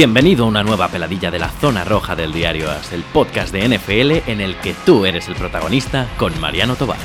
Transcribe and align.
Bienvenido 0.00 0.46
a 0.46 0.48
una 0.48 0.62
nueva 0.62 0.88
peladilla 0.88 1.30
de 1.30 1.38
la 1.38 1.50
zona 1.50 1.84
roja 1.84 2.16
del 2.16 2.32
diario 2.32 2.70
AS, 2.70 2.94
el 2.94 3.02
podcast 3.02 3.52
de 3.52 3.68
NFL 3.68 4.30
en 4.30 4.40
el 4.40 4.56
que 4.56 4.72
tú 4.72 5.04
eres 5.04 5.28
el 5.28 5.34
protagonista 5.34 6.08
con 6.16 6.40
Mariano 6.40 6.74
Tobar. 6.74 6.96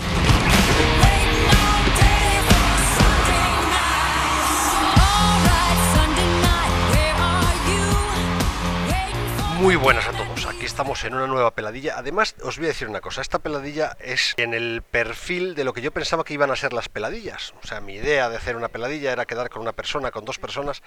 Muy 9.59 9.75
buenas 9.77 10.07
a 10.07 10.12
todos, 10.12 10.46
aquí 10.46 10.64
estamos 10.64 11.04
en 11.05 11.16
una 11.16 11.25
nueva 11.25 11.52
peladilla. 11.52 11.96
Además, 11.98 12.36
os 12.43 12.57
voy 12.57 12.68
a 12.68 12.70
decir 12.70 12.88
una 12.88 13.02
cosa, 13.02 13.21
esta 13.21 13.39
peladilla 13.39 13.98
es 14.00 14.36
en 14.38 14.54
el 14.54 14.84
perfil 14.84 15.55
de 15.55 15.64
lo 15.64 15.73
que 15.73 15.82
yo 15.82 15.91
pensaba 15.91 16.23
que 16.23 16.36
iban 16.36 16.52
a 16.52 16.55
ser 16.55 16.71
las 16.71 16.88
peladillas. 16.88 17.55
O 17.64 17.68
sea, 17.68 17.82
mi 17.82 17.96
idea 17.96 18.30
de 18.30 18.38
hacer 18.38 18.55
una 18.55 18.68
peladilla 18.68 19.11
era 19.11 19.25
quedar 19.25 19.50
con 19.50 19.64
una 19.64 19.71
persona, 19.74 20.11
con 20.11 20.24
dos 20.24 20.38
personas 20.38 20.83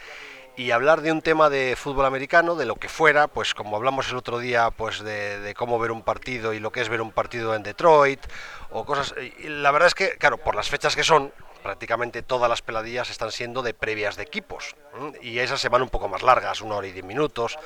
y 0.59 0.73
hablar 0.73 1.03
de 1.03 1.13
un 1.13 1.23
tema 1.23 1.49
de 1.49 1.77
fútbol 1.77 2.05
americano, 2.05 2.57
de 2.57 2.67
lo 2.67 2.75
que 2.75 2.89
fuera, 2.89 3.29
pues 3.29 3.55
como 3.55 3.77
hablamos 3.77 4.11
el 4.11 4.17
otro 4.17 4.41
día, 4.41 4.73
pues 4.73 4.99
de, 5.05 5.55
cómo 5.57 5.79
ver 5.79 5.93
un 5.93 6.03
partido 6.03 6.53
y 6.53 6.59
lo 6.59 6.73
que 6.73 6.81
es 6.81 6.89
ver 6.89 7.01
un 7.01 7.13
partido 7.13 7.55
en 7.55 7.63
Detroit 7.63 8.21
o 8.71 8.85
cosas. 8.85 9.15
Y 9.39 9.49
la 9.49 9.71
verdad 9.71 9.87
es 9.87 9.95
que, 9.95 10.19
claro, 10.19 10.37
por 10.37 10.57
las 10.57 10.69
fechas 10.69 10.97
que 10.97 11.05
son, 11.05 11.33
prácticamente 11.63 12.23
todas 12.23 12.51
las 12.51 12.61
peladillas 12.61 13.09
están 13.09 13.31
siendo 13.31 13.63
de 13.63 13.73
previas 13.73 14.17
de 14.17 14.25
equipos 14.25 14.75
y 15.23 15.39
esas 15.39 15.61
se 15.61 15.69
van 15.69 15.83
un 15.83 15.91
poco 15.91 16.09
más 16.09 16.25
largas, 16.25 16.61
una 16.61 16.75
hora 16.75 16.89
y 16.89 16.93
diez 16.93 17.05
minutos. 17.05 17.57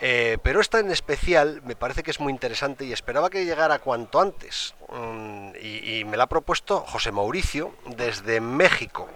Eh, 0.00 0.38
pero 0.42 0.62
esta 0.62 0.80
en 0.80 0.90
especial 0.90 1.60
me 1.64 1.76
parece 1.76 2.02
que 2.02 2.10
es 2.10 2.20
muy 2.20 2.32
interesante 2.32 2.86
y 2.86 2.94
esperaba 2.94 3.28
que 3.28 3.44
llegara 3.44 3.80
cuanto 3.80 4.18
antes. 4.18 4.74
Mm, 4.88 5.50
y, 5.60 6.04
me 6.06 6.16
la 6.16 6.24
ha 6.24 6.28
propuesto 6.28 6.80
José 6.80 7.12
Mauricio 7.12 7.74
desde 7.84 8.40
México. 8.40 9.10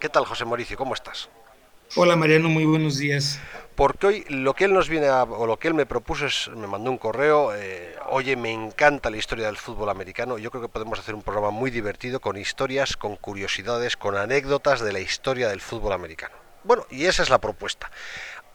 ¿Qué 0.00 0.08
tal, 0.08 0.24
José 0.24 0.46
Mauricio? 0.46 0.78
¿Cómo 0.78 0.94
estás? 0.94 1.28
Hola 1.96 2.16
Mariano, 2.16 2.48
muy 2.48 2.64
buenos 2.64 2.98
días. 2.98 3.38
Porque 3.76 4.06
hoy 4.06 4.24
lo 4.28 4.54
que 4.54 4.64
él 4.64 4.72
nos 4.72 4.88
viene 4.88 5.06
a, 5.06 5.24
o 5.24 5.46
lo 5.46 5.58
que 5.58 5.68
él 5.68 5.74
me 5.74 5.86
propuso 5.86 6.26
es, 6.26 6.50
me 6.56 6.66
mandó 6.66 6.90
un 6.90 6.98
correo, 6.98 7.54
eh, 7.54 7.94
oye, 8.08 8.36
me 8.36 8.52
encanta 8.52 9.10
la 9.10 9.16
historia 9.16 9.46
del 9.46 9.56
fútbol 9.56 9.88
americano, 9.88 10.38
yo 10.38 10.50
creo 10.50 10.62
que 10.62 10.68
podemos 10.68 10.98
hacer 10.98 11.14
un 11.14 11.22
programa 11.22 11.50
muy 11.50 11.70
divertido 11.70 12.20
con 12.20 12.36
historias, 12.36 12.96
con 12.96 13.16
curiosidades, 13.16 13.96
con 13.96 14.16
anécdotas 14.16 14.80
de 14.80 14.92
la 14.92 15.00
historia 15.00 15.48
del 15.48 15.60
fútbol 15.60 15.92
americano. 15.92 16.34
Bueno, 16.64 16.86
y 16.90 17.06
esa 17.06 17.22
es 17.22 17.30
la 17.30 17.40
propuesta. 17.40 17.90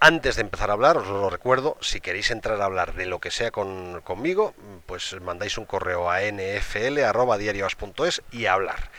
Antes 0.02 0.38
de 0.38 0.42
empezar 0.42 0.70
a 0.70 0.74
hablar, 0.74 0.98
os 0.98 1.08
lo 1.08 1.30
recuerdo, 1.30 1.78
si 1.82 2.00
queréis 2.00 2.32
entrar 2.32 2.62
a 2.62 2.66
hablar 2.66 2.94
de 2.94 3.06
lo 3.06 3.20
que 3.20 3.32
sea 3.32 3.52
con, 3.52 4.00
conmigo, 4.02 4.54
pues 4.86 5.20
mandáis 5.22 5.58
un 5.58 5.66
correo 5.66 6.10
a 6.10 6.22
nfl.diarioas.es 6.22 8.22
y 8.32 8.46
hablar. 8.46 8.92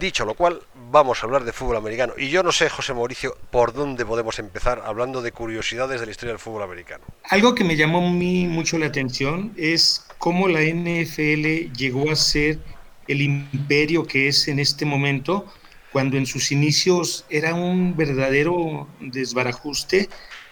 Dicho 0.00 0.24
lo 0.24 0.34
cual, 0.34 0.62
vamos 0.90 1.22
a 1.22 1.26
hablar 1.26 1.44
de 1.44 1.52
fútbol 1.52 1.76
americano. 1.76 2.14
Y 2.16 2.30
yo 2.30 2.42
no 2.42 2.50
sé, 2.50 2.70
José 2.70 2.94
Mauricio, 2.94 3.36
por 3.50 3.74
dónde 3.74 4.06
podemos 4.06 4.38
empezar 4.38 4.82
hablando 4.86 5.20
de 5.20 5.32
curiosidades 5.32 6.00
de 6.00 6.06
la 6.06 6.12
historia 6.12 6.32
del 6.32 6.38
fútbol 6.38 6.62
americano. 6.62 7.04
Algo 7.28 7.54
que 7.54 7.62
me 7.62 7.76
llamó 7.76 8.10
mí 8.10 8.46
mucho 8.46 8.78
la 8.78 8.86
atención 8.86 9.52
es 9.56 10.06
cómo 10.16 10.48
la 10.48 10.60
NFL 10.62 11.74
llegó 11.76 12.10
a 12.10 12.16
ser 12.16 12.58
el 13.06 13.20
imperio 13.20 14.06
que 14.06 14.28
es 14.28 14.48
en 14.48 14.60
este 14.60 14.86
momento, 14.86 15.44
cuando 15.92 16.16
en 16.16 16.24
sus 16.24 16.52
inicios 16.52 17.26
era 17.28 17.54
un 17.54 17.94
verdadero 17.94 18.88
desbarajuste 18.98 20.08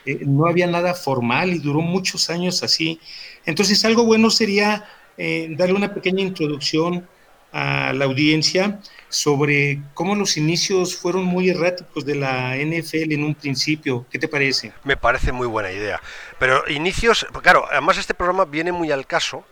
eh, 0.06 0.20
no 0.26 0.46
había 0.46 0.66
nada 0.66 0.94
formal 0.94 1.50
y 1.50 1.58
duró 1.58 1.80
muchos 1.80 2.30
años 2.30 2.62
así. 2.62 3.00
Entonces, 3.44 3.84
algo 3.84 4.04
bueno 4.04 4.30
sería 4.30 4.84
eh, 5.16 5.48
darle 5.56 5.74
una 5.74 5.94
pequeña 5.94 6.22
introducción 6.22 7.06
a 7.52 7.92
la 7.92 8.04
audiencia 8.04 8.80
sobre 9.08 9.80
cómo 9.94 10.14
los 10.14 10.36
inicios 10.36 10.96
fueron 10.96 11.24
muy 11.24 11.50
erráticos 11.50 12.04
de 12.04 12.14
la 12.14 12.56
NFL 12.56 13.12
en 13.12 13.24
un 13.24 13.34
principio. 13.34 14.06
¿Qué 14.10 14.18
te 14.18 14.28
parece? 14.28 14.72
Me 14.84 14.96
parece 14.96 15.32
muy 15.32 15.46
buena 15.46 15.72
idea. 15.72 16.00
Pero 16.38 16.62
inicios, 16.68 17.26
claro, 17.42 17.66
además 17.70 17.98
este 17.98 18.14
programa 18.14 18.44
viene 18.44 18.72
muy 18.72 18.90
al 18.90 19.06
caso 19.06 19.44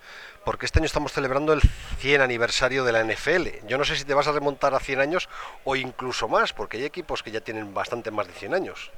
porque 0.45 0.65
este 0.65 0.79
año 0.79 0.87
estamos 0.87 1.13
celebrando 1.13 1.53
el 1.53 1.61
100 1.99 2.23
aniversario 2.23 2.85
de 2.85 2.93
la 2.93 3.05
NFL. 3.05 3.67
Yo 3.69 3.77
no 3.77 3.85
sé 3.85 3.97
si 3.97 4.05
te 4.05 4.15
vas 4.15 4.29
a 4.29 4.33
remontar 4.33 4.75
a 4.75 4.81
100 4.81 5.01
años 5.01 5.29
o 5.65 5.77
incluso 5.77 6.29
más, 6.29 6.53
porque 6.53 6.79
hay 6.79 6.85
equipos 6.85 7.23
que 7.23 7.31
ya 7.31 7.41
tienen 7.41 7.75
bastante 7.75 8.11
más 8.11 8.27
de 8.29 8.33
100 8.33 8.55
años. 8.55 8.91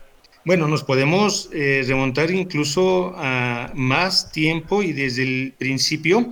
Bueno, 0.44 0.68
nos 0.68 0.84
podemos 0.84 1.50
eh, 1.52 1.84
remontar 1.86 2.30
incluso 2.30 3.14
a 3.16 3.70
más 3.74 4.32
tiempo 4.32 4.82
y 4.82 4.92
desde 4.92 5.22
el 5.22 5.54
principio, 5.58 6.30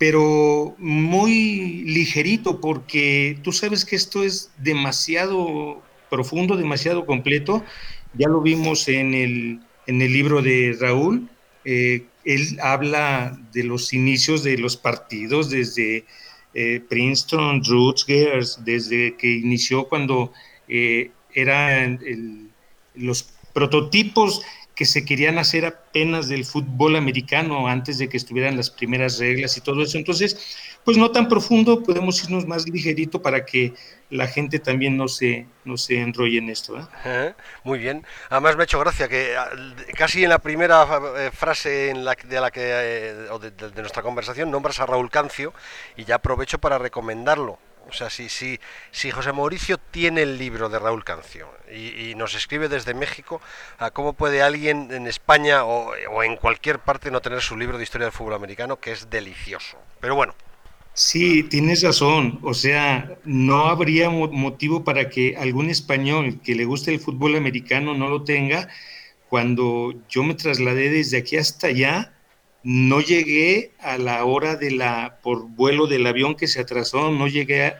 pero 0.00 0.74
muy 0.78 1.84
ligerito 1.84 2.58
porque 2.58 3.38
tú 3.42 3.52
sabes 3.52 3.84
que 3.84 3.96
esto 3.96 4.24
es 4.24 4.50
demasiado 4.56 5.82
profundo, 6.08 6.56
demasiado 6.56 7.04
completo. 7.04 7.62
Ya 8.14 8.26
lo 8.26 8.40
vimos 8.40 8.88
en 8.88 9.12
el, 9.12 9.60
en 9.86 10.00
el 10.00 10.10
libro 10.10 10.40
de 10.40 10.74
Raúl. 10.80 11.28
Eh, 11.66 12.06
él 12.24 12.58
habla 12.62 13.38
de 13.52 13.62
los 13.64 13.92
inicios 13.92 14.42
de 14.42 14.56
los 14.56 14.78
partidos 14.78 15.50
desde 15.50 16.06
eh, 16.54 16.80
Princeton, 16.88 17.62
Rutgers, 17.62 18.58
desde 18.64 19.16
que 19.18 19.28
inició 19.28 19.86
cuando 19.86 20.32
eran 21.34 22.50
los 22.94 23.34
prototipos 23.52 24.40
que 24.80 24.86
se 24.86 25.04
querían 25.04 25.36
hacer 25.36 25.66
apenas 25.66 26.26
del 26.26 26.46
fútbol 26.46 26.96
americano 26.96 27.68
antes 27.68 27.98
de 27.98 28.08
que 28.08 28.16
estuvieran 28.16 28.56
las 28.56 28.70
primeras 28.70 29.18
reglas 29.18 29.54
y 29.58 29.60
todo 29.60 29.82
eso. 29.82 29.98
Entonces, 29.98 30.56
pues 30.86 30.96
no 30.96 31.10
tan 31.10 31.28
profundo, 31.28 31.82
podemos 31.82 32.24
irnos 32.24 32.46
más 32.46 32.66
ligerito 32.66 33.20
para 33.20 33.44
que 33.44 33.74
la 34.08 34.26
gente 34.26 34.58
también 34.58 34.96
no 34.96 35.06
se, 35.06 35.46
no 35.66 35.76
se 35.76 36.00
enrolle 36.00 36.38
en 36.38 36.48
esto. 36.48 36.78
¿eh? 37.04 37.34
Muy 37.62 37.78
bien. 37.78 38.06
Además 38.30 38.56
me 38.56 38.62
ha 38.62 38.64
hecho 38.64 38.80
gracia 38.80 39.06
que 39.06 39.36
ah, 39.36 39.50
casi 39.98 40.24
en 40.24 40.30
la 40.30 40.38
primera 40.38 40.88
eh, 41.18 41.30
frase 41.30 41.90
en 41.90 42.02
la, 42.02 42.14
de, 42.14 42.40
la 42.40 42.50
que, 42.50 42.62
eh, 42.64 43.14
de 43.74 43.80
nuestra 43.82 44.02
conversación 44.02 44.50
nombras 44.50 44.80
a 44.80 44.86
Raúl 44.86 45.10
Cancio 45.10 45.52
y 45.94 46.06
ya 46.06 46.14
aprovecho 46.14 46.58
para 46.58 46.78
recomendarlo 46.78 47.58
o 47.90 47.92
sea, 47.92 48.08
si, 48.08 48.28
si, 48.28 48.58
si 48.92 49.10
José 49.10 49.32
Mauricio 49.32 49.78
tiene 49.78 50.22
el 50.22 50.38
libro 50.38 50.68
de 50.68 50.78
Raúl 50.78 51.04
Cancio 51.04 51.48
y, 51.72 52.14
nos 52.14 52.34
escribe 52.34 52.68
desde 52.68 52.94
México, 52.94 53.40
¿a 53.78 53.90
¿cómo 53.90 54.12
puede 54.12 54.42
alguien 54.42 54.88
en 54.92 55.06
España 55.06 55.64
o, 55.64 55.92
o, 56.10 56.22
en 56.22 56.36
cualquier 56.36 56.78
parte 56.78 57.10
no 57.10 57.20
tener 57.20 57.40
su 57.40 57.56
libro 57.56 57.78
de 57.78 57.84
historia 57.84 58.06
del 58.06 58.12
fútbol 58.12 58.34
americano, 58.34 58.78
que 58.78 58.92
es 58.92 59.10
delicioso? 59.10 59.78
Pero 60.00 60.14
bueno. 60.14 60.34
Sí, 60.92 61.44
tienes 61.44 61.82
razón. 61.82 62.38
O 62.42 62.54
sea, 62.54 63.16
no 63.24 63.66
habría 63.66 64.10
motivo 64.10 64.84
para 64.84 65.08
que 65.08 65.36
algún 65.36 65.70
español 65.70 66.40
que 66.42 66.54
le 66.54 66.64
guste 66.64 66.92
el 66.92 67.00
fútbol 67.00 67.36
americano 67.36 67.94
no 67.94 68.08
lo 68.08 68.22
tenga. 68.24 68.68
Cuando 69.28 69.94
yo 70.08 70.22
me 70.24 70.34
trasladé 70.34 70.90
desde 70.90 71.18
aquí 71.18 71.36
hasta 71.36 71.68
allá, 71.68 72.12
no 72.62 73.00
llegué 73.00 73.72
a 73.80 73.98
la 73.98 74.24
hora 74.24 74.56
de 74.56 74.70
la, 74.70 75.18
por 75.22 75.48
vuelo 75.48 75.86
del 75.86 76.06
avión 76.06 76.34
que 76.34 76.48
se 76.48 76.60
atrasó, 76.60 77.10
no 77.10 77.26
llegué 77.26 77.64
a, 77.64 77.78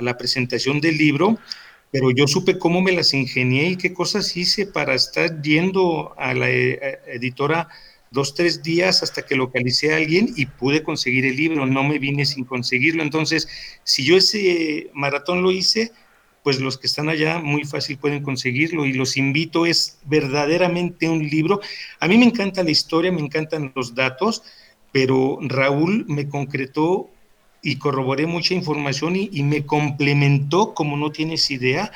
la 0.00 0.16
presentación 0.16 0.80
del 0.80 0.96
libro, 0.96 1.38
pero 1.90 2.10
yo 2.10 2.26
supe 2.26 2.58
cómo 2.58 2.80
me 2.80 2.92
las 2.92 3.12
ingenié 3.12 3.70
y 3.70 3.76
qué 3.76 3.92
cosas 3.92 4.34
hice 4.36 4.64
para 4.66 4.94
estar 4.94 5.42
yendo 5.42 6.14
a 6.16 6.32
la 6.32 6.48
eh, 6.48 7.00
editora 7.08 7.68
dos, 8.10 8.34
tres 8.34 8.62
días 8.62 9.02
hasta 9.02 9.22
que 9.22 9.36
localicé 9.36 9.92
a 9.92 9.96
alguien 9.96 10.32
y 10.36 10.46
pude 10.46 10.82
conseguir 10.82 11.26
el 11.26 11.36
libro, 11.36 11.66
no 11.66 11.84
me 11.84 11.98
vine 11.98 12.24
sin 12.24 12.44
conseguirlo. 12.44 13.02
Entonces, 13.02 13.48
si 13.84 14.04
yo 14.04 14.16
ese 14.16 14.90
maratón 14.94 15.42
lo 15.42 15.50
hice, 15.50 15.92
pues 16.42 16.60
los 16.60 16.78
que 16.78 16.86
están 16.86 17.08
allá 17.08 17.38
muy 17.38 17.64
fácil 17.64 17.98
pueden 17.98 18.22
conseguirlo 18.22 18.86
y 18.86 18.92
los 18.92 19.16
invito, 19.16 19.66
es 19.66 19.98
verdaderamente 20.04 21.08
un 21.08 21.28
libro. 21.28 21.60
A 21.98 22.08
mí 22.08 22.16
me 22.16 22.24
encanta 22.24 22.62
la 22.62 22.70
historia, 22.70 23.12
me 23.12 23.20
encantan 23.20 23.72
los 23.74 23.94
datos, 23.94 24.42
pero 24.92 25.38
Raúl 25.42 26.06
me 26.08 26.28
concretó 26.28 27.10
y 27.62 27.76
corroboré 27.76 28.26
mucha 28.26 28.54
información 28.54 29.16
y, 29.16 29.42
me 29.42 29.66
complementó 29.66 30.72
como 30.74 30.96
no 30.96 31.12
tienes 31.12 31.50
idea. 31.50 31.92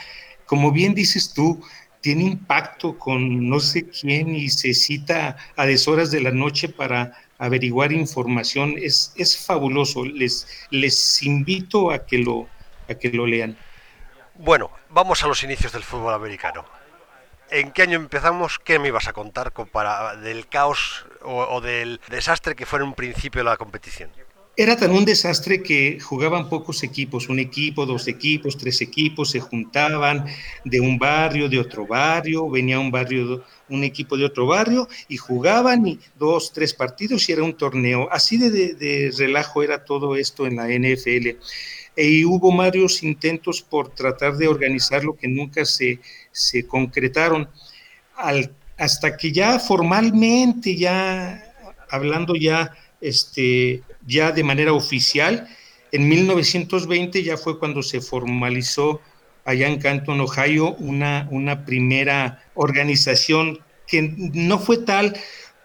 Como 0.47 0.73
bien 0.73 0.95
dices 0.95 1.33
tú, 1.33 1.63
tiene 2.03 2.25
impacto 2.25 2.99
con 2.99 3.49
no 3.49 3.61
sé 3.61 3.89
quién 3.89 4.35
y 4.35 4.51
se 4.51 4.75
cita 4.75 5.39
a 5.57 5.65
deshoras 5.65 6.11
de 6.11 6.21
la 6.21 6.33
noche 6.33 6.69
para 6.69 7.15
averiguar 7.39 7.93
información. 7.93 8.75
Es, 8.77 9.15
es 9.17 9.39
fabuloso. 9.39 10.05
Les, 10.05 10.47
les 10.71 11.23
invito 11.23 11.91
a 11.91 12.05
que 12.05 12.19
lo, 12.19 12.47
a 12.91 12.95
que 12.95 13.09
lo 13.09 13.27
lean. 13.27 13.57
Bueno, 14.37 14.71
vamos 14.91 15.23
a 15.23 15.29
los 15.29 15.45
inicios 15.45 15.73
del 15.73 15.85
fútbol 15.85 16.13
americano. 16.13 16.65
¿En 17.51 17.71
qué 17.71 17.83
año 17.83 17.97
empezamos? 17.97 18.59
¿Qué 18.59 18.81
me 18.81 18.89
ibas 18.89 19.07
a 19.07 19.13
contar 19.13 19.53
para, 19.53 20.17
del 20.17 20.49
caos 20.49 21.07
o, 21.23 21.61
del 21.61 22.01
desastre 22.09 22.57
que 22.57 22.67
fue 22.67 22.81
en 22.81 22.87
un 22.87 22.95
principio 22.95 23.45
la 23.45 23.57
competición? 23.57 24.11
Era 24.57 24.77
tan 24.77 24.91
un 24.91 25.05
desastre 25.05 25.63
que 25.63 26.01
jugaban 26.01 26.49
pocos 26.49 26.83
equipos, 26.83 27.29
un 27.29 27.39
equipo, 27.39 27.87
dos 27.87 28.09
equipos, 28.09 28.57
tres 28.57 28.81
equipos, 28.81 29.31
se 29.31 29.41
juntaban 29.41 30.27
de 30.65 30.81
un 30.81 30.99
barrio, 30.99 31.49
de 31.49 31.61
otro 31.61 31.87
barrio, 31.87 32.51
venía 32.51 32.81
un 32.81 32.91
barrio, 32.91 33.45
un 33.69 33.85
equipo 33.85 34.17
de 34.17 34.25
otro 34.25 34.47
barrio 34.47 34.89
y 35.09 35.17
jugaban 35.17 35.87
y 35.87 36.01
dos, 36.17 36.53
tres 36.53 36.75
partidos 36.75 37.29
y 37.29 37.33
era 37.33 37.45
un 37.45 37.57
torneo. 37.57 38.09
Así 38.11 38.37
de, 38.37 38.75
de 38.75 39.13
relajo 39.17 39.63
era 39.63 39.85
todo 39.85 40.17
esto 40.17 40.47
en 40.47 40.57
la 40.57 40.67
NFL 40.67 41.39
y 41.97 42.25
hubo 42.25 42.55
varios 42.57 43.03
intentos 43.03 43.63
por 43.63 43.95
tratar 43.95 44.37
de 44.37 44.49
organizarlo 44.49 45.17
que 45.17 45.29
nunca 45.29 45.65
se, 45.65 46.01
se 46.33 46.67
concretaron. 46.67 47.49
Al 48.17 48.55
hasta 48.77 49.17
que 49.17 49.33
ya 49.33 49.59
formalmente, 49.59 50.77
ya 50.77 51.43
hablando 51.91 52.35
ya, 52.35 52.73
este, 53.01 53.83
ya 54.07 54.33
de 54.33 54.43
manera 54.43 54.73
oficial, 54.73 55.49
en 55.93 56.09
1920 56.09 57.23
ya 57.23 57.37
fue 57.37 57.59
cuando 57.59 57.83
se 57.83 58.01
formalizó 58.01 59.01
allá 59.45 59.69
en 59.69 59.79
Canton, 59.79 60.21
Ohio, 60.21 60.75
una, 60.77 61.29
una 61.31 61.65
primera 61.65 62.43
organización 62.55 63.61
que 63.87 64.15
no 64.17 64.59
fue 64.59 64.79
tal 64.79 65.17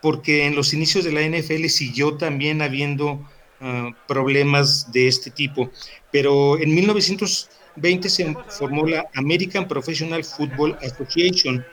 porque 0.02 0.46
en 0.46 0.56
los 0.56 0.74
inicios 0.74 1.04
de 1.04 1.12
la 1.12 1.22
NFL 1.22 1.66
siguió 1.68 2.16
también 2.16 2.62
habiendo 2.62 3.28
ah, 3.62 3.92
problemas 4.08 4.92
de 4.92 5.08
este 5.08 5.32
tipo. 5.32 5.72
Pero 6.12 6.60
en 6.60 6.74
1920 6.74 8.10
se 8.10 8.36
formó 8.50 8.86
la 8.86 9.08
American 9.16 9.68
Professional 9.68 10.24
Football 10.24 10.78
Association, 10.82 11.66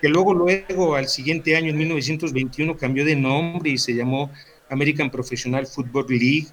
que 0.00 0.08
luego, 0.08 0.34
luego, 0.34 0.94
al 0.94 1.08
siguiente 1.08 1.56
año, 1.56 1.70
en 1.70 1.78
1921, 1.78 2.76
cambió 2.76 3.04
de 3.04 3.16
nombre 3.16 3.70
y 3.70 3.78
se 3.78 3.94
llamó 3.94 4.30
American 4.68 5.10
Professional 5.10 5.66
Football 5.66 6.06
League. 6.08 6.48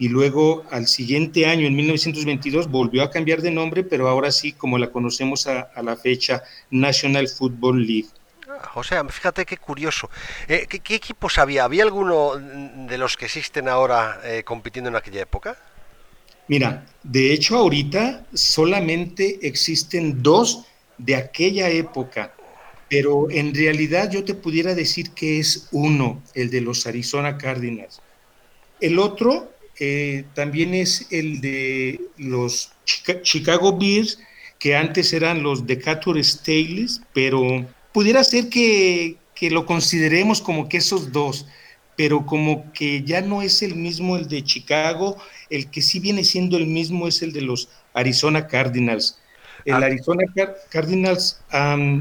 Y 0.00 0.08
luego, 0.08 0.64
al 0.70 0.86
siguiente 0.86 1.46
año, 1.46 1.66
en 1.66 1.74
1922, 1.74 2.68
volvió 2.70 3.02
a 3.02 3.10
cambiar 3.10 3.42
de 3.42 3.50
nombre, 3.50 3.82
pero 3.82 4.08
ahora 4.08 4.30
sí, 4.30 4.52
como 4.52 4.78
la 4.78 4.90
conocemos 4.90 5.48
a 5.48 5.82
la 5.82 5.96
fecha, 5.96 6.42
National 6.70 7.28
Football 7.28 7.84
League. 7.84 8.08
O 8.74 8.82
sea, 8.82 9.04
fíjate 9.04 9.44
qué 9.44 9.56
curioso. 9.56 10.10
Eh, 10.46 10.66
¿qué, 10.68 10.94
equipos 10.94 11.38
había? 11.38 11.64
¿Había 11.64 11.84
alguno 11.84 12.36
de 12.36 12.98
los 12.98 13.16
que 13.16 13.26
existen 13.26 13.68
ahora 13.68 14.20
eh, 14.24 14.42
compitiendo 14.44 14.90
en 14.90 14.96
aquella 14.96 15.22
época? 15.22 15.56
Mira, 16.48 16.86
de 17.02 17.32
hecho 17.32 17.58
ahorita 17.58 18.24
solamente 18.32 19.38
existen 19.42 20.22
dos 20.22 20.64
de 20.96 21.14
aquella 21.14 21.68
época, 21.68 22.32
pero 22.88 23.30
en 23.30 23.54
realidad 23.54 24.10
yo 24.10 24.24
te 24.24 24.34
pudiera 24.34 24.74
decir 24.74 25.10
que 25.10 25.38
es 25.38 25.68
uno, 25.72 26.22
el 26.34 26.50
de 26.50 26.62
los 26.62 26.86
Arizona 26.86 27.36
Cardinals. 27.36 28.00
El 28.80 28.98
otro 28.98 29.52
eh, 29.78 30.24
también 30.34 30.74
es 30.74 31.06
el 31.10 31.40
de 31.40 32.00
los 32.16 32.72
Chicago 33.22 33.76
Bears, 33.76 34.18
que 34.58 34.74
antes 34.74 35.12
eran 35.12 35.42
los 35.42 35.66
Decatur 35.66 36.22
Stales, 36.24 37.00
pero 37.12 37.64
pudiera 37.92 38.22
ser 38.24 38.48
que, 38.48 39.16
lo 39.50 39.66
consideremos 39.66 40.40
como 40.40 40.68
que 40.68 40.78
esos 40.78 41.12
dos, 41.12 41.46
pero 41.96 42.26
como 42.26 42.72
que 42.72 43.02
ya 43.02 43.20
no 43.20 43.42
es 43.42 43.62
el 43.62 43.74
mismo 43.74 44.16
el 44.16 44.28
de 44.28 44.42
Chicago, 44.44 45.16
el 45.50 45.70
que 45.70 45.82
sí 45.82 46.00
viene 46.00 46.24
siendo 46.24 46.56
el 46.56 46.66
mismo 46.66 47.08
es 47.08 47.22
el 47.22 47.32
de 47.32 47.42
los 47.42 47.68
Arizona 47.94 48.46
Cardinals. 48.46 49.18
El 49.64 49.74
ah. 49.74 49.86
Arizona 49.86 50.24
Cardinals 50.70 51.40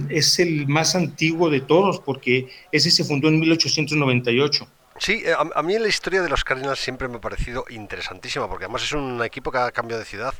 es 0.10 0.39
el 0.39 0.68
más 0.68 0.95
antiguo 0.95 1.50
de 1.50 1.62
todos 1.62 2.00
porque 2.00 2.48
ese 2.72 2.92
se 2.92 3.04
fundó 3.04 3.28
en 3.28 3.40
1898. 3.40 4.68
Sí, 5.00 5.22
eh, 5.25 5.33
a, 5.33 5.60
a, 5.60 5.63
mí 5.63 5.78
la 5.78 5.88
historia 5.88 6.22
de 6.22 6.30
los 6.30 6.44
Cardinals 6.44 6.80
siempre 6.80 7.07
me 7.07 7.18
ha 7.18 7.22
parecido 7.22 7.66
interesantísima 7.69 8.48
porque 8.48 8.66
además 8.66 8.83
es 8.83 8.94
un 8.94 9.24
equipo 9.24 9.51
que 9.51 9.60
ha 9.60 9.72
cambiado 9.72 10.00
de 10.00 10.07
ciudad 10.07 10.33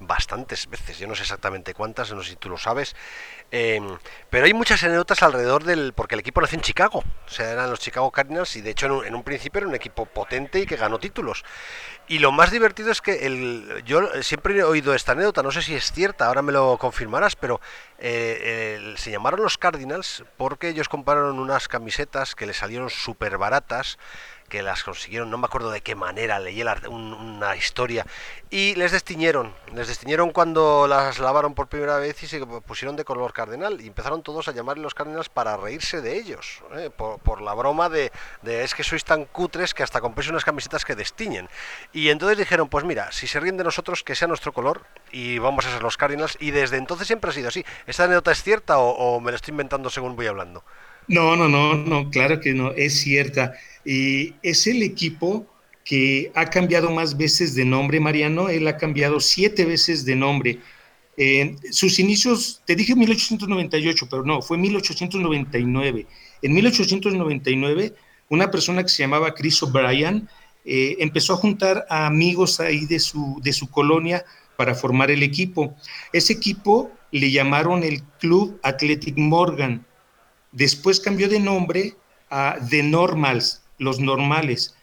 bastantes 0.00 0.68
veces, 0.68 0.98
yo 0.98 1.06
no 1.06 1.14
sé 1.14 1.22
exactamente 1.22 1.74
cuántas, 1.74 2.12
no 2.12 2.22
sé 2.22 2.30
si 2.30 2.36
tú 2.36 2.48
lo 2.48 2.58
sabes, 2.58 2.94
em, 3.50 3.98
pero 4.30 4.46
hay 4.46 4.52
muchas 4.52 4.82
anécdotas 4.82 5.22
alrededor 5.22 5.64
del, 5.64 5.92
porque 5.92 6.14
el 6.14 6.20
equipo 6.20 6.40
nació 6.40 6.56
en 6.56 6.62
Chicago, 6.62 7.04
o 7.26 7.30
sea, 7.30 7.50
eran 7.50 7.70
los 7.70 7.80
Chicago 7.80 8.10
Cardinals 8.10 8.56
y 8.56 8.60
de 8.60 8.70
hecho 8.70 9.04
en 9.04 9.14
un, 9.14 9.22
principio 9.22 9.60
era 9.60 9.68
un 9.68 9.74
equipo 9.74 10.06
potente 10.06 10.60
y 10.60 10.66
que 10.66 10.76
ganó 10.76 10.98
títulos. 10.98 11.44
Y 12.06 12.18
lo 12.18 12.32
más 12.32 12.50
divertido 12.50 12.90
es 12.90 13.00
que 13.00 13.26
el, 13.26 13.82
yo 13.86 14.22
siempre 14.22 14.58
he 14.58 14.64
oído 14.64 14.94
esta 14.94 15.12
anécdota, 15.12 15.42
no 15.42 15.50
sé 15.50 15.62
si 15.62 15.74
es 15.74 15.90
cierta, 15.92 16.26
ahora 16.26 16.42
me 16.42 16.52
lo 16.52 16.76
confirmarás, 16.76 17.34
pero 17.36 17.60
eh, 17.98 18.94
se 18.96 19.10
llamaron 19.10 19.42
los 19.42 19.56
Cardinals 19.56 20.24
porque 20.36 20.68
ellos 20.68 20.88
compraron 20.88 21.38
unas 21.38 21.68
camisetas 21.68 22.34
que 22.34 22.46
les 22.46 22.58
salieron 22.58 22.90
súper 22.90 23.38
baratas 23.38 23.98
que 24.54 24.62
las 24.62 24.84
consiguieron, 24.84 25.30
no 25.30 25.36
me 25.36 25.46
acuerdo 25.46 25.72
de 25.72 25.80
qué 25.80 25.96
manera, 25.96 26.38
leí 26.38 26.62
una 26.88 27.56
historia, 27.56 28.06
y 28.50 28.76
les 28.76 28.92
destiñeron, 28.92 29.52
les 29.74 29.88
destiñeron 29.88 30.30
cuando 30.30 30.86
las 30.86 31.18
lavaron 31.18 31.54
por 31.54 31.66
primera 31.66 31.96
vez 31.96 32.22
y 32.22 32.28
se 32.28 32.38
pusieron 32.46 32.94
de 32.94 33.04
color 33.04 33.32
cardenal, 33.32 33.80
y 33.80 33.88
empezaron 33.88 34.22
todos 34.22 34.46
a 34.46 34.52
llamarle 34.52 34.84
los 34.84 34.94
cardenales 34.94 35.28
para 35.28 35.56
reírse 35.56 36.00
de 36.00 36.16
ellos, 36.16 36.62
¿eh? 36.76 36.88
por, 36.96 37.42
la 37.42 37.52
broma 37.52 37.88
de, 37.88 38.12
es 38.44 38.76
que 38.76 38.84
sois 38.84 39.04
tan 39.04 39.24
cutres 39.24 39.74
que 39.74 39.82
hasta 39.82 40.00
compréis 40.00 40.30
unas 40.30 40.44
camisetas 40.44 40.84
que 40.84 40.94
destiñen. 40.94 41.48
Y 41.92 42.10
entonces 42.10 42.38
dijeron, 42.38 42.68
pues 42.68 42.84
mira, 42.84 43.10
si 43.10 43.26
se 43.26 43.40
ríen 43.40 43.56
de 43.56 43.64
nosotros, 43.64 44.04
que 44.04 44.14
sea 44.14 44.28
nuestro 44.28 44.52
color, 44.52 44.82
y 45.10 45.40
vamos 45.40 45.66
a 45.66 45.72
ser 45.72 45.82
los 45.82 45.96
Cardinals, 45.96 46.36
y 46.38 46.52
desde 46.52 46.76
entonces 46.76 47.08
siempre 47.08 47.30
ha 47.30 47.34
sido 47.34 47.48
así. 47.48 47.66
¿Esta 47.88 48.04
anécdota 48.04 48.30
es 48.30 48.40
cierta 48.40 48.78
o, 48.78 48.90
o 48.90 49.20
me 49.20 49.32
la 49.32 49.36
estoy 49.36 49.50
inventando 49.50 49.90
según 49.90 50.14
voy 50.14 50.28
hablando? 50.28 50.62
No, 51.08 51.36
no, 51.36 51.48
no, 51.48 51.74
no, 51.74 52.10
claro 52.10 52.40
que 52.40 52.54
no, 52.54 52.72
es 52.72 53.00
cierta. 53.00 53.54
Y 53.84 54.34
es 54.42 54.66
el 54.66 54.82
equipo 54.82 55.46
que 55.84 56.32
ha 56.34 56.46
cambiado 56.46 56.90
más 56.90 57.16
veces 57.16 57.54
de 57.54 57.64
nombre, 57.64 58.00
Mariano. 58.00 58.48
Él 58.48 58.66
ha 58.66 58.76
cambiado 58.76 59.20
siete 59.20 59.64
veces 59.64 60.04
de 60.04 60.16
nombre. 60.16 60.60
Sus 61.70 61.98
inicios, 61.98 62.62
te 62.64 62.74
dije 62.74 62.96
1898, 62.96 64.06
pero 64.10 64.24
no, 64.24 64.42
fue 64.42 64.58
1899. 64.58 66.06
En 66.42 66.52
1899, 66.52 67.94
una 68.28 68.50
persona 68.50 68.82
que 68.82 68.88
se 68.88 69.02
llamaba 69.02 69.34
Chris 69.34 69.62
O'Brien 69.62 70.28
eh, 70.64 70.96
empezó 70.98 71.34
a 71.34 71.36
juntar 71.36 71.86
a 71.88 72.06
amigos 72.06 72.58
ahí 72.58 72.86
de 72.86 72.98
su, 72.98 73.38
de 73.42 73.52
su 73.52 73.68
colonia 73.70 74.24
para 74.56 74.74
formar 74.74 75.10
el 75.10 75.22
equipo. 75.22 75.74
Ese 76.12 76.32
equipo 76.32 76.90
le 77.10 77.30
llamaron 77.30 77.82
el 77.82 78.02
Club 78.18 78.58
Athletic 78.62 79.16
Morgan. 79.16 79.86
Después 80.54 81.00
cambió 81.00 81.28
de 81.28 81.40
nombre 81.40 81.94
a 82.30 82.58
The 82.70 82.84
Normals, 82.84 83.60
los 83.78 83.98
normales. 83.98 84.74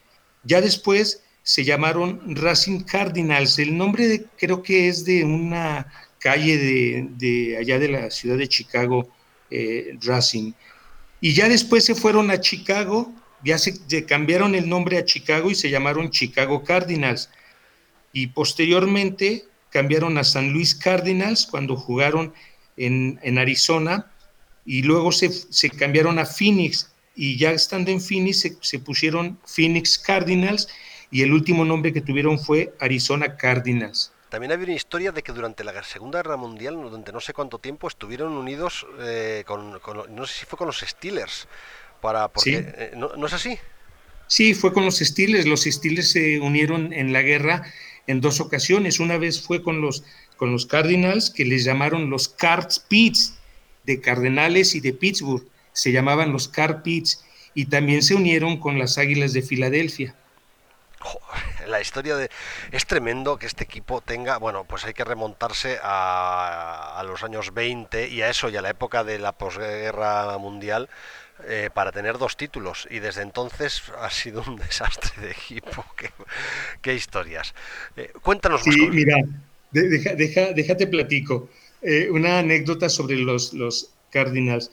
Ya 0.44 0.60
después 0.60 1.24
se 1.44 1.64
llamaron 1.64 2.36
Racing 2.36 2.82
Cardinals. 2.82 3.58
El 3.58 3.78
nombre 3.78 4.26
creo 4.38 4.62
que 4.62 4.90
es 4.90 5.06
de 5.06 5.24
una 5.24 5.88
calle 6.20 7.08
de, 7.18 7.58
allá 7.58 7.80
de 7.80 7.88
la 7.88 8.12
ciudad 8.12 8.38
de 8.38 8.50
Chicago, 8.50 9.10
eh, 9.50 9.98
Racing. 10.02 10.52
Y 11.22 11.34
ya 11.34 11.48
después 11.48 11.86
se 11.86 11.96
fueron 11.96 12.32
a 12.32 12.42
Chicago, 12.42 13.14
ya 13.44 13.58
se, 13.58 14.06
cambiaron 14.06 14.56
el 14.56 14.68
nombre 14.68 14.98
a 14.98 15.06
Chicago 15.06 15.50
y 15.50 15.56
se 15.56 15.70
llamaron 15.70 16.12
Chicago 16.12 16.64
Cardinals. 16.64 17.30
Y 18.12 18.28
posteriormente 18.28 19.46
cambiaron 19.70 20.18
a 20.18 20.26
San 20.26 20.52
Luis 20.52 20.76
Cardinals 20.76 21.46
cuando 21.46 21.78
jugaron 21.78 22.34
en, 22.76 23.38
Arizona 23.38 24.11
y 24.66 24.84
luego 24.84 25.12
se, 25.12 25.30
se 25.30 25.70
cambiaron 25.70 26.20
a 26.20 26.26
Phoenix 26.26 26.92
y 27.16 27.38
ya 27.38 27.52
estando 27.52 27.92
en 27.92 28.02
Phoenix 28.02 28.48
se, 28.62 28.80
pusieron 28.80 29.38
Phoenix 29.46 29.98
Cardinals 30.00 30.68
y 31.10 31.24
el 31.24 31.34
último 31.34 31.66
nombre 31.66 31.92
que 31.92 32.02
tuvieron 32.02 32.40
fue 32.40 32.74
Arizona 32.80 33.36
Cardinals. 33.36 34.12
También 34.30 34.54
había 34.54 34.66
una 34.66 34.76
historia 34.76 35.12
de 35.12 35.22
que 35.24 35.34
durante 35.34 35.64
la 35.66 35.84
Segunda 35.84 36.20
Guerra 36.20 36.38
Mundial, 36.38 36.76
durante 36.76 37.12
no 37.12 37.20
sé 37.20 37.34
cuánto 37.34 37.60
tiempo, 37.60 37.88
estuvieron 37.88 38.32
unidos 38.32 38.88
eh, 39.02 39.44
con, 39.46 39.80
no 40.10 40.26
sé 40.26 40.40
si 40.40 40.46
fue 40.46 40.58
con 40.58 40.68
los 40.68 40.80
Steelers, 40.80 41.50
para, 42.00 42.30
porque, 42.30 42.66
eh, 42.78 42.94
¿no, 42.96 43.26
es 43.26 43.34
así? 43.34 43.60
Sí, 44.28 44.54
fue 44.54 44.72
con 44.72 44.86
los 44.86 45.00
Steelers. 45.00 45.46
Los 45.46 45.64
Steelers 45.64 46.12
se 46.12 46.40
unieron 46.40 46.94
en 46.94 47.12
la 47.12 47.22
guerra 47.22 47.64
en 48.08 48.22
dos 48.22 48.40
ocasiones. 48.40 49.02
Una 49.02 49.18
vez 49.18 49.42
fue 49.42 49.62
con 49.62 49.82
los, 49.82 50.06
con 50.38 50.54
los 50.54 50.66
Cardinals, 50.66 51.30
que 51.30 51.44
les 51.44 51.66
llamaron 51.66 52.10
los 52.10 52.30
Cards 52.30 52.80
Pits, 52.80 53.38
de 53.84 54.02
Cardenales 54.02 54.76
y 54.76 54.80
de 54.80 54.94
Pittsburgh 54.94 55.46
se 55.74 55.92
llamaban 55.92 56.32
los 56.32 56.48
Carpits 56.48 57.24
y 57.54 57.66
también 57.66 58.02
se 58.02 58.16
unieron 58.16 58.58
con 58.58 58.80
las 58.80 58.98
Águilas 58.98 59.34
de 59.34 59.42
Filadelfia. 59.42 60.16
La 61.68 61.82
historia 61.82 62.16
de... 62.16 62.30
Es 62.72 62.86
tremendo 62.86 63.38
que 63.38 63.46
este 63.46 63.64
equipo 63.64 64.02
tenga, 64.02 64.38
bueno, 64.38 64.66
pues 64.66 64.86
hay 64.86 64.94
que 64.94 65.04
remontarse 65.04 65.80
a, 65.82 67.02
los 67.06 67.24
años 67.24 67.54
20 67.54 68.08
y 68.08 68.22
a 68.22 68.30
eso 68.30 68.50
y 68.50 68.58
a 68.58 68.62
la 68.62 68.70
época 68.70 69.04
de 69.04 69.18
la 69.18 69.32
posguerra 69.32 70.38
mundial 70.38 70.90
eh, 71.48 71.70
para 71.74 71.92
tener 71.92 72.20
dos 72.20 72.38
títulos 72.38 72.88
y 72.92 73.00
desde 73.00 73.24
entonces 73.24 73.82
ha 74.00 74.12
sido 74.12 74.44
un 74.46 74.56
desastre 74.58 75.22
de 75.22 75.32
equipo. 75.32 75.86
Qué, 76.82 76.94
historias. 76.94 77.56
Eh, 77.98 78.12
cuéntanos. 78.22 78.62
Sí, 78.62 78.88
mira, 78.92 79.18
deja, 79.72 80.54
déjate 80.54 80.88
platico. 80.88 81.50
Eh, 81.82 82.10
una 82.12 82.40
anécdota 82.40 82.90
sobre 82.90 83.16
los, 83.18 83.90
Cardinals. 84.12 84.72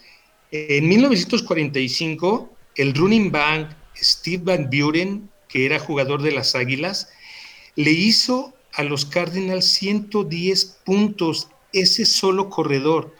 En 0.50 0.88
1945, 0.88 2.52
el 2.76 2.94
running 2.94 3.30
back 3.30 3.76
Steve 3.94 4.42
Van 4.44 4.68
Buren, 4.70 5.30
que 5.48 5.64
era 5.64 5.78
jugador 5.78 6.22
de 6.22 6.32
las 6.32 6.54
Águilas, 6.54 7.08
le 7.76 7.92
hizo 7.92 8.52
a 8.72 8.82
los 8.82 9.04
Cardinals 9.04 9.66
110 9.66 10.80
puntos, 10.84 11.48
ese 11.72 12.04
solo 12.04 12.50
corredor. 12.50 13.14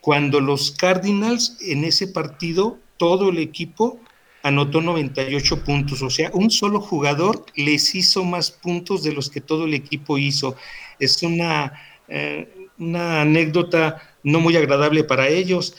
Cuando 0.00 0.40
los 0.40 0.72
Cardinals 0.72 1.56
en 1.60 1.84
ese 1.84 2.08
partido, 2.08 2.78
todo 2.96 3.30
el 3.30 3.38
equipo 3.38 4.00
anotó 4.42 4.80
98 4.80 5.64
puntos, 5.64 6.02
o 6.02 6.10
sea, 6.10 6.30
un 6.32 6.50
solo 6.50 6.80
jugador 6.80 7.44
les 7.54 7.94
hizo 7.94 8.24
más 8.24 8.50
puntos 8.50 9.02
de 9.02 9.12
los 9.12 9.30
que 9.30 9.40
todo 9.40 9.64
el 9.66 9.74
equipo 9.74 10.18
hizo. 10.18 10.56
Es 10.98 11.22
una, 11.22 11.72
eh, 12.08 12.48
una 12.80 13.20
anécdota 13.20 14.02
no 14.24 14.40
muy 14.40 14.56
agradable 14.56 15.04
para 15.04 15.28
ellos 15.28 15.76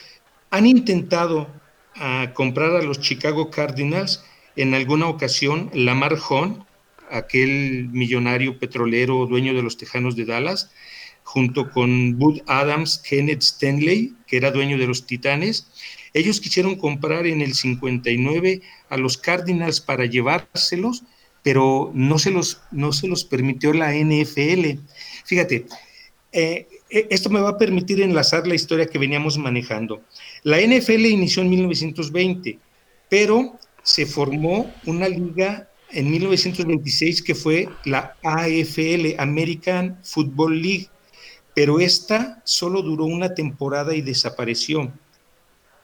han 0.51 0.67
intentado 0.67 1.48
a 1.96 2.31
comprar 2.34 2.75
a 2.75 2.81
los 2.81 3.01
Chicago 3.01 3.50
Cardinals 3.50 4.24
en 4.55 4.74
alguna 4.74 5.08
ocasión 5.08 5.70
Lamar 5.74 6.17
Hunt, 6.29 6.63
aquel 7.10 7.89
millonario 7.91 8.60
petrolero 8.60 9.25
dueño 9.25 9.53
de 9.53 9.63
los 9.63 9.77
Tejanos 9.77 10.15
de 10.15 10.25
Dallas, 10.25 10.72
junto 11.24 11.70
con 11.72 12.17
Bud 12.17 12.41
Adams, 12.48 13.01
Kenneth 13.08 13.43
Stanley, 13.43 14.15
que 14.27 14.38
era 14.38 14.51
dueño 14.51 14.77
de 14.77 14.88
los 14.88 15.05
Titanes. 15.05 15.67
Ellos 16.13 16.41
quisieron 16.41 16.75
comprar 16.75 17.25
en 17.25 17.41
el 17.41 17.53
59 17.53 18.62
a 18.89 18.98
los 18.98 19.17
Cardinals 19.17 19.79
para 19.79 20.05
llevárselos, 20.05 21.03
pero 21.43 21.91
no 21.93 22.20
se 22.20 22.31
los, 22.31 22.62
no 22.72 22.91
se 22.91 23.08
los 23.08 23.24
permitió 23.24 23.74
la 23.74 23.93
NFL. 23.93 24.79
Fíjate, 25.25 25.65
eh, 26.34 26.67
esto 26.92 27.30
me 27.30 27.40
va 27.40 27.52
a 27.52 27.58
permitir 27.58 28.02
enlazar 28.02 28.46
la 28.46 28.56
historia 28.56 28.86
que 28.86 29.00
veníamos 29.00 29.38
manejando. 29.38 30.02
La 30.44 30.60
NFL 30.60 31.06
inició 31.06 31.42
en 31.42 31.50
1920, 31.50 32.60
pero 33.10 33.58
se 33.82 34.06
formó 34.06 34.72
una 34.86 35.08
liga 35.08 35.70
en 35.92 36.12
1926 36.12 37.22
que 37.22 37.36
fue 37.36 37.70
la 37.86 38.16
AFL, 38.24 39.16
American 39.18 39.98
Football 40.04 40.62
League, 40.62 40.90
pero 41.56 41.80
esta 41.80 42.42
solo 42.46 42.82
duró 42.82 43.06
una 43.06 43.34
temporada 43.34 43.96
y 43.96 44.02
desapareció. 44.02 44.92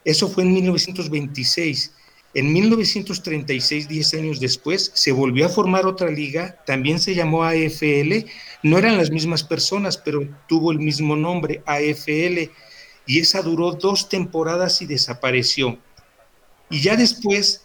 Eso 0.04 0.28
fue 0.28 0.44
en 0.44 0.52
1926. 0.54 1.94
En 2.34 2.52
1936, 2.52 3.88
10 3.88 4.14
años 4.14 4.40
después, 4.40 4.90
se 4.94 5.12
volvió 5.12 5.46
a 5.46 5.48
formar 5.48 5.86
otra 5.86 6.10
liga, 6.10 6.62
también 6.66 7.00
se 7.00 7.14
llamó 7.14 7.42
AFL, 7.42 8.26
no 8.62 8.78
eran 8.78 8.98
las 8.98 9.10
mismas 9.10 9.42
personas, 9.42 9.96
pero 9.96 10.28
tuvo 10.46 10.72
el 10.72 10.78
mismo 10.78 11.16
nombre, 11.16 11.62
AFL, 11.64 12.50
y 13.06 13.18
esa 13.20 13.40
duró 13.40 13.72
dos 13.72 14.10
temporadas 14.10 14.82
y 14.82 14.86
desapareció. 14.86 15.78
Y 16.68 16.80
ya 16.80 16.96
después, 16.96 17.64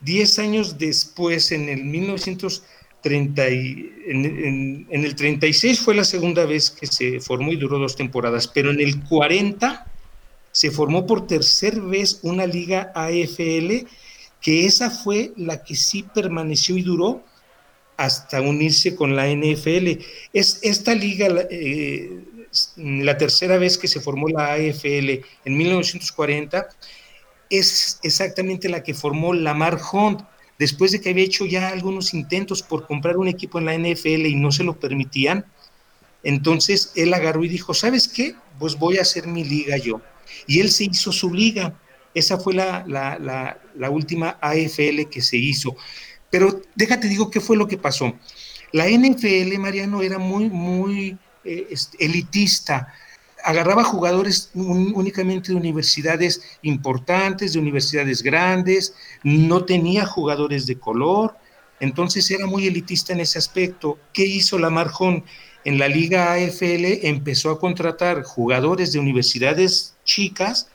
10 0.00 0.38
años 0.38 0.78
después, 0.78 1.50
en 1.50 1.68
el 1.68 1.84
1930, 1.84 3.46
en, 3.48 4.86
el 4.90 5.14
36 5.16 5.80
fue 5.80 5.96
la 5.96 6.04
segunda 6.04 6.44
vez 6.44 6.70
que 6.70 6.86
se 6.86 7.20
formó 7.20 7.52
y 7.52 7.56
duró 7.56 7.78
dos 7.78 7.96
temporadas, 7.96 8.46
pero 8.46 8.70
en 8.70 8.80
el 8.80 9.02
40 9.02 9.84
se 10.56 10.70
formó 10.70 11.04
por 11.04 11.26
tercera 11.26 11.78
vez 11.80 12.20
una 12.22 12.46
liga 12.46 12.90
AFL, 12.94 13.86
que 14.40 14.64
esa 14.64 14.90
fue 14.90 15.32
la 15.36 15.62
que 15.62 15.76
sí 15.76 16.02
permaneció 16.02 16.78
y 16.78 16.82
duró 16.82 17.22
hasta 17.98 18.40
unirse 18.40 18.96
con 18.96 19.14
la 19.14 19.28
NFL. 19.28 20.02
Es 20.32 20.60
esta 20.62 20.94
liga, 20.94 21.26
eh, 21.50 22.24
la 22.78 23.18
tercera 23.18 23.58
vez 23.58 23.76
que 23.76 23.86
se 23.86 24.00
formó 24.00 24.28
la 24.28 24.54
AFL 24.54 25.22
en 25.44 25.58
1940, 25.58 26.66
es 27.50 28.00
exactamente 28.02 28.70
la 28.70 28.82
que 28.82 28.94
formó 28.94 29.34
Lamar 29.34 29.78
Hunt, 29.92 30.22
después 30.58 30.90
de 30.90 31.02
que 31.02 31.10
había 31.10 31.24
hecho 31.24 31.44
ya 31.44 31.68
algunos 31.68 32.14
intentos 32.14 32.62
por 32.62 32.86
comprar 32.86 33.18
un 33.18 33.28
equipo 33.28 33.58
en 33.58 33.66
la 33.66 33.74
NFL 33.74 34.24
y 34.24 34.36
no 34.36 34.50
se 34.50 34.64
lo 34.64 34.80
permitían. 34.80 35.44
Entonces 36.22 36.92
él 36.96 37.12
agarró 37.12 37.44
y 37.44 37.48
dijo, 37.48 37.74
¿sabes 37.74 38.08
qué? 38.08 38.34
Pues 38.58 38.78
voy 38.78 38.96
a 38.96 39.02
hacer 39.02 39.26
mi 39.26 39.44
liga 39.44 39.76
yo 39.76 40.00
y 40.46 40.60
él 40.60 40.70
se 40.70 40.84
hizo 40.84 41.12
su 41.12 41.32
liga. 41.32 41.78
Esa 42.14 42.38
fue 42.38 42.54
la, 42.54 42.84
la, 42.86 43.90
última 43.90 44.38
AFL 44.40 45.08
que 45.10 45.20
se 45.20 45.36
hizo. 45.36 45.76
Pero 46.30 46.60
déjate 46.74 47.08
digo 47.08 47.30
qué 47.30 47.40
fue 47.40 47.56
lo 47.56 47.68
que 47.68 47.78
pasó. 47.78 48.14
La 48.72 48.88
NFL, 48.88 49.58
Mariano, 49.58 50.02
era 50.02 50.18
muy, 50.18 50.48
muy 50.48 51.18
eh, 51.44 51.74
elitista. 51.98 52.92
Agarraba 53.44 53.84
jugadores 53.84 54.50
únicamente 54.54 55.52
de 55.52 55.58
universidades 55.58 56.58
importantes, 56.62 57.52
de 57.52 57.60
universidades 57.60 58.22
grandes, 58.22 58.94
no 59.22 59.64
tenía 59.64 60.04
jugadores 60.04 60.66
de 60.66 60.80
color, 60.80 61.36
entonces 61.78 62.28
era 62.30 62.46
muy 62.46 62.66
elitista 62.66 63.12
en 63.12 63.20
ese 63.20 63.38
aspecto. 63.38 63.98
¿Qué 64.12 64.24
hizo 64.24 64.58
la 64.58 64.70
Marjón? 64.70 65.24
En 65.66 65.80
la 65.80 65.88
liga 65.88 66.32
AFL 66.32 67.08
empezó 67.08 67.50
a 67.50 67.58
contratar 67.58 68.22
jugadores 68.22 68.92
de 68.92 69.00
universidades 69.00 69.96
chicas 70.04 70.68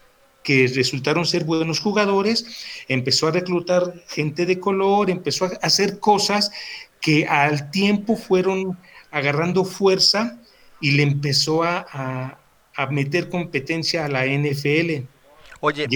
que 0.44 0.70
resultaron 0.76 1.26
ser 1.26 1.46
buenos 1.46 1.80
jugadores, 1.80 2.84
empezó 2.90 3.30
a 3.30 3.32
reclutar 3.32 3.94
gente 4.10 4.46
de 4.46 4.60
color, 4.60 5.10
empezó 5.10 5.46
a 5.46 5.52
hacer 5.62 6.00
cosas 6.00 6.52
que 7.00 7.26
al 7.26 7.72
tiempo 7.72 8.18
fueron 8.18 8.78
agarrando 9.12 9.64
fuerza 9.64 10.38
y 10.82 10.92
le 10.92 11.04
empezó 11.04 11.64
a, 11.64 12.38
meter 12.90 13.30
competencia 13.30 14.04
a 14.04 14.10
la 14.10 14.26
NFL. 14.26 15.06
Oye, 15.62 15.88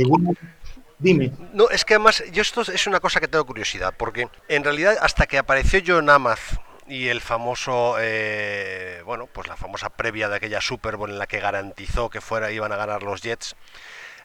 dime. 1.00 1.34
No, 1.52 1.70
es 1.70 1.84
que 1.84 1.96
además, 1.96 2.24
yo 2.32 2.42
esto 2.42 2.62
es 2.62 2.88
una 2.88 3.02
cosa 3.02 3.20
que 3.20 3.28
tengo 3.28 3.46
curiosidad, 3.46 3.94
porque 3.98 4.30
en 4.48 4.64
realidad 4.64 4.96
hasta 5.02 5.28
que 5.28 5.38
apareció 5.38 5.82
John 5.86 6.06
Namath 6.06 6.64
y 6.88 7.08
el 7.08 7.22
famoso, 7.22 7.96
eh, 8.00 9.01
bueno, 9.06 9.27
pues 9.27 9.48
la 9.48 9.56
famosa 9.56 9.89
previa 9.89 10.30
de 10.30 10.36
aquella 10.36 10.62
Super 10.62 10.98
Bowl 10.98 11.10
en 11.10 11.20
la 11.20 11.27
que 11.27 11.39
garantizó 11.39 12.10
que 12.10 12.22
fuera 12.22 12.51
iban 12.51 12.72
a 12.72 12.75
ganar 12.75 13.04
los 13.04 13.22
Jets. 13.22 13.56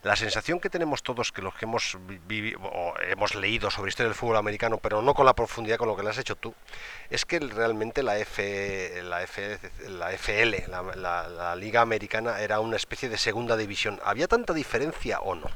La 0.03 0.17
sensación 0.17 0.61
que 0.61 0.71
tenemos 0.71 1.03
todos, 1.03 1.31
que 1.31 1.43
los 1.43 1.55
que 1.55 1.67
hemos 1.67 1.95
o 1.95 2.95
hemos 3.07 3.35
leído 3.35 3.71
sobre 3.71 3.91
historia 3.91 4.09
del 4.09 4.15
fútbol 4.15 4.39
americano, 4.39 4.79
pero 4.79 5.03
no 5.03 5.13
con 5.13 5.27
la 5.27 5.35
profundidad 5.35 5.77
con 5.77 5.89
lo 5.89 5.97
que 5.97 6.03
le 6.03 6.09
has 6.09 6.17
hecho 6.17 6.37
tú, 6.37 6.55
es 7.11 7.27
que 7.27 7.39
realmente 7.39 8.03
la, 8.03 8.19
F, 8.19 9.03
la, 9.03 9.23
F, 9.23 9.59
la 9.89 10.13
FL, 10.13 10.71
la, 10.71 11.29
la 11.29 11.55
Liga 11.57 11.83
Americana, 11.83 12.41
era 12.41 12.61
una 12.61 12.77
especie 12.77 13.11
de 13.11 13.19
segunda 13.19 13.59
división. 13.59 14.01
¿Había 14.03 14.27
tanta 14.27 14.55
diferencia 14.55 15.21
o 15.21 15.35
no? 15.35 15.49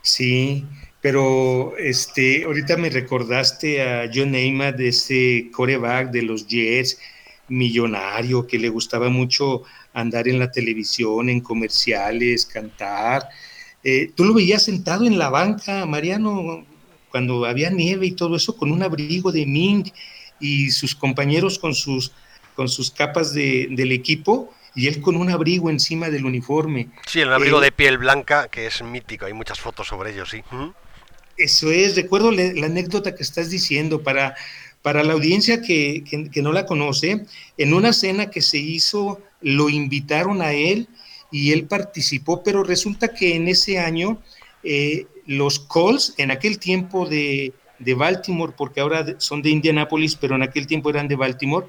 Sí, 0.00 0.66
pero 1.02 1.76
este, 1.78 2.44
ahorita 2.44 2.76
me 2.76 2.88
recordaste 2.88 3.82
a 3.82 4.08
John 4.12 4.30
Neymar 4.30 4.76
de 4.76 4.88
ese 4.88 5.50
coreback 5.52 6.12
de 6.12 6.22
los 6.22 6.46
Jets, 6.46 6.98
millonario, 7.48 8.46
que 8.46 8.58
le 8.58 8.68
gustaba 8.68 9.08
mucho 9.10 9.64
andar 9.92 10.28
en 10.28 10.38
la 10.38 10.50
televisión, 10.50 11.28
en 11.28 11.40
comerciales, 11.40 12.46
cantar. 12.46 13.28
Eh, 13.82 14.12
tú 14.14 14.24
lo 14.24 14.32
veías 14.32 14.62
sentado 14.62 15.04
en 15.04 15.18
la 15.18 15.28
banca, 15.28 15.84
Mariano, 15.86 16.64
cuando 17.10 17.44
había 17.46 17.70
nieve 17.70 18.06
y 18.06 18.12
todo 18.12 18.36
eso, 18.36 18.56
con 18.56 18.70
un 18.70 18.84
abrigo 18.84 19.32
de 19.32 19.44
mink 19.44 19.88
y 20.38 20.70
sus 20.70 20.94
compañeros 20.94 21.58
con 21.58 21.74
sus, 21.74 22.12
con 22.54 22.68
sus 22.68 22.92
capas 22.92 23.34
de, 23.34 23.66
del 23.70 23.90
equipo 23.90 24.54
y 24.74 24.86
él 24.86 25.00
con 25.00 25.16
un 25.16 25.30
abrigo 25.30 25.68
encima 25.68 26.10
del 26.10 26.24
uniforme. 26.24 26.90
Sí, 27.06 27.20
el 27.20 27.32
abrigo 27.32 27.60
eh, 27.60 27.66
de 27.66 27.72
piel 27.72 27.98
blanca, 27.98 28.48
que 28.48 28.66
es 28.66 28.82
mítico, 28.82 29.26
hay 29.26 29.32
muchas 29.32 29.60
fotos 29.60 29.88
sobre 29.88 30.12
ello, 30.12 30.24
sí. 30.24 30.42
Eso 31.36 31.70
es, 31.70 31.96
recuerdo 31.96 32.30
la, 32.30 32.66
anécdota 32.66 33.14
que 33.14 33.22
estás 33.22 33.50
diciendo 33.50 34.02
para, 34.02 34.34
para 34.82 35.02
la 35.02 35.14
audiencia 35.14 35.62
que, 35.62 36.04
no 36.36 36.52
la 36.52 36.66
conoce, 36.66 37.24
en 37.56 37.74
una 37.74 37.92
cena 37.92 38.30
que 38.30 38.42
se 38.42 38.58
hizo, 38.58 39.20
lo 39.40 39.68
invitaron 39.68 40.42
a 40.42 40.52
él 40.52 40.88
y 41.30 41.52
él 41.52 41.64
participó, 41.64 42.42
pero 42.42 42.62
resulta 42.62 43.14
que 43.14 43.34
en 43.34 43.48
ese 43.48 43.78
año 43.78 44.20
eh, 44.62 45.06
los 45.26 45.60
Colts, 45.60 46.14
en 46.18 46.30
aquel 46.30 46.58
tiempo 46.58 47.06
de, 47.06 47.54
Baltimore, 47.96 48.52
porque 48.56 48.80
ahora 48.80 49.16
son 49.18 49.42
de 49.42 49.50
Indianápolis, 49.50 50.14
pero 50.14 50.36
en 50.36 50.42
aquel 50.42 50.66
tiempo 50.68 50.90
eran 50.90 51.08
de 51.08 51.16
Baltimore, 51.16 51.66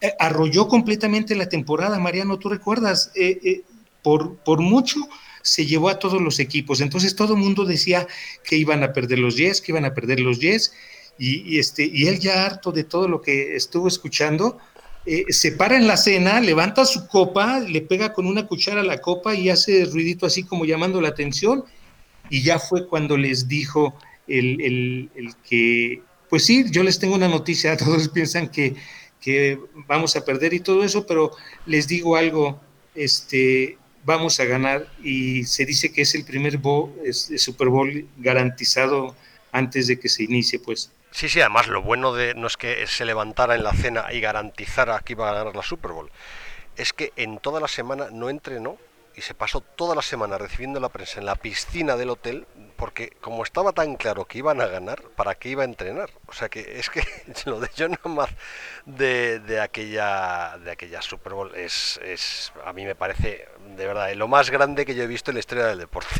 eh, 0.00 0.12
arrolló 0.18 0.66
completamente 0.66 1.36
la 1.36 1.48
temporada, 1.48 1.98
Mariano, 1.98 2.38
¿tú 2.38 2.48
recuerdas? 2.48 3.12
Eh, 3.14 3.62
por, 4.02 4.36
por 4.38 4.60
mucho 4.60 5.00
se 5.46 5.64
llevó 5.64 5.88
a 5.88 5.98
todos 6.00 6.20
los 6.20 6.40
equipos. 6.40 6.80
Entonces 6.80 7.14
todo 7.14 7.34
el 7.34 7.40
mundo 7.40 7.64
decía 7.64 8.08
que 8.42 8.56
iban 8.56 8.82
a 8.82 8.92
perder 8.92 9.20
los 9.20 9.36
Jets, 9.36 9.60
que 9.60 9.70
iban 9.70 9.84
a 9.84 9.94
perder 9.94 10.18
los 10.18 10.40
Jets. 10.40 10.72
Y, 11.18 11.58
este, 11.58 11.84
y 11.84 12.08
él 12.08 12.18
ya 12.18 12.44
harto 12.44 12.72
de 12.72 12.82
todo 12.82 13.08
lo 13.08 13.22
que 13.22 13.54
estuvo 13.54 13.88
escuchando, 13.88 14.58
eh, 15.06 15.24
se 15.30 15.52
para 15.52 15.76
en 15.76 15.86
la 15.86 15.96
cena, 15.96 16.40
levanta 16.40 16.84
su 16.84 17.06
copa, 17.06 17.60
le 17.60 17.80
pega 17.80 18.12
con 18.12 18.26
una 18.26 18.46
cuchara 18.46 18.82
la 18.82 18.98
copa 19.00 19.34
y 19.34 19.48
hace 19.48 19.84
ruidito 19.86 20.26
así 20.26 20.42
como 20.42 20.64
llamando 20.64 21.00
la 21.00 21.08
atención. 21.08 21.64
Y 22.28 22.42
ya 22.42 22.58
fue 22.58 22.88
cuando 22.88 23.16
les 23.16 23.46
dijo 23.46 23.94
el, 24.26 24.60
el, 24.60 25.10
el 25.14 25.36
que, 25.48 26.02
pues 26.28 26.44
sí, 26.44 26.64
yo 26.70 26.82
les 26.82 26.98
tengo 26.98 27.14
una 27.14 27.28
noticia, 27.28 27.76
todos 27.78 28.08
piensan 28.08 28.50
que, 28.50 28.74
que 29.20 29.58
vamos 29.86 30.16
a 30.16 30.24
perder 30.24 30.54
y 30.54 30.60
todo 30.60 30.82
eso, 30.82 31.06
pero 31.06 31.30
les 31.66 31.86
digo 31.86 32.16
algo, 32.16 32.60
este, 32.96 33.78
vamos 34.06 34.38
a 34.38 34.44
ganar 34.44 34.86
y 35.02 35.44
se 35.44 35.66
dice 35.66 35.92
que 35.92 36.02
es 36.02 36.14
el 36.14 36.24
primer 36.24 36.60
Super 37.12 37.68
Bowl 37.68 38.08
garantizado 38.16 39.16
antes 39.50 39.88
de 39.88 39.98
que 39.98 40.08
se 40.08 40.22
inicie, 40.22 40.60
pues. 40.60 40.92
Sí, 41.10 41.28
sí, 41.28 41.40
además 41.40 41.66
lo 41.66 41.82
bueno 41.82 42.14
de 42.14 42.34
no 42.34 42.46
es 42.46 42.56
que 42.56 42.86
se 42.86 43.04
levantara 43.04 43.56
en 43.56 43.64
la 43.64 43.72
cena 43.72 44.12
y 44.12 44.20
garantizara 44.20 45.00
que 45.00 45.14
iba 45.14 45.28
a 45.28 45.34
ganar 45.34 45.56
la 45.56 45.62
Super 45.62 45.90
Bowl, 45.90 46.10
es 46.76 46.92
que 46.92 47.12
en 47.16 47.38
toda 47.38 47.60
la 47.60 47.68
semana 47.68 48.08
no 48.12 48.30
entrenó 48.30 48.78
y 49.16 49.22
se 49.22 49.34
pasó 49.34 49.60
toda 49.60 49.94
la 49.96 50.02
semana 50.02 50.38
recibiendo 50.38 50.78
la 50.78 50.90
prensa 50.90 51.18
en 51.18 51.26
la 51.26 51.34
piscina 51.34 51.96
del 51.96 52.10
hotel 52.10 52.46
porque 52.76 53.10
como 53.20 53.42
estaba 53.42 53.72
tan 53.72 53.96
claro 53.96 54.24
que 54.26 54.38
iban 54.38 54.60
a 54.60 54.66
ganar, 54.66 55.02
¿para 55.16 55.34
qué 55.34 55.50
iba 55.50 55.62
a 55.62 55.66
entrenar? 55.66 56.10
O 56.26 56.32
sea 56.32 56.48
que 56.48 56.78
es 56.78 56.90
que 56.90 57.02
lo 57.46 57.60
de 57.60 57.68
John 57.76 57.98
más 58.04 58.30
de, 58.84 59.40
de, 59.40 59.60
aquella 59.60 60.58
de 60.58 60.70
aquella 60.70 61.02
Super 61.02 61.32
Bowl 61.32 61.54
es, 61.54 61.98
es 62.04 62.52
a 62.64 62.72
mí 62.72 62.84
me 62.84 62.94
parece 62.94 63.46
de 63.76 63.86
verdad 63.86 64.12
lo 64.14 64.28
más 64.28 64.50
grande 64.50 64.84
que 64.84 64.94
yo 64.94 65.04
he 65.04 65.06
visto 65.06 65.30
en 65.30 65.36
la 65.36 65.40
historia 65.40 65.66
del 65.66 65.78
deporte. 65.78 66.14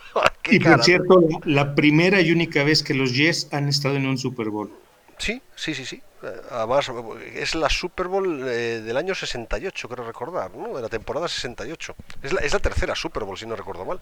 y 0.50 0.60
por 0.60 0.82
cierto, 0.82 1.20
la 1.44 1.74
primera 1.74 2.20
y 2.20 2.32
única 2.32 2.64
vez 2.64 2.82
que 2.82 2.94
los 2.94 3.14
Jets 3.14 3.52
han 3.52 3.68
estado 3.68 3.96
en 3.96 4.06
un 4.06 4.18
Super 4.18 4.48
Bowl. 4.48 4.70
Sí, 5.18 5.40
sí, 5.54 5.74
sí, 5.74 5.84
sí. 5.84 6.02
Además, 6.50 6.90
es 7.34 7.54
la 7.54 7.70
Super 7.70 8.08
Bowl 8.08 8.42
eh, 8.48 8.80
del 8.80 8.96
año 8.96 9.14
68, 9.14 9.88
creo 9.88 10.04
recordar, 10.04 10.54
¿no? 10.54 10.74
De 10.74 10.82
la 10.82 10.88
temporada 10.88 11.28
68. 11.28 11.94
Es 12.22 12.32
la, 12.32 12.40
es 12.40 12.52
la 12.52 12.58
tercera 12.58 12.94
Super 12.94 13.24
Bowl, 13.24 13.38
si 13.38 13.46
no 13.46 13.54
recuerdo 13.54 13.84
mal. 13.84 14.00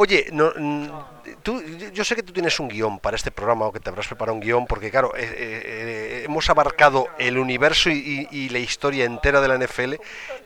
Oye, 0.00 0.28
no, 0.30 0.52
tú, 1.42 1.60
yo 1.92 2.04
sé 2.04 2.14
que 2.14 2.22
tú 2.22 2.32
tienes 2.32 2.60
un 2.60 2.68
guion 2.68 3.00
para 3.00 3.16
este 3.16 3.32
programa 3.32 3.66
o 3.66 3.72
que 3.72 3.80
te 3.80 3.90
habrás 3.90 4.06
preparado 4.06 4.36
un 4.36 4.40
guion, 4.40 4.64
porque 4.64 4.92
claro, 4.92 5.12
eh, 5.16 5.28
eh, 5.28 6.22
hemos 6.24 6.48
abarcado 6.50 7.08
el 7.18 7.36
universo 7.36 7.90
y, 7.90 8.48
la 8.48 8.60
historia 8.60 9.06
entera 9.06 9.40
de 9.40 9.48
la 9.48 9.58
NFL 9.58 9.94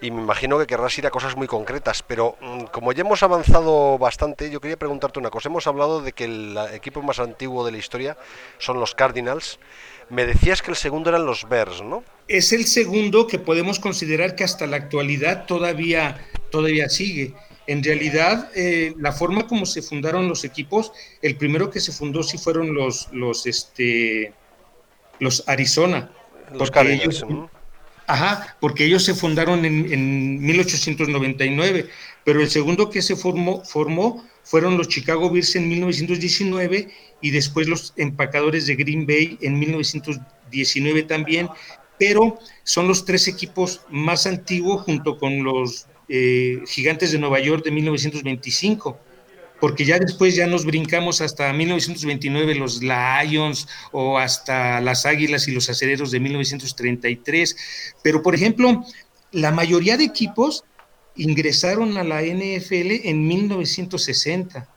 y 0.01 0.11
me 0.11 0.23
imagino 0.23 0.59
que 0.59 0.67
querrás 0.67 0.97
ir 0.97 1.07
a 1.07 1.11
cosas 1.11 1.37
muy 1.37 1.49
concretas, 1.49 2.03
pero 2.03 2.39
mm, 2.41 2.63
como 2.73 2.95
ya 2.95 3.03
hemos 3.03 3.23
avanzado 3.23 3.99
bastante, 3.99 4.51
yo 4.51 4.59
quería 4.59 4.79
preguntarte 4.79 5.19
una 5.19 5.29
cosa. 5.29 5.51
Hemos 5.51 5.67
hablado 5.67 6.01
de 6.01 6.13
que 6.13 6.25
el 6.25 6.59
equipo 6.73 7.03
más 7.03 7.19
antiguo 7.19 7.63
de 7.67 7.73
la 7.73 7.79
historia 7.79 8.17
son 8.57 8.81
los 8.81 8.95
Cardinals. 8.95 9.59
Me 10.09 10.25
decías 10.25 10.63
que 10.63 10.71
el 10.71 10.79
segundo 10.79 11.11
eran 11.11 11.27
los 11.27 11.47
Bears, 11.47 11.83
¿no? 11.83 12.05
Es 12.27 12.55
el 12.55 12.65
segundo 12.65 13.27
que 13.27 13.39
podemos 13.39 13.81
considerar 13.81 14.35
que 14.35 14.45
hasta 14.45 14.67
la 14.67 14.79
actualidad 14.79 15.45
todavía, 15.45 16.27
todavía 16.51 16.89
sigue. 16.89 17.35
En 17.73 17.83
realidad, 17.83 18.51
eh, 18.55 18.93
la 18.99 19.13
forma 19.13 19.47
como 19.47 19.65
se 19.65 19.81
fundaron 19.81 20.29
los 20.29 20.45
equipos, 20.45 20.93
el 21.23 21.37
primero 21.37 21.71
que 21.71 21.81
se 21.81 21.91
fundó 21.91 22.23
sí 22.23 22.37
fueron 22.37 22.75
los, 22.75 23.09
los, 23.13 23.47
este, 23.47 24.35
los 25.21 25.43
Arizona. 25.49 26.11
Los 26.53 26.71
Cardinals. 26.71 27.25
Ajá, 28.07 28.59
porque 28.61 28.85
ellos 28.85 29.03
se 29.05 29.15
fundaron 29.15 29.65
en, 29.65 29.91
en, 29.91 30.39
1899, 30.43 31.89
pero 32.25 32.43
el 32.43 32.51
segundo 32.51 32.91
que 32.91 33.01
se 33.01 33.17
formó, 33.17 33.65
formó 33.65 34.23
fueron 34.43 34.77
los 34.77 34.89
Chicago 34.89 35.31
Bears 35.31 35.57
en 35.57 35.67
1919 35.71 36.91
y 37.23 37.31
después 37.31 37.69
los 37.69 37.95
empacadores 37.97 38.67
de 38.67 38.77
Green 38.77 39.07
Bay 39.07 39.39
en 39.41 39.59
1919 39.59 41.05
también, 41.05 41.49
pero 41.99 42.39
son 42.65 42.87
los 42.87 43.07
tres 43.07 43.29
equipos 43.29 43.81
más 43.89 44.27
antiguos 44.27 44.83
junto 44.83 45.17
con 45.17 45.43
los 45.43 45.87
eh, 46.15 46.61
Gigantes 46.67 47.11
de 47.11 47.19
Nueva 47.19 47.41
York 47.41 47.65
de 47.65 47.71
1925, 47.71 48.99
porque 49.59 49.87
ya 49.87 49.99
después 49.99 50.37
ya 50.37 50.47
nos 50.47 50.67
brincamos 50.67 51.23
hasta 51.23 51.51
1929 51.55 52.55
los 52.57 52.83
Lions 52.83 53.67
o 53.93 54.19
hasta 54.19 54.83
las 54.83 55.07
Águilas 55.07 55.49
y 55.49 55.53
los 55.53 55.71
Acereros 55.71 56.11
de 56.11 56.21
1933. 56.21 57.57
Pero, 58.03 58.23
por 58.23 58.35
ejemplo, 58.35 58.85
la 59.31 59.53
mayoría 59.53 59.97
de 59.97 60.05
equipos 60.05 60.65
ingresaron 61.17 61.97
a 61.97 62.05
la 62.05 62.21
NFL 62.21 63.09
en 63.09 63.27
1960. 63.27 64.69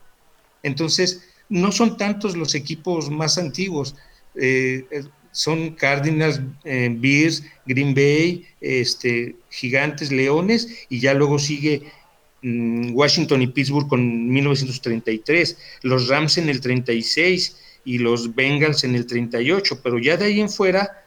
Entonces, 0.64 1.28
no 1.50 1.74
son 1.74 1.98
tantos 1.98 2.38
los 2.38 2.56
equipos 2.56 3.10
más 3.10 3.38
antiguos. 3.38 3.94
Eh, 4.36 4.86
son 5.36 5.72
Cardinals, 5.72 6.40
eh, 6.64 6.90
Bears, 6.90 7.44
Green 7.66 7.94
Bay, 7.94 8.48
este, 8.62 9.36
Gigantes, 9.50 10.10
Leones, 10.10 10.86
y 10.88 11.02
ya 11.02 11.14
luego 11.14 11.38
sigue 11.40 11.84
mm, 12.42 12.96
Washington 12.96 13.42
y 13.42 13.48
Pittsburgh 13.48 13.90
con 13.90 14.30
1933, 14.30 15.58
los 15.82 16.08
Rams 16.08 16.38
en 16.38 16.48
el 16.48 16.62
36 16.62 17.58
y 17.84 17.98
los 17.98 18.34
Bengals 18.34 18.86
en 18.86 18.96
el 18.96 19.06
38, 19.06 19.82
pero 19.84 20.00
ya 20.00 20.16
de 20.16 20.26
ahí 20.26 20.40
en 20.40 20.50
fuera, 20.50 21.04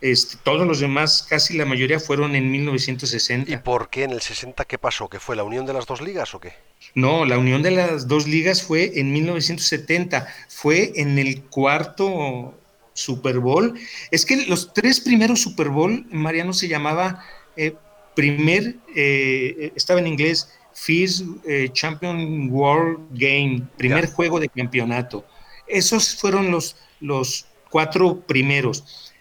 este, 0.00 0.38
todos 0.42 0.66
los 0.66 0.80
demás, 0.80 1.22
casi 1.22 1.56
la 1.56 1.64
mayoría 1.64 2.00
fueron 2.00 2.34
en 2.34 2.50
1960. 2.50 3.48
¿Y 3.48 3.56
por 3.58 3.90
qué 3.90 4.02
en 4.02 4.10
el 4.10 4.22
60 4.22 4.64
qué 4.64 4.76
pasó? 4.76 5.08
¿Que 5.08 5.20
fue 5.20 5.36
la 5.36 5.44
unión 5.44 5.66
de 5.66 5.72
las 5.72 5.86
dos 5.86 6.00
ligas 6.00 6.34
o 6.34 6.40
qué? 6.40 6.52
No, 6.96 7.24
la 7.24 7.38
unión 7.38 7.62
de 7.62 7.70
las 7.70 8.08
dos 8.08 8.26
ligas 8.26 8.64
fue 8.64 8.98
en 8.98 9.12
1970, 9.12 10.26
fue 10.48 10.92
en 10.96 11.20
el 11.20 11.42
cuarto 11.44 12.58
Super 12.94 13.38
Bowl. 13.38 13.78
Es 14.10 14.26
que 14.26 14.46
los 14.46 14.72
tres 14.72 15.00
primeros 15.00 15.40
Super 15.40 15.68
Bowl, 15.68 16.06
Mariano 16.10 16.52
se 16.52 16.68
llamaba 16.68 17.24
eh, 17.56 17.74
primer, 18.14 18.76
eh, 18.94 19.72
estaba 19.74 20.00
en 20.00 20.06
inglés, 20.06 20.48
First 20.74 21.24
eh, 21.46 21.68
Champion 21.72 22.50
World 22.50 23.00
Game, 23.12 23.62
primer 23.76 24.06
juego 24.10 24.40
de 24.40 24.48
campeonato. 24.48 25.24
Esos 25.66 26.14
fueron 26.16 26.50
los, 26.50 26.76
los 27.00 27.46
cuatro 27.70 28.20
primeros. 28.20 29.12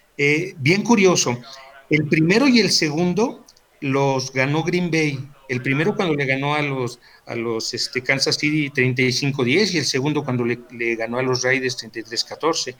bien 0.57 0.83
curioso, 0.83 1.37
el 1.89 2.07
primero 2.07 2.47
y 2.47 2.59
el 2.59 2.71
segundo 2.71 3.45
los 3.81 4.31
ganó 4.31 4.63
Green 4.63 4.91
Bay. 4.91 5.19
El 5.49 5.61
primero 5.61 5.95
cuando 5.95 6.15
le 6.15 6.25
ganó 6.25 6.55
a 6.55 6.61
los, 6.61 6.99
a 7.25 7.35
los 7.35 7.73
este, 7.73 8.01
Kansas 8.01 8.35
City 8.35 8.69
35-10 8.69 9.73
y 9.73 9.77
el 9.79 9.85
segundo 9.85 10.23
cuando 10.23 10.45
le, 10.45 10.59
le 10.71 10.95
ganó 10.95 11.17
a 11.17 11.23
los 11.23 11.43
Raiders 11.43 11.77
33-14. 11.83 12.75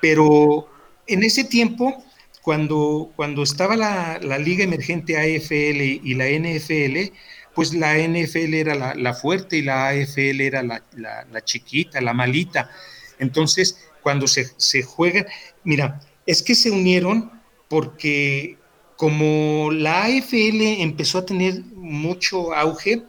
Pero 0.00 0.68
en 1.06 1.22
ese 1.22 1.44
tiempo, 1.44 2.04
cuando, 2.42 3.12
cuando 3.16 3.42
estaba 3.42 3.76
la, 3.76 4.38
Liga 4.38 4.64
Emergente 4.64 5.16
AFL 5.16 5.80
y 6.02 6.14
la 6.14 6.28
NFL, 6.28 7.12
pues 7.54 7.74
la 7.74 7.96
NFL 7.98 8.54
era 8.54 8.94
la, 8.94 9.14
fuerte 9.14 9.56
y 9.58 9.62
la 9.62 9.88
AFL 9.88 10.40
era 10.40 10.62
la, 10.62 11.44
chiquita, 11.44 12.00
la 12.00 12.14
malita. 12.14 12.70
Entonces, 13.18 13.78
cuando 14.02 14.28
se, 14.28 14.48
se 14.56 14.82
juegan, 14.82 15.26
mira, 15.64 16.00
es 16.26 16.42
que 16.42 16.54
se 16.54 16.70
unieron 16.70 17.32
porque 17.68 18.56
como 18.96 19.70
la 19.70 20.04
AFL 20.04 20.60
empezó 20.80 21.18
a 21.18 21.26
tener 21.26 21.62
mucho 21.74 22.52
auge, 22.52 23.02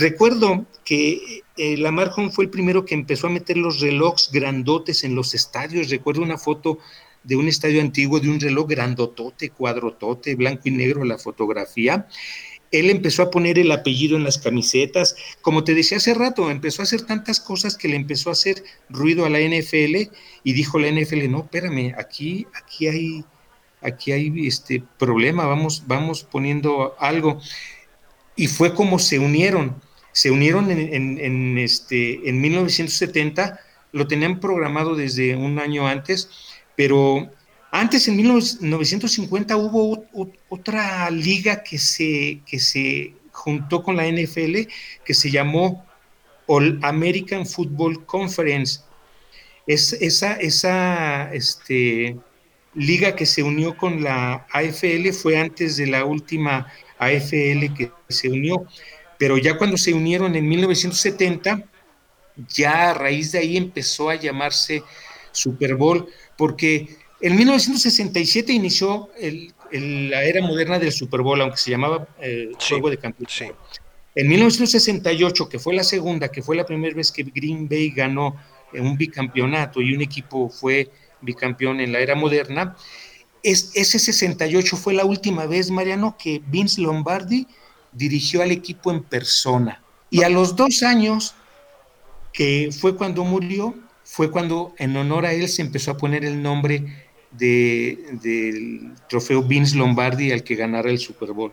recuerdo 0.00 0.66
que 0.84 1.42
eh, 1.56 1.76
Lamar 1.76 2.12
fue 2.32 2.44
el 2.44 2.50
primero 2.50 2.84
que 2.84 2.94
empezó 2.94 3.26
a 3.26 3.30
meter 3.30 3.56
los 3.56 3.80
relojes 3.80 4.30
grandotes 4.32 5.04
en 5.04 5.14
los 5.14 5.34
estadios. 5.34 5.90
Recuerdo 5.90 6.22
una 6.22 6.38
foto 6.38 6.78
de 7.22 7.36
un 7.36 7.48
estadio 7.48 7.80
antiguo 7.80 8.20
de 8.20 8.30
un 8.30 8.40
reloj 8.40 8.68
grandotote, 8.68 9.50
cuadrotote, 9.50 10.34
blanco 10.34 10.62
y 10.64 10.70
negro 10.72 11.04
la 11.04 11.18
fotografía. 11.18 12.08
Él 12.70 12.88
empezó 12.88 13.22
a 13.22 13.30
poner 13.30 13.58
el 13.58 13.72
apellido 13.72 14.16
en 14.16 14.24
las 14.24 14.38
camisetas. 14.38 15.16
Como 15.42 15.64
te 15.64 15.74
decía 15.74 15.98
hace 15.98 16.14
rato, 16.14 16.50
empezó 16.50 16.82
a 16.82 16.84
hacer 16.84 17.02
tantas 17.02 17.40
cosas 17.40 17.76
que 17.76 17.88
le 17.88 17.96
empezó 17.96 18.30
a 18.30 18.32
hacer 18.32 18.62
ruido 18.88 19.24
a 19.24 19.30
la 19.30 19.40
NFL 19.40 20.12
y 20.44 20.52
dijo 20.52 20.78
la 20.78 20.88
NFL, 20.90 21.30
no, 21.30 21.40
espérame, 21.40 21.94
aquí, 21.98 22.46
aquí 22.54 22.86
hay, 22.86 23.24
aquí 23.82 24.12
hay 24.12 24.46
este 24.46 24.82
problema, 24.98 25.46
vamos, 25.46 25.84
vamos 25.86 26.22
poniendo 26.22 26.94
algo. 26.98 27.40
Y 28.36 28.46
fue 28.46 28.72
como 28.72 28.98
se 28.98 29.18
unieron 29.18 29.74
se 30.12 30.30
unieron 30.30 30.70
en, 30.70 31.58
este, 31.58 32.28
en 32.28 32.40
1970, 32.40 33.60
lo 33.92 34.06
tenían 34.06 34.40
programado 34.40 34.94
desde 34.94 35.36
un 35.36 35.58
año 35.58 35.86
antes, 35.86 36.30
pero 36.76 37.30
antes, 37.72 38.08
en 38.08 38.16
1950, 38.16 39.56
hubo 39.56 40.04
otra 40.48 41.08
liga 41.10 41.62
que 41.62 41.78
se, 41.78 42.40
que 42.44 42.58
se 42.58 43.14
juntó 43.30 43.82
con 43.82 43.96
la 43.96 44.06
NFL, 44.06 44.68
que 45.04 45.14
se 45.14 45.30
llamó 45.30 45.86
All 46.46 46.80
American 46.82 47.46
Football 47.46 48.04
Conference. 48.06 48.80
Es, 49.68 49.92
esa 49.92 50.32
esa 50.34 51.32
este, 51.32 52.16
liga 52.74 53.14
que 53.14 53.26
se 53.26 53.44
unió 53.44 53.76
con 53.76 54.02
la 54.02 54.46
AFL 54.52 55.12
fue 55.12 55.38
antes 55.38 55.76
de 55.76 55.86
la 55.86 56.04
última 56.04 56.66
AFL 56.98 57.72
que 57.76 57.92
se 58.08 58.28
unió 58.28 58.66
pero 59.20 59.36
ya 59.36 59.58
cuando 59.58 59.76
se 59.76 59.92
unieron 59.92 60.34
en 60.34 60.48
1970, 60.48 61.62
ya 62.48 62.88
a 62.88 62.94
raíz 62.94 63.32
de 63.32 63.40
ahí 63.40 63.58
empezó 63.58 64.08
a 64.08 64.14
llamarse 64.14 64.82
Super 65.30 65.74
Bowl, 65.74 66.08
porque 66.38 66.96
en 67.20 67.36
1967 67.36 68.50
inició 68.50 69.10
la 69.72 70.24
era 70.24 70.40
moderna 70.40 70.78
del 70.78 70.90
Super 70.90 71.20
Bowl, 71.20 71.38
aunque 71.42 71.58
se 71.58 71.70
llamaba 71.70 72.08
eh, 72.18 72.50
Juego 72.66 72.88
de 72.88 72.96
Campeones. 72.96 73.52
En 74.14 74.26
1968, 74.26 75.50
que 75.50 75.58
fue 75.58 75.74
la 75.74 75.84
segunda, 75.84 76.30
que 76.32 76.40
fue 76.40 76.56
la 76.56 76.64
primera 76.64 76.96
vez 76.96 77.12
que 77.12 77.24
Green 77.24 77.68
Bay 77.68 77.90
ganó 77.90 78.36
un 78.72 78.96
bicampeonato 78.96 79.82
y 79.82 79.94
un 79.94 80.00
equipo 80.00 80.48
fue 80.48 80.88
bicampeón 81.20 81.80
en 81.80 81.92
la 81.92 81.98
era 81.98 82.14
moderna, 82.14 82.74
es, 83.42 83.70
ese 83.74 83.98
68 83.98 84.78
fue 84.78 84.94
la 84.94 85.04
última 85.04 85.44
vez, 85.44 85.70
Mariano, 85.70 86.16
que 86.18 86.40
Vince 86.46 86.80
Lombardi 86.80 87.46
dirigió 87.92 88.42
al 88.42 88.50
equipo 88.50 88.90
en 88.90 89.02
persona. 89.02 89.82
Y 90.10 90.22
a 90.22 90.28
los 90.28 90.56
dos 90.56 90.82
años, 90.82 91.34
que 92.32 92.70
fue 92.78 92.96
cuando 92.96 93.24
murió, 93.24 93.74
fue 94.04 94.30
cuando 94.30 94.74
en 94.78 94.96
honor 94.96 95.26
a 95.26 95.32
él 95.32 95.48
se 95.48 95.62
empezó 95.62 95.92
a 95.92 95.96
poner 95.96 96.24
el 96.24 96.42
nombre 96.42 97.08
del 97.30 98.92
trofeo 99.08 99.42
Vince 99.42 99.76
Lombardi 99.76 100.32
al 100.32 100.42
que 100.42 100.56
ganara 100.56 100.90
el 100.90 100.98
Super 100.98 101.32
Bowl. 101.32 101.52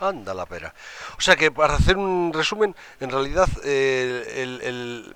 Anda 0.00 0.34
la 0.34 0.46
pera. 0.46 0.74
O 1.16 1.20
sea 1.20 1.36
que 1.36 1.50
para 1.50 1.74
hacer 1.74 1.96
un 1.96 2.32
resumen, 2.34 2.74
en 3.00 3.10
realidad 3.10 3.48
el, 3.64 5.14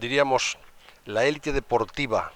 diríamos 0.00 0.58
la 1.04 1.24
élite 1.24 1.52
deportiva 1.52 2.32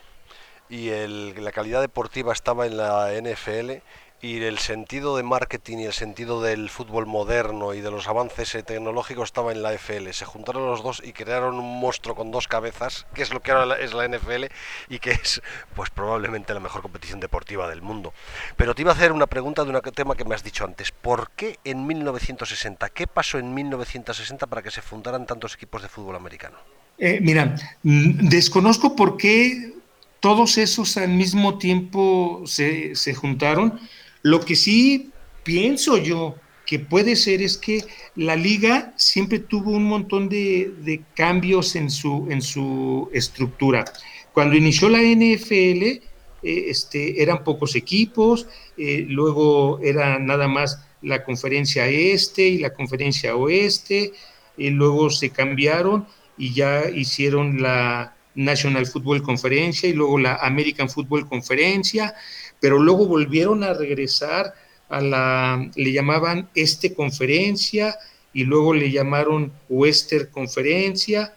y 0.69 0.91
la 0.91 1.51
calidad 1.53 1.81
deportiva 1.81 2.33
estaba 2.33 2.67
en 2.67 2.77
la 2.77 3.11
NFL 3.21 3.83
y 4.23 4.43
el 4.43 4.59
sentido 4.59 5.17
de 5.17 5.23
marketing 5.23 5.79
y 5.79 5.85
el 5.85 5.93
sentido 5.95 6.43
del 6.43 6.69
fútbol 6.69 7.07
moderno 7.07 7.73
y 7.73 7.81
de 7.81 7.91
los 7.91 8.07
avances 8.07 8.57
tecnológicos 8.67 9.29
estaba 9.29 9.53
en 9.53 9.63
la 9.63 9.73
FL. 9.73 10.13
Se 10.13 10.27
juntaron 10.27 10.67
los 10.67 10.83
dos 10.83 11.03
y 11.05 11.13
crearon 11.13 11.55
un 11.55 11.81
monstruo 11.81 12.15
con 12.15 12.31
dos 12.31 12.47
cabezas, 12.47 13.07
que 13.15 13.23
es 13.23 13.33
lo 13.33 13.41
que 13.41 13.53
ahora 13.53 13.77
es 13.79 13.95
la 13.95 14.07
NFL 14.07 14.47
y 14.91 14.99
que 14.99 15.13
es 15.13 15.41
pues 15.75 15.89
probablemente 15.89 16.53
la 16.53 16.61
mejor 16.61 16.83
competición 16.83 17.19
deportiva 17.19 17.69
del 17.69 17.81
mundo. 17.81 18.13
Pero 18.57 18.75
te 18.75 18.83
iba 18.83 18.93
a 18.93 18.95
hacer 18.95 19.13
una 19.13 19.27
pregunta 19.27 19.65
de 19.65 19.71
un 19.71 19.81
tema 19.81 20.15
que 20.15 20.25
me 20.27 20.35
has 20.35 20.45
dicho 20.45 20.65
antes. 20.65 20.93
¿Por 20.93 21.31
qué 21.31 21.59
en 21.65 21.87
1960? 21.87 22.91
¿Qué 22.91 23.07
pasó 23.07 23.39
en 23.39 23.55
1960 23.55 24.47
para 24.47 24.63
que 24.63 24.71
se 24.71 24.83
fundaran 24.83 25.25
tantos 25.25 25.55
equipos 25.55 25.81
de 25.81 25.89
fútbol 25.89 26.17
americano? 26.17 26.59
Eh, 26.99 27.19
mira, 27.23 27.57
mm, 27.83 28.29
desconozco 28.29 28.95
por 28.95 29.17
qué 29.17 29.73
todos 30.21 30.59
esos 30.59 30.99
al 30.99 31.09
mismo 31.09 31.57
tiempo 31.57 32.43
se, 32.45 32.95
se 32.95 33.15
juntaron 33.15 33.81
lo 34.23 34.41
que 34.41 34.57
sí 34.57 35.11
pienso 35.45 35.97
yo 35.97 36.37
que 36.67 36.79
puede 36.79 37.17
ser 37.17 37.43
es 37.43 37.59
que 37.59 37.85
la 38.15 38.37
liga 38.37 38.95
siempre 38.97 39.41
tuvo 39.41 39.73
un 39.73 39.85
montón 39.85 40.29
de, 40.29 41.03
cambios 41.17 41.75
en 41.75 41.91
su, 41.91 42.29
en 42.31 42.41
su 42.41 43.11
estructura. 43.13 43.85
Cuando 44.33 44.55
inició 44.55 44.89
la 44.89 45.03
NFL, 45.03 45.83
eh, 45.83 46.01
este, 46.43 47.21
eran 47.21 47.43
pocos 47.43 47.75
equipos, 47.75 48.47
eh, 48.77 49.05
luego 49.09 49.81
era 49.83 50.21
nada 50.21 50.47
más 50.47 50.79
la 51.03 51.25
conferencia 51.25 51.89
este 51.89 52.47
y 52.47 52.59
la 52.59 52.73
conferencia 52.73 53.35
oeste, 53.35 54.13
y 54.57 54.71
luego 54.71 55.11
se 55.11 55.31
cambiaron 55.31 56.07
y 56.39 56.55
ya 56.55 56.89
hicieron 56.89 57.61
la 57.61 58.15
National 58.35 58.87
Football 58.87 59.23
Conferencia 59.23 59.89
y 59.89 59.93
luego 59.93 60.19
la 60.19 60.37
American 60.37 60.89
Football 60.89 61.29
Conferencia, 61.29 62.15
pero 62.61 62.79
luego 62.79 63.07
volvieron 63.07 63.65
a 63.65 63.73
regresar 63.75 64.55
a 64.89 65.01
la, 65.01 65.71
le 65.75 65.93
llamaban 65.93 66.51
Este 66.55 66.95
Conferencia 66.95 67.97
y 68.33 68.45
luego 68.45 68.75
le 68.75 68.91
llamaron 68.91 69.53
Western 69.69 70.27
Conferencia, 70.31 71.35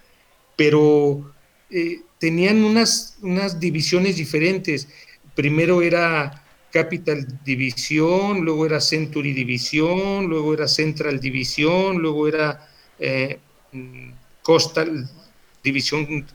pero 0.55 1.33
eh, 1.69 2.01
tenían 2.19 2.63
unas, 2.63 3.17
unas 3.21 3.59
divisiones 3.59 4.17
diferentes. 4.17 4.87
Primero 5.35 5.81
era 5.81 6.43
Capital 6.71 7.39
División, 7.43 8.41
luego 8.41 8.65
era 8.65 8.81
Century 8.81 9.33
División, 9.33 10.25
luego 10.25 10.53
era 10.53 10.67
Central 10.67 11.19
División, 11.19 11.97
luego 11.97 12.27
era 12.27 12.67
eh, 12.99 13.39
mm, 13.71 14.09
Coastal 14.41 15.09
División, 15.63 16.25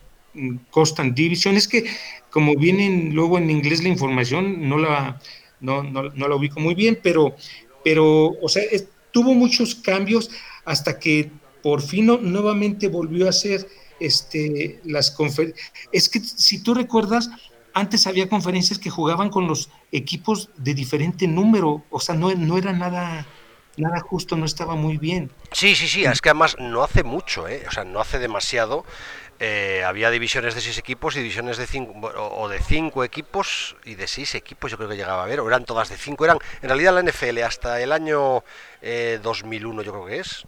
Coastal 0.71 1.15
División. 1.15 1.57
Es 1.57 1.69
que 1.69 1.85
como 2.31 2.55
viene 2.55 3.11
luego 3.13 3.39
en 3.39 3.51
inglés 3.51 3.83
la 3.83 3.89
información, 3.89 4.69
no 4.69 4.79
la, 4.79 5.21
no, 5.61 5.83
no, 5.83 6.11
la 6.11 6.35
ubico 6.35 6.61
muy 6.61 6.75
bien, 6.75 6.99
pero, 7.03 7.35
pero 7.85 8.29
o 8.43 8.49
sea, 8.49 8.63
tuvo 9.11 9.35
muchos 9.35 9.75
cambios 9.75 10.31
hasta 10.65 10.99
que 10.99 11.31
por 11.63 11.83
fin 11.83 12.07
nuevamente 12.07 12.89
volvió 12.89 13.27
a 13.27 13.31
hacer 13.31 13.67
este, 14.01 14.81
las 14.85 15.11
conferencias. 15.11 15.73
Es 15.93 16.09
que 16.09 16.21
si 16.21 16.63
tú 16.63 16.75
recuerdas, 16.75 17.31
antes 17.75 18.07
había 18.07 18.29
conferencias 18.29 18.79
que 18.79 18.91
jugaban 18.91 19.31
con 19.31 19.47
los 19.47 19.71
equipos 19.93 20.51
de 20.57 20.75
diferente 20.75 21.27
número, 21.27 21.85
o 21.91 22.01
sea, 22.01 22.15
no, 22.15 22.35
no 22.35 22.59
era 22.59 22.73
nada, 22.73 23.27
nada 23.79 24.01
justo, 24.01 24.37
no 24.37 24.45
estaba 24.45 24.75
muy 24.75 24.99
bien. 24.99 25.31
Sí, 25.53 25.75
sí, 25.75 25.89
sí, 25.89 26.05
es 26.05 26.21
que 26.21 26.31
además 26.31 26.57
no 26.59 26.83
hace 26.83 27.03
mucho, 27.05 27.49
¿eh? 27.49 27.65
o 27.67 27.71
sea, 27.71 27.85
no 27.85 28.01
hace 28.01 28.19
demasiado 28.19 28.85
eh, 29.41 29.85
había 29.87 30.11
divisiones 30.11 30.57
de 30.57 30.61
seis 30.61 30.79
equipos 30.79 31.15
y 31.15 31.21
divisiones 31.21 31.59
de 31.59 31.67
cinco, 31.67 32.09
o 32.17 32.49
de 32.49 32.59
cinco 32.59 33.05
equipos 33.05 33.77
y 33.85 33.95
de 33.95 34.09
seis 34.09 34.35
equipos, 34.35 34.71
yo 34.71 34.77
creo 34.77 34.89
que 34.89 34.97
llegaba 34.97 35.23
a 35.23 35.27
ver, 35.27 35.39
o 35.39 35.47
eran 35.47 35.65
todas 35.65 35.89
de 35.91 35.97
cinco. 35.97 36.25
Eran, 36.25 36.39
en 36.61 36.69
realidad, 36.69 36.93
la 36.93 37.03
NFL 37.03 37.39
hasta 37.43 37.81
el 37.81 37.93
año 37.93 38.43
2001, 39.23 39.81
eh, 39.81 39.85
yo 39.85 39.93
creo 39.93 40.07
que 40.07 40.19
es, 40.19 40.45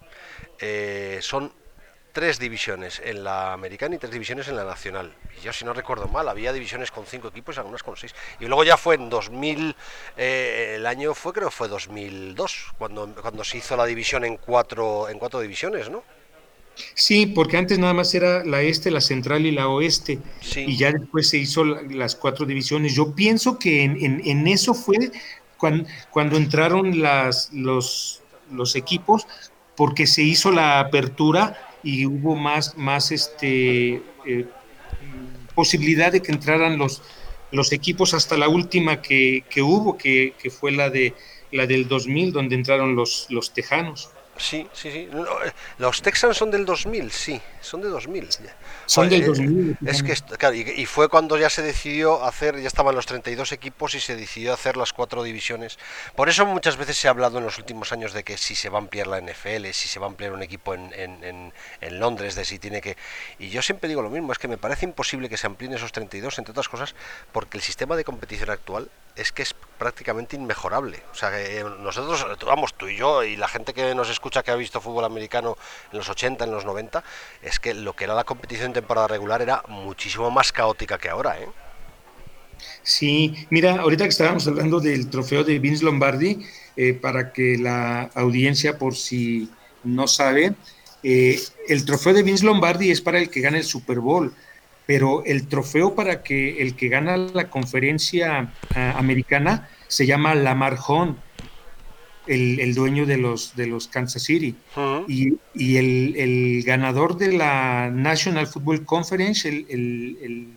eh, 0.58 1.18
son 1.22 1.52
tres 2.12 2.38
divisiones 2.38 3.00
en 3.04 3.24
la 3.24 3.52
americana 3.52 3.94
y 3.94 3.98
tres 3.98 4.12
divisiones 4.12 4.48
en 4.48 4.56
la 4.56 4.64
nacional. 4.64 5.12
Y 5.38 5.44
yo, 5.44 5.52
si 5.52 5.64
no 5.64 5.72
recuerdo 5.72 6.08
mal, 6.08 6.28
había 6.28 6.52
divisiones 6.52 6.90
con 6.90 7.06
cinco 7.06 7.28
equipos 7.28 7.56
y 7.56 7.58
algunas 7.58 7.82
con 7.82 7.96
seis. 7.96 8.14
Y 8.40 8.46
luego 8.46 8.64
ya 8.64 8.76
fue 8.76 8.96
en 8.96 9.08
2000, 9.08 9.76
el 10.16 10.86
año 10.86 11.14
fue, 11.14 11.32
creo 11.32 11.50
fue 11.50 11.68
2002, 11.68 12.72
cuando, 12.78 13.14
cuando 13.20 13.44
se 13.44 13.58
hizo 13.58 13.76
la 13.76 13.86
división 13.86 14.24
en 14.24 14.36
cuatro, 14.36 15.08
en 15.08 15.18
cuatro 15.18 15.40
divisiones, 15.40 15.88
¿no? 15.88 16.02
Sí, 16.94 17.26
porque 17.26 17.56
antes 17.56 17.78
nada 17.78 17.94
más 17.94 18.14
era 18.14 18.44
la 18.44 18.62
este, 18.62 18.90
la 18.90 19.00
central 19.00 19.46
y 19.46 19.50
la 19.50 19.68
oeste, 19.68 20.18
y 20.56 20.76
ya 20.76 20.92
después 20.92 21.28
se 21.28 21.38
hizo 21.38 21.64
las 21.64 22.14
cuatro 22.14 22.46
divisiones. 22.46 22.94
Yo 22.94 23.14
pienso 23.14 23.58
que 23.58 23.84
en, 23.84 24.46
eso 24.46 24.74
fue 24.74 25.10
cuando, 25.58 26.36
entraron 26.36 27.02
las, 27.02 27.52
los, 27.52 28.22
los, 28.50 28.76
equipos, 28.76 29.26
porque 29.76 30.06
se 30.06 30.22
hizo 30.22 30.50
la 30.50 30.80
apertura 30.80 31.69
y 31.82 32.06
hubo 32.06 32.36
más, 32.36 32.76
más 32.76 33.10
este, 33.10 34.02
eh, 34.26 34.46
posibilidad 35.54 36.12
de 36.12 36.22
que 36.22 36.32
entraran 36.32 36.78
los, 36.78 37.02
los 37.50 37.72
equipos 37.72 38.14
hasta 38.14 38.36
la 38.36 38.48
última 38.48 39.02
que, 39.02 39.44
hubo, 39.62 39.96
que, 39.96 40.34
que, 40.40 40.50
fue 40.50 40.72
la, 40.72 40.90
de, 40.90 41.14
la 41.52 41.66
del 41.66 41.88
2000, 41.88 42.32
donde 42.32 42.54
entraron 42.54 42.96
los, 42.96 43.26
los 43.30 43.52
tejanos. 43.52 44.10
Sí, 44.40 44.66
sí, 44.72 44.90
sí. 44.90 45.08
Eh, 45.12 45.52
los 45.76 46.00
Texans 46.00 46.34
son 46.34 46.50
del 46.50 46.64
2000, 46.64 47.12
sí, 47.12 47.40
son 47.60 47.82
de 47.82 47.88
2000. 47.88 48.28
Son 48.86 49.06
del 49.06 49.26
2000. 49.26 49.70
Eh, 49.70 49.76
es 49.86 50.02
que, 50.02 50.14
claro, 50.38 50.54
y, 50.54 50.86
fue 50.86 51.10
cuando 51.10 51.36
ya 51.36 51.50
se 51.50 51.60
decidió 51.60 52.24
hacer, 52.24 52.58
ya 52.58 52.66
estaban 52.66 52.94
los 52.94 53.04
32 53.04 53.52
equipos 53.52 53.94
y 53.94 54.00
se 54.00 54.16
decidió 54.16 54.54
hacer 54.54 54.78
las 54.78 54.94
cuatro 54.94 55.22
divisiones. 55.22 55.78
Por 56.16 56.30
eso 56.30 56.46
muchas 56.46 56.78
veces 56.78 56.96
se 56.96 57.08
ha 57.08 57.10
hablado 57.10 57.36
en 57.36 57.44
los 57.44 57.58
últimos 57.58 57.92
años 57.92 58.14
de 58.14 58.24
que 58.24 58.38
si 58.38 58.54
se 58.54 58.70
va 58.70 58.78
a 58.78 58.80
ampliar 58.80 59.08
la 59.08 59.20
NFL, 59.20 59.66
si 59.72 59.88
se 59.88 60.00
va 60.00 60.06
a 60.06 60.08
ampliar 60.08 60.32
un 60.32 60.42
equipo 60.42 60.72
en, 60.72 60.90
en, 60.94 61.52
en, 61.80 62.00
Londres, 62.00 62.34
de 62.34 62.46
si 62.46 62.58
tiene 62.58 62.80
que... 62.80 62.96
Y 63.38 63.50
yo 63.50 63.60
siempre 63.60 63.88
digo 63.88 64.00
lo 64.00 64.08
mismo, 64.08 64.32
es 64.32 64.38
que 64.38 64.48
me 64.48 64.56
parece 64.56 64.86
imposible 64.86 65.28
que 65.28 65.36
se 65.36 65.46
amplíen 65.46 65.74
esos 65.74 65.92
32, 65.92 66.38
entre 66.38 66.52
otras 66.52 66.70
cosas, 66.70 66.94
porque 67.30 67.58
el 67.58 67.62
sistema 67.62 67.94
de 67.94 68.04
competición 68.04 68.48
actual 68.48 68.90
es 69.16 69.32
que 69.32 69.42
es 69.42 69.54
prácticamente 69.78 70.36
inmejorable. 70.36 71.02
O 71.12 71.14
sea, 71.14 71.30
que 71.30 71.64
nosotros, 71.80 72.26
vamos, 72.46 72.74
tú 72.74 72.88
y 72.88 72.96
yo 72.96 73.22
y 73.22 73.36
la 73.36 73.48
gente 73.48 73.74
que 73.74 73.94
nos 73.94 74.08
escucha 74.08 74.29
que 74.30 74.50
ha 74.50 74.56
visto 74.56 74.80
fútbol 74.80 75.04
americano 75.04 75.56
en 75.92 75.98
los 75.98 76.08
80, 76.08 76.44
en 76.44 76.50
los 76.50 76.64
90, 76.64 77.02
es 77.42 77.58
que 77.58 77.74
lo 77.74 77.94
que 77.94 78.04
era 78.04 78.14
la 78.14 78.24
competición 78.24 78.68
en 78.68 78.72
temporada 78.74 79.08
regular 79.08 79.42
era 79.42 79.62
muchísimo 79.68 80.30
más 80.30 80.52
caótica 80.52 80.98
que 80.98 81.08
ahora, 81.08 81.38
¿eh? 81.40 81.48
Sí, 82.82 83.46
mira, 83.50 83.80
ahorita 83.80 84.04
que 84.04 84.10
estábamos 84.10 84.46
hablando 84.46 84.80
del 84.80 85.08
trofeo 85.10 85.44
de 85.44 85.58
Vince 85.58 85.84
Lombardi, 85.84 86.46
eh, 86.76 86.94
para 86.94 87.32
que 87.32 87.58
la 87.58 88.10
audiencia, 88.14 88.78
por 88.78 88.94
si 88.94 89.50
no 89.82 90.06
sabe, 90.06 90.54
eh, 91.02 91.40
el 91.68 91.84
trofeo 91.84 92.12
de 92.12 92.22
Vince 92.22 92.44
Lombardi 92.44 92.90
es 92.90 93.00
para 93.00 93.18
el 93.18 93.30
que 93.30 93.40
gana 93.40 93.58
el 93.58 93.64
Super 93.64 94.00
Bowl 94.00 94.34
pero 94.90 95.22
el 95.24 95.46
trofeo 95.46 95.94
para 95.94 96.24
que 96.24 96.60
el 96.60 96.74
que 96.74 96.88
gana 96.88 97.16
la 97.16 97.48
conferencia 97.48 98.52
ah, 98.74 98.94
americana 98.98 99.68
se 99.86 100.04
llama 100.04 100.34
Lamar 100.34 100.76
Hunt, 100.88 101.16
el, 102.26 102.74
dueño 102.74 103.06
de 103.06 103.16
los, 103.16 103.56
de 103.56 103.66
los 103.66 103.88
Kansas 103.88 104.22
City. 104.22 104.54
Y, 105.08 105.36
el, 105.76 106.62
ganador 106.64 107.16
de 107.16 107.32
la 107.32 107.90
National 107.90 108.46
Football 108.46 108.84
Conference, 108.84 109.48
el, 109.48 110.48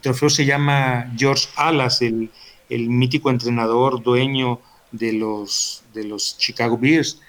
trofeo 0.00 0.30
se 0.30 0.44
llama 0.44 1.12
George 1.16 1.48
Alas, 1.56 2.02
el, 2.02 2.30
mítico 2.68 3.30
entrenador, 3.30 4.02
dueño 4.02 4.60
de 4.92 5.12
los, 5.12 5.84
de 5.94 6.04
los 6.04 6.36
Chicago 6.38 6.78
Bears. 6.78 7.20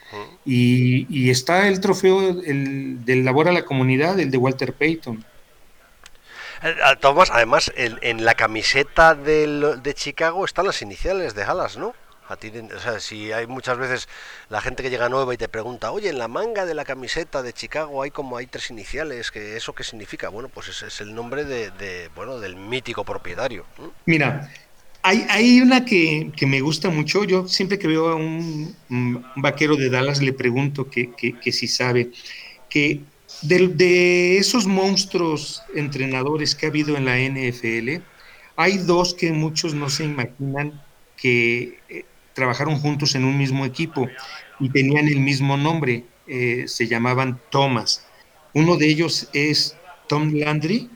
y, 0.45 1.29
está 1.29 1.67
el 1.67 1.79
trofeo 1.79 2.33
del 2.33 3.25
labor 3.25 3.47
a 3.47 3.51
la 3.51 3.65
comunidad, 3.65 4.19
el 4.19 4.31
de 4.31 4.37
Walter 4.37 4.73
Payton. 4.73 5.25
Eh, 6.63 6.75
Tomás, 6.99 7.31
además, 7.31 7.71
en, 7.75 8.23
la 8.23 8.35
camiseta 8.35 9.15
de 9.15 9.93
Chicago 9.95 10.45
están 10.45 10.67
las 10.67 10.81
iniciales 10.81 11.33
de 11.33 11.43
Alas, 11.43 11.77
¿no? 11.77 11.93
Si 12.99 13.31
hay 13.31 13.47
muchas 13.47 13.77
veces 13.77 14.07
la 14.49 14.61
gente 14.61 14.83
que 14.83 14.89
llega 14.89 15.09
nueva 15.09 15.33
y 15.33 15.37
te 15.37 15.47
pregunta, 15.49 15.91
oye, 15.91 16.09
en 16.09 16.17
la 16.17 16.27
manga 16.27 16.65
de 16.65 16.73
la 16.73 16.85
camiseta 16.85 17.41
de 17.41 17.53
Chicago 17.53 18.03
hay 18.03 18.11
como 18.11 18.37
hay 18.37 18.47
tres 18.47 18.69
iniciales, 18.69 19.31
que 19.31 19.57
¿eso 19.57 19.73
qué 19.73 19.83
significa? 19.83 20.29
Bueno, 20.29 20.49
pues 20.49 20.81
es 20.81 21.01
el 21.01 21.13
nombre 21.13 21.45
de, 21.45 22.09
bueno, 22.15 22.39
del 22.39 22.55
mítico 22.55 23.03
propietario. 23.03 23.65
Mira, 24.05 24.51
hay, 25.01 25.25
hay 25.29 25.61
una 25.61 25.85
que, 25.85 26.31
me 26.41 26.61
gusta 26.61 26.89
mucho. 26.89 27.23
Yo 27.23 27.47
siempre 27.47 27.79
que 27.79 27.87
veo 27.87 28.09
a 28.09 28.15
un, 28.15 28.75
vaquero 29.35 29.75
de 29.75 29.89
Dallas 29.89 30.21
le 30.21 30.33
pregunto 30.33 30.89
que, 30.89 31.11
que 31.13 31.51
si 31.51 31.67
sabe 31.67 32.11
que 32.69 33.01
de, 33.41 34.37
esos 34.37 34.67
monstruos 34.67 35.63
entrenadores 35.75 36.55
que 36.55 36.65
ha 36.65 36.69
habido 36.69 36.95
en 36.95 37.05
la 37.05 37.17
NFL, 37.17 38.03
hay 38.55 38.77
dos 38.77 39.13
que 39.13 39.31
muchos 39.31 39.73
no 39.73 39.89
se 39.89 40.05
imaginan 40.05 40.81
que 41.17 41.79
eh, 41.89 42.05
trabajaron 42.33 42.79
juntos 42.79 43.15
en 43.15 43.25
un 43.25 43.37
mismo 43.37 43.65
equipo 43.65 44.07
y 44.59 44.69
tenían 44.69 45.07
el 45.07 45.19
mismo 45.19 45.57
nombre, 45.57 46.05
eh, 46.27 46.65
se 46.67 46.87
llamaban 46.87 47.39
Thomas. 47.49 48.05
Uno 48.53 48.77
de 48.77 48.87
ellos 48.87 49.29
es 49.33 49.75
Tom 50.07 50.33
Landry, 50.33 50.89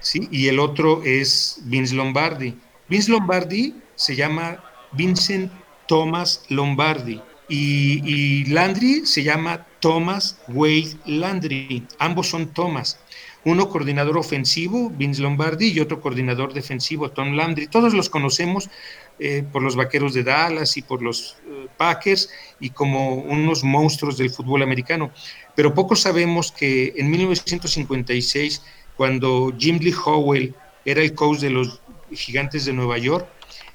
¿sí? 0.00 0.28
y 0.30 0.48
el 0.48 0.58
otro 0.58 1.02
es 1.04 1.60
Vince 1.64 1.94
Lombardi. 1.94 2.54
Vince 2.88 3.10
Lombardi 3.10 3.74
se 3.94 4.16
llama 4.16 4.62
Vincent 4.92 5.52
Thomas 5.86 6.44
Lombardi. 6.48 7.20
Y, 7.48 8.44
Landry 8.46 9.06
se 9.06 9.22
llama 9.22 9.66
Thomas 9.80 10.38
Wade 10.48 10.96
Landry. 11.06 11.86
Ambos 11.98 12.28
son 12.28 12.48
Thomas. 12.52 12.98
Uno 13.44 13.70
coordinador 13.70 14.18
ofensivo, 14.18 14.90
Vince 14.90 15.22
Lombardi, 15.22 15.68
y 15.68 15.80
otro 15.80 16.00
coordinador 16.00 16.52
defensivo, 16.52 17.10
Tom 17.10 17.32
Landry. 17.32 17.66
Todos 17.66 17.94
los 17.94 18.10
conocemos 18.10 18.68
eh, 19.18 19.44
por 19.50 19.62
los 19.62 19.74
Vaqueros 19.74 20.14
de 20.14 20.22
Dallas 20.22 20.76
y 20.76 20.82
por 20.82 21.02
los 21.02 21.36
eh, 21.46 21.66
Packers 21.76 22.30
y 22.60 22.70
como 22.70 23.14
unos 23.14 23.64
monstruos 23.64 24.16
del 24.16 24.30
fútbol 24.30 24.62
americano. 24.62 25.10
Pero 25.54 25.74
poco 25.74 25.96
sabemos 25.96 26.52
que 26.52 26.94
en 26.96 27.10
1956, 27.10 28.62
cuando 28.96 29.52
Jim 29.58 29.78
Lee 29.80 29.94
Howell 30.04 30.54
era 30.84 31.02
el 31.02 31.14
coach 31.14 31.40
de 31.40 31.50
los 31.50 31.80
Gigantes 32.12 32.64
de 32.64 32.72
Nueva 32.72 32.98
York, 32.98 33.26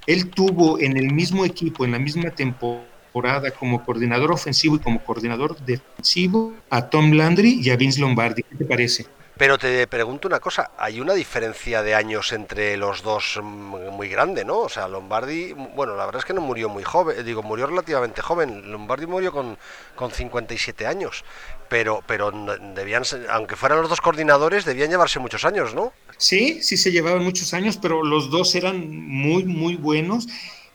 él 0.08 0.29
tuvo 0.29 0.79
en 0.79 0.97
el 0.97 1.13
mismo 1.13 1.45
equipo, 1.45 1.86
en 1.86 1.91
la 1.91 1.99
misma 1.99 2.29
temporada, 2.32 3.51
como 3.51 3.84
coordinador 3.84 4.32
ofensivo 4.32 4.75
y 4.75 4.79
como 4.79 5.03
coordinador 5.03 5.58
defensivo, 5.65 6.53
a 6.69 6.89
Tom 6.89 7.12
Landry 7.12 7.60
y 7.62 7.69
a 7.69 7.75
Vince 7.75 8.01
Lombardi. 8.01 8.43
¿Qué 8.43 8.56
te 8.56 8.65
parece? 8.65 9.06
Pero 9.36 9.58
te 9.58 9.88
pregunto 9.88 10.28
una 10.28 10.39
cosa, 10.39 10.72
hay 10.78 11.00
una 11.00 11.13
diferencia 11.13 11.82
de 11.82 11.96
años 11.96 12.32
entre 12.34 12.78
los 12.78 13.02
dos 13.02 13.39
muy 13.41 14.08
grande, 14.08 14.46
¿no? 14.46 14.60
O 14.60 14.69
sea, 14.69 14.88
Lombardi, 14.88 15.54
bueno, 15.54 15.96
la 15.96 16.06
verdad 16.06 16.19
es 16.19 16.26
que 16.26 16.34
no 16.34 16.41
murió 16.41 16.69
muy 16.69 16.84
joven, 16.84 17.26
digo, 17.26 17.41
murió 17.41 17.65
relativamente 17.65 18.22
joven. 18.22 18.72
Lombardi 18.72 19.08
murió 19.08 19.32
con, 19.32 19.58
con 19.96 20.12
57 20.12 20.86
años, 20.86 21.26
pero, 21.67 22.04
pero 22.06 22.32
debían, 22.76 23.04
aunque 23.30 23.56
fueran 23.56 23.82
los 23.82 23.89
dos 23.89 24.02
coordinadores, 24.02 24.65
debían 24.65 24.91
llevarse 24.91 25.17
muchos 25.19 25.46
años, 25.46 25.74
¿no? 25.74 25.93
Sí, 26.17 26.62
sí 26.62 26.78
se 26.78 26.91
llevaban 26.91 27.24
muchos 27.24 27.56
años, 27.56 27.78
pero 27.82 28.04
los 28.04 28.30
dos 28.30 28.54
eran 28.54 28.88
muy, 28.89 29.46
muy 29.46 29.76
buenos. 29.76 30.28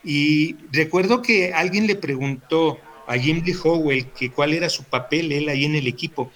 Y 0.03 0.57
recuerdo 0.71 1.21
que 1.21 1.53
alguien 1.53 1.87
le 1.87 1.95
preguntó 1.95 2.77
a 3.07 3.17
Jim 3.17 3.41
Lee 3.43 3.55
Howell 3.63 4.11
que 4.11 4.31
cuál 4.31 4.53
era 4.53 4.69
su 4.69 4.83
papel 4.83 5.31
él 5.31 5.49
ahí 5.49 5.65
en 5.65 5.75
el 5.75 5.87
equipo. 5.87 6.31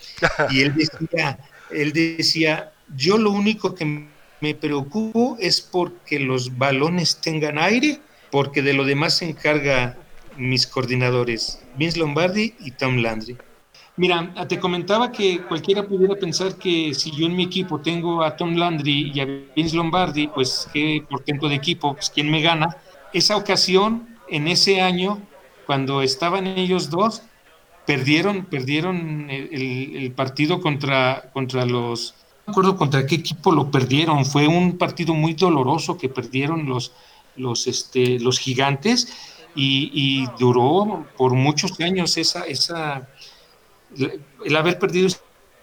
Y 0.50 0.62
él 0.62 0.74
decía, 0.74 1.38
él 1.76 1.94
decía, 1.94 2.72
yo 2.96 3.18
lo 3.18 3.32
único 3.32 3.76
que 3.76 4.08
me 4.42 4.56
preocupo 4.56 5.38
es 5.40 5.62
porque 5.62 6.20
los 6.20 6.58
balones 6.58 7.20
tengan 7.22 7.58
aire, 7.58 8.00
porque 8.32 8.62
de 8.62 8.74
lo 8.74 8.84
demás 8.84 9.18
se 9.18 9.30
encarga 9.30 9.98
mis 10.38 10.66
coordinadores, 10.68 11.62
Vince 11.78 12.00
Lombardi 12.00 12.54
y 12.60 12.72
Tom 12.72 12.98
Landry. 12.98 13.38
Mira, 13.96 14.34
te 14.48 14.60
comentaba 14.60 15.12
que 15.12 15.42
cualquiera 15.44 15.88
pudiera 15.88 16.16
pensar 16.16 16.58
que 16.58 16.96
si 16.96 17.12
yo 17.12 17.28
en 17.28 17.36
mi 17.36 17.44
equipo 17.44 17.80
tengo 17.80 18.24
a 18.24 18.36
Tom 18.36 18.56
Landry 18.56 19.12
y 19.14 19.20
a 19.20 19.26
Vince 19.56 19.76
Lombardi, 19.76 20.28
pues 20.28 20.68
qué 20.74 21.06
portento 21.08 21.48
de 21.48 21.56
equipo, 21.56 21.94
pues 21.94 22.10
quién 22.10 22.32
me 22.32 22.42
gana. 22.42 22.76
Esa 23.14 23.38
ocasión, 23.38 24.18
en 24.30 24.48
ese 24.48 24.82
año, 24.82 25.22
cuando 25.68 26.02
estaban 26.02 26.48
ellos 26.48 26.90
dos, 26.90 27.22
perdieron, 27.86 28.46
perdieron 28.46 29.28
el, 29.30 30.12
partido 30.16 30.62
contra, 30.62 31.30
contra 31.34 31.66
los, 31.66 32.16
no 32.46 32.52
acuerdo 32.52 32.78
contra 32.78 33.06
qué 33.06 33.16
equipo 33.16 33.52
lo 33.52 33.72
perdieron, 33.72 34.26
fue 34.26 34.48
un 34.48 34.78
partido 34.78 35.14
muy 35.14 35.34
doloroso 35.34 35.98
que 35.98 36.10
perdieron 36.10 36.66
los, 36.66 36.94
los, 37.36 37.68
este, 37.68 38.20
los 38.20 38.40
gigantes 38.40 39.08
y, 39.56 39.92
y 39.94 40.28
duró 40.40 41.06
por 41.18 41.34
muchos 41.34 41.80
años 41.80 42.18
esa, 42.18 42.46
esa, 42.46 43.10
el 44.46 44.56
haber 44.56 44.80
perdido 44.80 45.08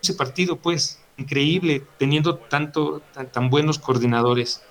ese 0.02 0.14
partido, 0.14 0.56
pues, 0.56 1.00
increíble, 1.16 1.82
teniendo 1.98 2.36
tanto, 2.36 3.02
tan 3.32 3.50
buenos 3.50 3.78
coordinadores. 3.78 4.62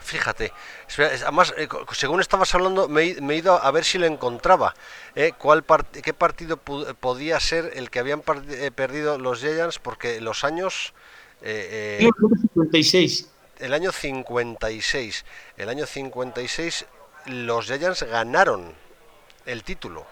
Fíjate, 0.00 0.52
además, 0.98 1.54
eh, 1.56 1.68
según 1.92 2.20
estabas 2.20 2.54
hablando, 2.54 2.88
me, 2.88 3.02
he 3.02 3.36
ido 3.36 3.62
a 3.62 3.70
ver 3.70 3.84
si 3.84 3.98
lo 3.98 4.06
encontraba. 4.06 4.74
¿eh? 5.14 5.32
¿Cuál 5.36 5.64
¿Qué 6.02 6.14
partido 6.14 6.56
podía 6.56 7.38
ser 7.38 7.72
el 7.74 7.90
que 7.90 7.98
habían 7.98 8.22
eh, 8.48 8.70
perdido 8.74 9.18
los 9.18 9.40
Giants? 9.40 9.78
Porque 9.78 10.20
los 10.20 10.44
años... 10.44 10.94
Eh, 11.42 11.98
el 12.00 12.06
año 12.06 12.36
56. 12.52 13.28
El 13.58 13.74
año 13.74 13.92
56. 13.92 15.24
El 15.58 15.68
año 15.68 15.86
56 15.86 16.86
los 17.26 17.66
Giants 17.66 18.02
ganaron 18.02 18.74
el 19.46 19.62
título 19.62 20.06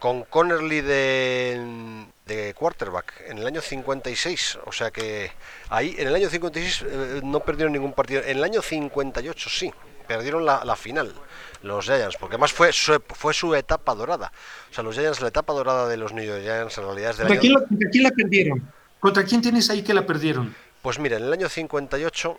con 0.00 0.24
Connerly 0.24 0.80
de, 0.80 2.06
de, 2.26 2.54
quarterback 2.54 3.22
en 3.28 3.38
el 3.38 3.46
año 3.46 3.60
56. 3.60 4.58
O 4.66 4.72
sea 4.72 4.90
que 4.90 5.30
ahí 5.68 5.94
en 5.98 6.08
el 6.08 6.14
año 6.14 6.28
56 6.28 6.84
eh, 6.84 7.20
no 7.22 7.40
perdieron 7.40 7.72
ningún 7.72 7.92
partido. 7.92 8.22
En 8.24 8.38
el 8.38 8.44
año 8.44 8.62
58 8.62 9.50
sí, 9.50 9.72
perdieron 10.08 10.44
la, 10.44 10.64
la 10.64 10.74
final 10.74 11.14
los 11.62 11.84
Giants, 11.84 12.16
porque 12.18 12.36
además 12.36 12.52
fue 12.52 12.72
su, 12.72 13.00
fue 13.14 13.34
su 13.34 13.54
etapa 13.54 13.94
dorada. 13.94 14.32
O 14.70 14.74
sea, 14.74 14.82
los 14.82 14.94
Giants, 14.94 15.20
la 15.20 15.28
etapa 15.28 15.52
dorada 15.52 15.86
de 15.88 15.96
los 15.96 16.12
New 16.12 16.24
York 16.24 16.42
Giants 16.42 16.78
en 16.78 16.84
realidad 16.84 17.10
es 17.10 17.18
de 17.18 17.24
¿Contra, 17.24 17.40
quién 17.40 17.52
la, 17.52 17.60
¿Contra 17.60 17.90
quién 17.90 18.04
la 18.04 18.10
perdieron? 18.10 18.72
¿Contra 18.98 19.24
quién 19.24 19.42
tienes 19.42 19.70
ahí 19.70 19.82
que 19.82 19.94
la 19.94 20.06
perdieron? 20.06 20.54
Pues 20.82 20.98
mira, 20.98 21.18
en 21.18 21.24
el 21.24 21.32
año 21.32 21.48
58 21.48 22.38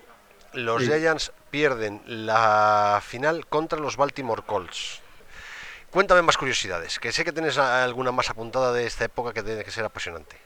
los 0.54 0.84
Giants 0.84 1.32
pierden 1.50 2.02
la 2.06 3.02
final 3.06 3.46
contra 3.48 3.80
los 3.80 3.96
Baltimore 3.98 4.42
Colts. 4.46 5.01
Cuéntame 5.92 6.22
más 6.22 6.38
curiosidades, 6.38 7.00
que 7.00 7.12
sé 7.12 7.26
que 7.26 7.34
tienes 7.34 7.58
alguna 7.58 8.14
más 8.14 8.30
apuntada 8.30 8.72
de 8.72 8.86
esta 8.86 9.04
época 9.04 9.34
que 9.34 9.44
tiene 9.44 9.64
que 9.66 9.72
ser 9.72 9.84
apasionante. 9.84 10.38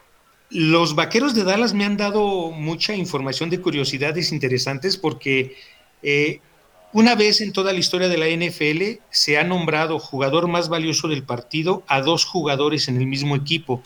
Los 0.50 0.96
vaqueros 0.96 1.36
de 1.36 1.44
Dallas 1.44 1.76
me 1.76 1.86
han 1.86 1.98
dado 1.98 2.50
mucha 2.50 2.96
información 2.96 3.52
de 3.52 3.62
curiosidades 3.62 4.32
interesantes 4.32 4.98
porque 4.98 5.56
eh, 6.02 6.40
una 6.94 7.14
vez 7.14 7.42
en 7.42 7.54
toda 7.54 7.74
la 7.74 7.80
historia 7.80 8.10
de 8.10 8.18
la 8.18 8.28
NFL 8.28 9.02
se 9.12 9.38
ha 9.38 9.44
nombrado 9.44 10.00
jugador 10.00 10.48
más 10.48 10.68
valioso 10.68 11.08
del 11.08 11.24
partido 11.24 11.84
a 11.88 12.02
dos 12.02 12.26
jugadores 12.26 12.88
en 12.88 12.98
el 12.98 13.06
mismo 13.06 13.36
equipo 13.36 13.84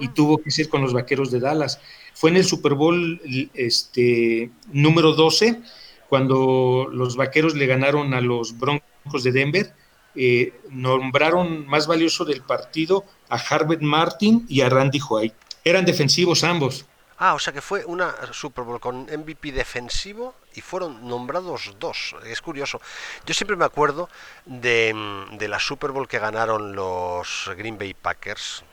y 0.00 0.08
tuvo 0.08 0.38
que 0.38 0.50
ser 0.50 0.68
con 0.68 0.80
los 0.80 0.92
vaqueros 0.92 1.30
de 1.30 1.38
Dallas. 1.38 1.80
Fue 2.14 2.30
en 2.30 2.36
el 2.36 2.44
Super 2.44 2.74
Bowl 2.74 3.20
este, 3.54 4.50
número 4.72 5.12
12 5.12 5.60
cuando 6.08 6.88
los 6.90 7.14
vaqueros 7.14 7.54
le 7.54 7.66
ganaron 7.66 8.12
a 8.14 8.20
los 8.20 8.58
Broncos 8.58 9.22
de 9.22 9.30
Denver 9.30 9.72
eh, 10.16 10.60
nombraron 10.70 11.66
más 11.66 11.86
valioso 11.86 12.24
del 12.24 12.42
partido 12.42 13.04
a 13.28 13.36
Harvard 13.36 13.82
Martin 13.82 14.46
y 14.48 14.60
a 14.62 14.68
Randy 14.68 15.00
White. 15.08 15.36
Eran 15.64 15.84
defensivos 15.84 16.44
ambos. 16.44 16.86
Ah, 17.18 17.34
o 17.34 17.38
sea 17.38 17.52
que 17.52 17.62
fue 17.62 17.84
una 17.84 18.14
Super 18.32 18.64
Bowl 18.64 18.78
con 18.78 19.06
MVP 19.06 19.52
defensivo 19.52 20.34
y 20.54 20.60
fueron 20.60 21.08
nombrados 21.08 21.74
dos. 21.78 22.14
Es 22.26 22.42
curioso. 22.42 22.80
Yo 23.24 23.32
siempre 23.32 23.56
me 23.56 23.64
acuerdo 23.64 24.10
de, 24.44 24.94
de 25.32 25.48
la 25.48 25.58
Super 25.58 25.92
Bowl 25.92 26.08
que 26.08 26.18
ganaron 26.18 26.76
los 26.76 27.50
Green 27.56 27.78
Bay 27.78 27.94
Packers, 27.94 28.64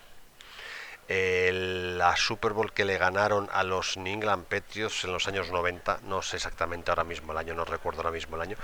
la 1.09 2.15
Super 2.15 2.53
Bowl 2.53 2.71
que 2.71 2.85
le 2.85 2.97
ganaron 2.97 3.49
a 3.51 3.63
los 3.63 3.97
New 3.97 4.13
England 4.13 4.45
Patriots 4.45 5.03
en 5.03 5.13
los 5.13 5.27
años 5.27 5.51
90, 5.51 5.99
no 6.07 6.21
sé 6.21 6.37
exactamente 6.37 6.91
ahora 6.91 7.03
mismo 7.03 7.31
el 7.31 7.37
año, 7.37 7.53
no 7.53 7.65
recuerdo 7.65 7.99
ahora 7.99 8.11
mismo 8.11 8.35
el 8.35 8.41
año, 8.41 8.57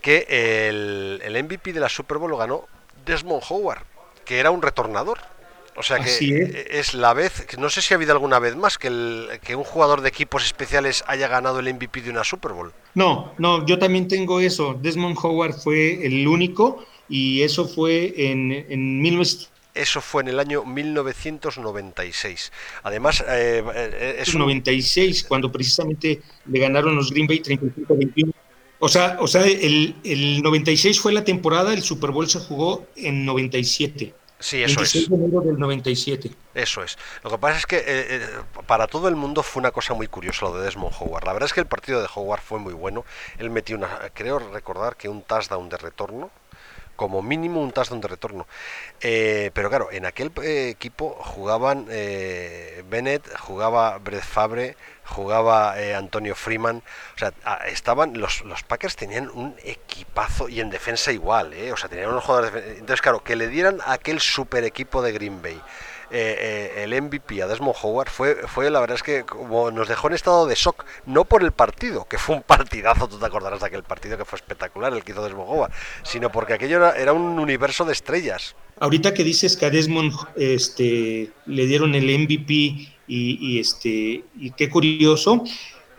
que 0.00 0.26
el, 0.68 1.20
el 1.22 1.44
MVP 1.44 1.72
de 1.72 1.80
la 1.80 1.88
Super 1.88 2.18
Bowl 2.18 2.30
lo 2.30 2.36
ganó 2.36 2.66
Desmond 3.04 3.42
Howard, 3.48 3.84
que 4.24 4.38
era 4.38 4.50
un 4.50 4.62
retornador. 4.62 5.18
O 5.78 5.82
sea 5.82 5.98
que 5.98 6.66
es. 6.70 6.94
la 6.94 7.12
vez, 7.12 7.46
no 7.58 7.68
sé 7.68 7.82
si 7.82 7.92
ha 7.92 7.96
habido 7.96 8.12
alguna 8.12 8.38
vez 8.38 8.56
más 8.56 8.78
que, 8.78 8.88
el, 8.88 9.28
que 9.44 9.54
un 9.54 9.64
jugador 9.64 10.00
de 10.00 10.08
equipos 10.08 10.44
especiales 10.44 11.04
haya 11.06 11.28
ganado 11.28 11.60
el 11.60 11.72
MVP 11.72 12.00
de 12.00 12.10
una 12.10 12.24
Super 12.24 12.52
Bowl. 12.52 12.72
No, 12.94 13.34
no, 13.36 13.66
yo 13.66 13.78
también 13.78 14.08
tengo 14.08 14.40
eso. 14.40 14.78
Desmond 14.80 15.18
Howard 15.22 15.52
fue 15.52 16.06
el 16.06 16.26
único 16.26 16.82
y 17.10 17.42
eso 17.42 17.68
fue 17.68 18.14
en, 18.16 18.52
en 18.52 19.02
eso 19.76 20.00
fue 20.00 20.22
en 20.22 20.28
el 20.28 20.40
año 20.40 20.64
1996. 20.64 22.52
Además, 22.82 23.24
eh, 23.28 23.62
eh 23.74 24.16
es 24.20 24.34
96, 24.34 25.24
cuando 25.24 25.50
precisamente 25.52 26.20
le 26.46 26.58
ganaron 26.58 26.96
los 26.96 27.10
Green 27.10 27.26
Bay 27.26 27.40
35-21. 27.40 28.32
O 28.78 28.88
sea, 28.88 29.16
o 29.20 29.26
sea 29.26 29.44
el, 29.46 29.94
el 30.04 30.42
96 30.42 31.00
fue 31.00 31.12
la 31.12 31.24
temporada, 31.24 31.72
el 31.72 31.82
Super 31.82 32.10
Bowl 32.10 32.28
se 32.28 32.40
jugó 32.40 32.86
en 32.96 33.24
97. 33.24 34.14
Sí, 34.38 34.62
eso 34.62 34.82
es. 34.82 35.08
De 35.08 35.16
enero 35.16 35.40
del 35.40 35.58
97. 35.58 36.30
Eso 36.54 36.82
es. 36.82 36.98
Lo 37.24 37.30
que 37.30 37.38
pasa 37.38 37.58
es 37.58 37.66
que 37.66 37.78
eh, 37.78 37.84
eh, 37.86 38.26
para 38.66 38.86
todo 38.86 39.08
el 39.08 39.16
mundo 39.16 39.42
fue 39.42 39.60
una 39.60 39.70
cosa 39.70 39.94
muy 39.94 40.08
curiosa 40.08 40.46
lo 40.46 40.58
de 40.58 40.64
Desmond 40.64 40.94
Howard. 41.00 41.24
La 41.24 41.32
verdad 41.32 41.46
es 41.46 41.54
que 41.54 41.60
el 41.60 41.66
partido 41.66 42.02
de 42.02 42.08
Howard 42.14 42.42
fue 42.42 42.58
muy 42.58 42.74
bueno. 42.74 43.04
Él 43.38 43.50
metió 43.50 43.76
una, 43.76 43.88
creo 44.12 44.38
recordar 44.38 44.96
que 44.96 45.08
un 45.08 45.22
touchdown 45.22 45.68
de 45.68 45.78
retorno 45.78 46.30
como 46.96 47.22
mínimo 47.22 47.60
un 47.60 47.72
touchdown 47.72 48.00
de 48.00 48.08
retorno. 48.08 48.46
Eh, 49.00 49.50
pero 49.54 49.68
claro, 49.68 49.88
en 49.92 50.06
aquel 50.06 50.32
eh, 50.42 50.70
equipo 50.70 51.16
jugaban 51.20 51.86
eh, 51.90 52.82
Bennett, 52.88 53.24
jugaba 53.38 53.98
Brett 53.98 54.24
Fabre, 54.24 54.76
jugaba 55.04 55.74
Antonio 55.96 56.34
Freeman. 56.34 56.82
O 57.14 57.18
sea, 57.18 57.32
estaban 57.66 58.18
los, 58.18 58.42
los 58.44 58.62
Packers 58.64 58.96
tenían 58.96 59.28
un 59.28 59.54
equipazo 59.62 60.48
y 60.48 60.60
en 60.60 60.70
defensa 60.70 61.12
igual, 61.12 61.54
o 61.72 61.76
sea, 61.76 61.88
tenían 61.88 62.10
unos 62.10 62.24
jugadores. 62.24 62.78
Entonces, 62.78 63.02
claro, 63.02 63.22
que 63.22 63.36
le 63.36 63.48
dieran 63.48 63.78
aquel 63.86 64.20
super 64.20 64.64
equipo 64.64 65.02
de 65.02 65.12
Green 65.12 65.40
Bay. 65.42 65.60
Eh, 66.18 66.72
eh, 66.78 66.84
el 66.84 67.02
MVP 67.02 67.42
a 67.42 67.46
Desmond 67.46 67.76
Howard 67.82 68.08
fue, 68.08 68.36
fue 68.46 68.70
la 68.70 68.80
verdad 68.80 68.96
es 68.96 69.02
que 69.02 69.24
como 69.24 69.70
nos 69.70 69.86
dejó 69.86 70.08
en 70.08 70.14
estado 70.14 70.46
de 70.46 70.54
shock, 70.54 70.86
no 71.04 71.26
por 71.26 71.42
el 71.42 71.52
partido, 71.52 72.06
que 72.08 72.16
fue 72.16 72.36
un 72.36 72.42
partidazo, 72.42 73.06
tú 73.06 73.18
te 73.18 73.26
acordarás 73.26 73.60
de 73.60 73.66
aquel 73.66 73.82
partido 73.82 74.16
que 74.16 74.24
fue 74.24 74.38
espectacular, 74.38 74.94
el 74.94 75.04
que 75.04 75.12
hizo 75.12 75.22
Desmond 75.22 75.50
Howard, 75.50 75.72
sino 76.04 76.32
porque 76.32 76.54
aquello 76.54 76.90
era, 76.94 77.12
un 77.12 77.38
universo 77.38 77.84
de 77.84 77.92
estrellas. 77.92 78.56
Ahorita 78.80 79.12
que 79.12 79.24
dices 79.24 79.58
que 79.58 79.66
a 79.66 79.70
Desmond 79.70 80.14
este, 80.36 81.32
le 81.44 81.66
dieron 81.66 81.94
el 81.94 82.04
MVP 82.04 82.52
y, 82.54 82.88
y 83.06 83.60
este, 83.60 84.24
y 84.38 84.52
qué 84.56 84.70
curioso, 84.70 85.44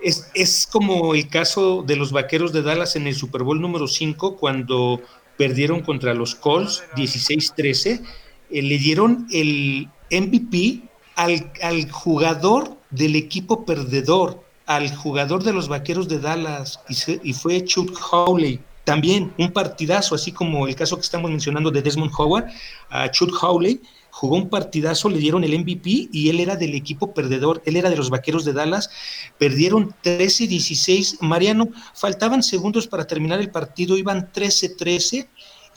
es, 0.01 0.31
es, 0.33 0.65
como 0.65 1.13
el 1.13 1.29
caso 1.29 1.83
de 1.85 1.95
los 1.95 2.11
Vaqueros 2.11 2.53
de 2.53 2.63
Dallas 2.63 2.95
en 2.95 3.05
el 3.05 3.13
Super 3.13 3.43
Bowl 3.43 3.61
número 3.61 3.87
5, 3.87 4.35
cuando 4.37 4.99
perdieron 5.37 5.81
contra 5.81 6.15
los 6.15 6.33
Colts 6.33 6.83
16-13, 6.95 8.01
eh, 8.49 8.61
le 8.61 8.77
dieron 8.77 9.27
el 9.31 9.89
MVP 10.11 10.81
al, 11.15 11.51
al, 11.61 11.89
jugador 11.91 12.77
del 12.91 13.15
equipo 13.15 13.65
perdedor, 13.65 14.43
al 14.65 14.95
jugador 14.95 15.43
de 15.43 15.53
los 15.53 15.67
Vaqueros 15.67 16.07
de 16.07 16.19
Dallas, 16.19 16.79
y, 16.89 17.29
y 17.29 17.33
fue 17.33 17.63
Chuck 17.63 17.97
Howley. 18.11 18.59
También 18.83 19.33
un 19.37 19.51
partidazo, 19.51 20.15
así 20.15 20.31
como 20.31 20.67
el 20.67 20.75
caso 20.75 20.95
que 20.95 21.01
estamos 21.01 21.29
mencionando 21.29 21.71
de 21.71 21.81
Desmond 21.81 22.11
Howard, 22.17 22.45
a 22.89 23.11
Chuck 23.11 23.37
Howley, 23.43 23.81
jugó 24.17 24.35
un 24.35 24.49
partidazo, 24.49 25.09
le 25.09 25.19
dieron 25.19 25.43
el 25.43 25.59
MVP 25.59 26.09
y 26.11 26.29
él 26.29 26.39
era 26.39 26.55
del 26.55 26.73
equipo 26.73 27.13
perdedor, 27.13 27.61
él 27.65 27.75
era 27.75 27.89
de 27.91 27.95
los 27.95 28.09
Vaqueros 28.09 28.45
de 28.45 28.53
Dallas, 28.53 28.89
perdieron 29.37 29.93
13-16, 30.03 31.19
Mariano, 31.21 31.67
faltaban 31.93 32.41
segundos 32.41 32.87
para 32.87 33.05
terminar 33.05 33.39
el 33.39 33.51
partido, 33.51 33.95
iban 33.95 34.31
13-13 34.33 35.27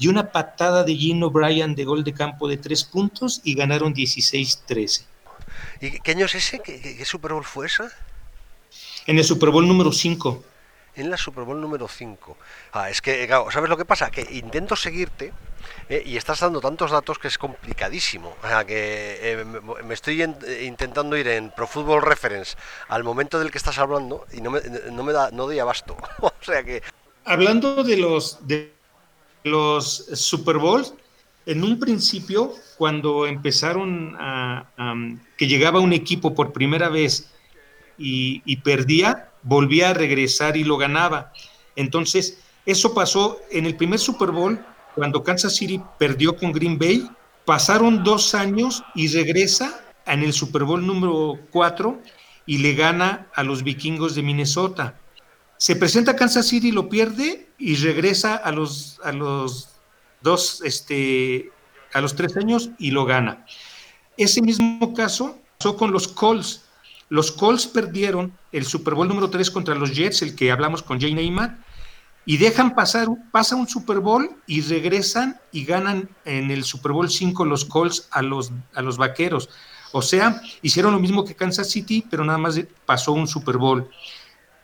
y 0.00 0.08
una 0.08 0.32
patada 0.32 0.82
de 0.82 0.96
Gino 0.96 1.26
O'Brien 1.26 1.74
de 1.74 1.84
gol 1.84 2.02
de 2.02 2.14
campo 2.14 2.48
de 2.48 2.56
tres 2.56 2.84
puntos 2.84 3.42
y 3.44 3.54
ganaron 3.54 3.94
16-13. 3.94 5.04
¿Y 5.82 6.00
qué 6.00 6.10
año 6.12 6.24
es 6.24 6.34
ese? 6.34 6.60
¿Qué, 6.60 7.04
Super 7.04 7.34
Bowl 7.34 7.44
fue 7.44 7.66
esa? 7.66 7.92
En 9.06 9.18
el 9.18 9.24
Super 9.24 9.50
Bowl 9.50 9.68
número 9.68 9.92
5 9.92 10.44
en 10.96 11.10
la 11.10 11.16
Super 11.16 11.44
Bowl 11.44 11.60
número 11.60 11.88
5. 11.88 12.36
Ah, 12.72 12.90
es 12.90 13.00
que, 13.00 13.28
¿sabes 13.52 13.70
lo 13.70 13.76
que 13.76 13.84
pasa? 13.84 14.10
Que 14.10 14.26
intento 14.32 14.76
seguirte 14.76 15.32
eh, 15.88 16.02
y 16.04 16.16
estás 16.16 16.40
dando 16.40 16.60
tantos 16.60 16.90
datos 16.90 17.18
que 17.18 17.28
es 17.28 17.38
complicadísimo. 17.38 18.36
O 18.42 18.46
sea, 18.46 18.64
que 18.64 19.18
eh, 19.22 19.44
me 19.84 19.94
estoy 19.94 20.22
intentando 20.62 21.16
ir 21.16 21.28
en 21.28 21.50
Pro 21.50 21.66
Football 21.66 22.02
Reference 22.02 22.56
al 22.88 23.04
momento 23.04 23.38
del 23.38 23.50
que 23.50 23.58
estás 23.58 23.78
hablando 23.78 24.26
y 24.32 24.40
no 24.40 24.50
me, 24.50 24.60
no 24.90 25.02
me 25.02 25.12
da, 25.12 25.30
no 25.30 25.46
doy 25.46 25.58
abasto. 25.58 25.96
o 26.20 26.32
sea 26.40 26.62
que... 26.62 26.82
Hablando 27.24 27.84
de 27.84 27.96
los, 27.96 28.46
de 28.46 28.72
los 29.44 30.06
Super 30.14 30.58
Bowls, 30.58 30.94
en 31.46 31.64
un 31.64 31.78
principio, 31.78 32.52
cuando 32.76 33.26
empezaron 33.26 34.16
a, 34.18 34.66
que 35.36 35.46
llegaba 35.46 35.80
un 35.80 35.92
equipo 35.92 36.34
por 36.34 36.52
primera 36.52 36.88
vez 36.88 37.30
y, 37.98 38.56
perdía, 38.58 39.30
volvía 39.42 39.90
a 39.90 39.94
regresar 39.94 40.56
y 40.56 40.64
lo 40.64 40.76
ganaba. 40.76 41.32
Entonces, 41.76 42.38
eso 42.66 42.94
pasó 42.94 43.38
en 43.50 43.66
el 43.66 43.76
primer 43.76 43.98
Super 43.98 44.30
Bowl, 44.30 44.64
cuando 44.94 45.22
Kansas 45.22 45.56
City 45.56 45.80
perdió 45.98 46.36
con 46.36 46.52
Green 46.52 46.78
Bay, 46.78 47.08
pasaron 47.44 48.04
dos 48.04 48.34
años 48.34 48.84
y 48.94 49.08
regresa 49.08 49.80
en 50.06 50.22
el 50.22 50.32
Super 50.32 50.64
Bowl 50.64 50.86
número 50.86 51.38
4 51.50 52.00
y 52.46 52.58
le 52.58 52.74
gana 52.74 53.28
a 53.34 53.42
los 53.42 53.62
vikingos 53.62 54.14
de 54.14 54.22
Minnesota. 54.22 54.99
Se 55.60 55.76
presenta 55.76 56.12
a 56.12 56.16
Kansas 56.16 56.48
City, 56.48 56.72
lo 56.72 56.88
pierde 56.88 57.46
y 57.58 57.76
regresa 57.76 58.34
a 58.34 58.50
los, 58.50 58.98
a 59.04 59.12
los 59.12 59.68
dos, 60.22 60.62
este, 60.64 61.52
a 61.92 62.00
los 62.00 62.16
tres 62.16 62.34
años 62.38 62.70
y 62.78 62.92
lo 62.92 63.04
gana. 63.04 63.44
Ese 64.16 64.40
mismo 64.40 64.94
caso 64.94 65.38
pasó 65.58 65.76
con 65.76 65.92
los 65.92 66.08
Colts. 66.08 66.62
Los 67.10 67.30
Colts 67.30 67.66
perdieron 67.66 68.32
el 68.52 68.64
Super 68.64 68.94
Bowl 68.94 69.06
número 69.06 69.28
3 69.28 69.50
contra 69.50 69.74
los 69.74 69.94
Jets, 69.94 70.22
el 70.22 70.34
que 70.34 70.50
hablamos 70.50 70.82
con 70.82 70.98
Jay 70.98 71.12
Neymar, 71.12 71.58
y 72.24 72.38
dejan 72.38 72.74
pasar, 72.74 73.08
pasa 73.30 73.54
un 73.54 73.68
Super 73.68 73.98
Bowl 73.98 74.30
y 74.46 74.62
regresan 74.62 75.38
y 75.52 75.66
ganan 75.66 76.08
en 76.24 76.50
el 76.50 76.64
Super 76.64 76.92
Bowl 76.92 77.10
5 77.10 77.44
los 77.44 77.66
Colts 77.66 78.08
a 78.12 78.22
los, 78.22 78.50
a 78.72 78.80
los 78.80 78.96
Vaqueros. 78.96 79.50
O 79.92 80.00
sea, 80.00 80.40
hicieron 80.62 80.94
lo 80.94 81.00
mismo 81.00 81.26
que 81.26 81.34
Kansas 81.34 81.68
City, 81.68 82.02
pero 82.08 82.24
nada 82.24 82.38
más 82.38 82.58
pasó 82.86 83.12
un 83.12 83.28
Super 83.28 83.58
Bowl. 83.58 83.90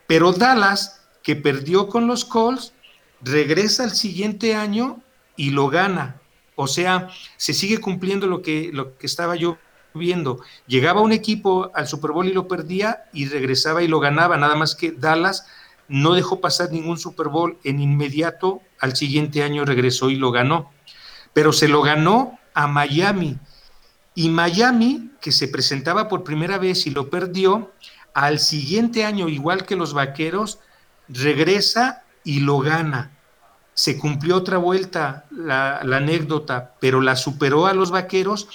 Pero 0.06 0.32
Dallas, 0.32 1.02
que 1.22 1.36
perdió 1.36 1.88
con 1.88 2.06
los 2.06 2.24
Colts, 2.24 2.72
regresa 3.20 3.84
el 3.84 3.90
siguiente 3.90 4.54
año 4.54 5.02
y 5.36 5.50
lo 5.50 5.68
gana. 5.68 6.20
O 6.54 6.66
sea, 6.66 7.08
se 7.36 7.52
sigue 7.52 7.78
cumpliendo 7.78 8.26
lo 8.26 8.42
que, 8.42 8.70
lo 8.72 8.96
que 8.96 9.06
estaba 9.06 9.36
yo 9.36 9.58
viendo. 9.94 10.40
Llegaba 10.66 11.00
un 11.00 11.12
equipo 11.12 11.70
al 11.74 11.88
Super 11.88 12.12
Bowl 12.12 12.26
y 12.26 12.32
lo 12.32 12.48
perdía 12.48 13.04
y 13.12 13.26
regresaba 13.26 13.82
y 13.82 13.88
lo 13.88 14.00
ganaba, 14.00 14.36
nada 14.36 14.54
más 14.54 14.74
que 14.74 14.92
Dallas 14.92 15.46
no 15.88 16.14
dejó 16.14 16.40
pasar 16.40 16.72
ningún 16.72 16.98
Super 16.98 17.28
Bowl 17.28 17.58
en 17.64 17.80
inmediato, 17.80 18.60
al 18.80 18.96
siguiente 18.96 19.42
año 19.42 19.64
regresó 19.64 20.10
y 20.10 20.16
lo 20.16 20.32
ganó. 20.32 20.72
Pero 21.32 21.52
se 21.52 21.68
lo 21.68 21.82
ganó 21.82 22.38
a 22.54 22.66
Miami. 22.66 23.38
Y 24.14 24.30
Miami, 24.30 25.10
que 25.20 25.30
se 25.30 25.48
presentaba 25.48 26.08
por 26.08 26.24
primera 26.24 26.58
vez 26.58 26.86
y 26.86 26.90
lo 26.90 27.10
perdió, 27.10 27.72
al 28.16 28.38
siguiente 28.38 29.04
año, 29.04 29.28
igual 29.28 29.66
que 29.66 29.76
los 29.76 29.92
Vaqueros, 29.92 30.58
regresa 31.06 32.02
y 32.24 32.40
lo 32.40 32.60
gana. 32.60 33.10
Se 33.74 33.98
cumplió 33.98 34.36
otra 34.36 34.56
vuelta 34.56 35.26
la, 35.30 35.80
anécdota, 35.80 36.72
pero 36.80 37.02
la 37.02 37.14
superó 37.14 37.66
a 37.66 37.74
los 37.74 37.90
Vaqueros 37.90 38.48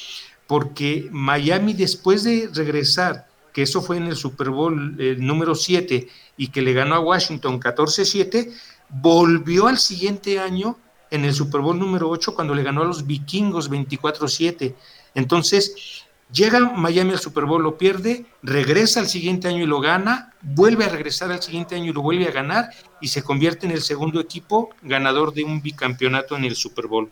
porque 0.47 1.09
Miami 1.11 1.73
después 1.73 2.23
de 2.23 2.49
regresar, 2.51 3.27
que 3.53 3.61
eso 3.61 3.83
fue 3.83 3.97
en 3.97 4.07
el 4.07 4.15
Super 4.15 4.49
Bowl 4.49 4.97
número 5.19 5.53
7 5.53 6.07
y 6.37 6.47
que 6.47 6.63
le 6.63 6.73
ganó 6.73 6.95
a 6.95 6.99
Washington 7.01 7.61
14-7, 7.61 8.51
volvió 8.89 9.67
al 9.67 9.77
siguiente 9.77 10.39
año 10.39 10.79
en 11.11 11.23
el 11.23 11.35
Super 11.35 11.61
Bowl 11.61 11.77
número 11.77 12.09
8 12.09 12.33
cuando 12.33 12.55
le 12.55 12.63
ganó 12.63 12.81
a 12.81 12.85
los 12.85 13.05
vikingos 13.05 13.69
24-7. 13.69 14.73
Entonces, 15.13 16.03
llega 16.31 16.59
Miami 16.59 17.11
al 17.11 17.19
Super 17.19 17.45
Bowl, 17.45 17.63
lo 17.63 17.77
pierde, 17.77 18.25
regresa 18.41 18.99
al 18.99 19.07
siguiente 19.07 19.47
año 19.47 19.63
y 19.63 19.67
lo 19.67 19.79
gana, 19.79 20.33
vuelve 20.41 20.85
a 20.85 20.89
regresar 20.89 21.31
al 21.31 21.41
siguiente 21.41 21.75
año 21.75 21.91
y 21.91 21.93
lo 21.93 22.01
vuelve 22.01 22.27
a 22.27 22.31
ganar 22.31 22.69
y 22.99 23.09
se 23.09 23.23
convierte 23.23 23.65
en 23.65 23.71
el 23.71 23.81
segundo 23.81 24.19
equipo 24.19 24.69
ganador 24.81 25.33
de 25.33 25.43
un 25.43 25.61
bicampeonato 25.61 26.35
en 26.35 26.45
el 26.45 26.55
Super 26.55 26.87
Bowl. 26.87 27.11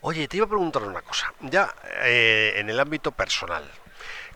Oye, 0.00 0.28
te 0.28 0.36
iba 0.36 0.46
a 0.46 0.48
preguntar 0.48 0.82
una 0.82 1.02
cosa, 1.02 1.32
ya 1.40 1.74
eh, 2.04 2.54
en 2.56 2.70
el 2.70 2.78
ámbito 2.78 3.12
personal. 3.12 3.64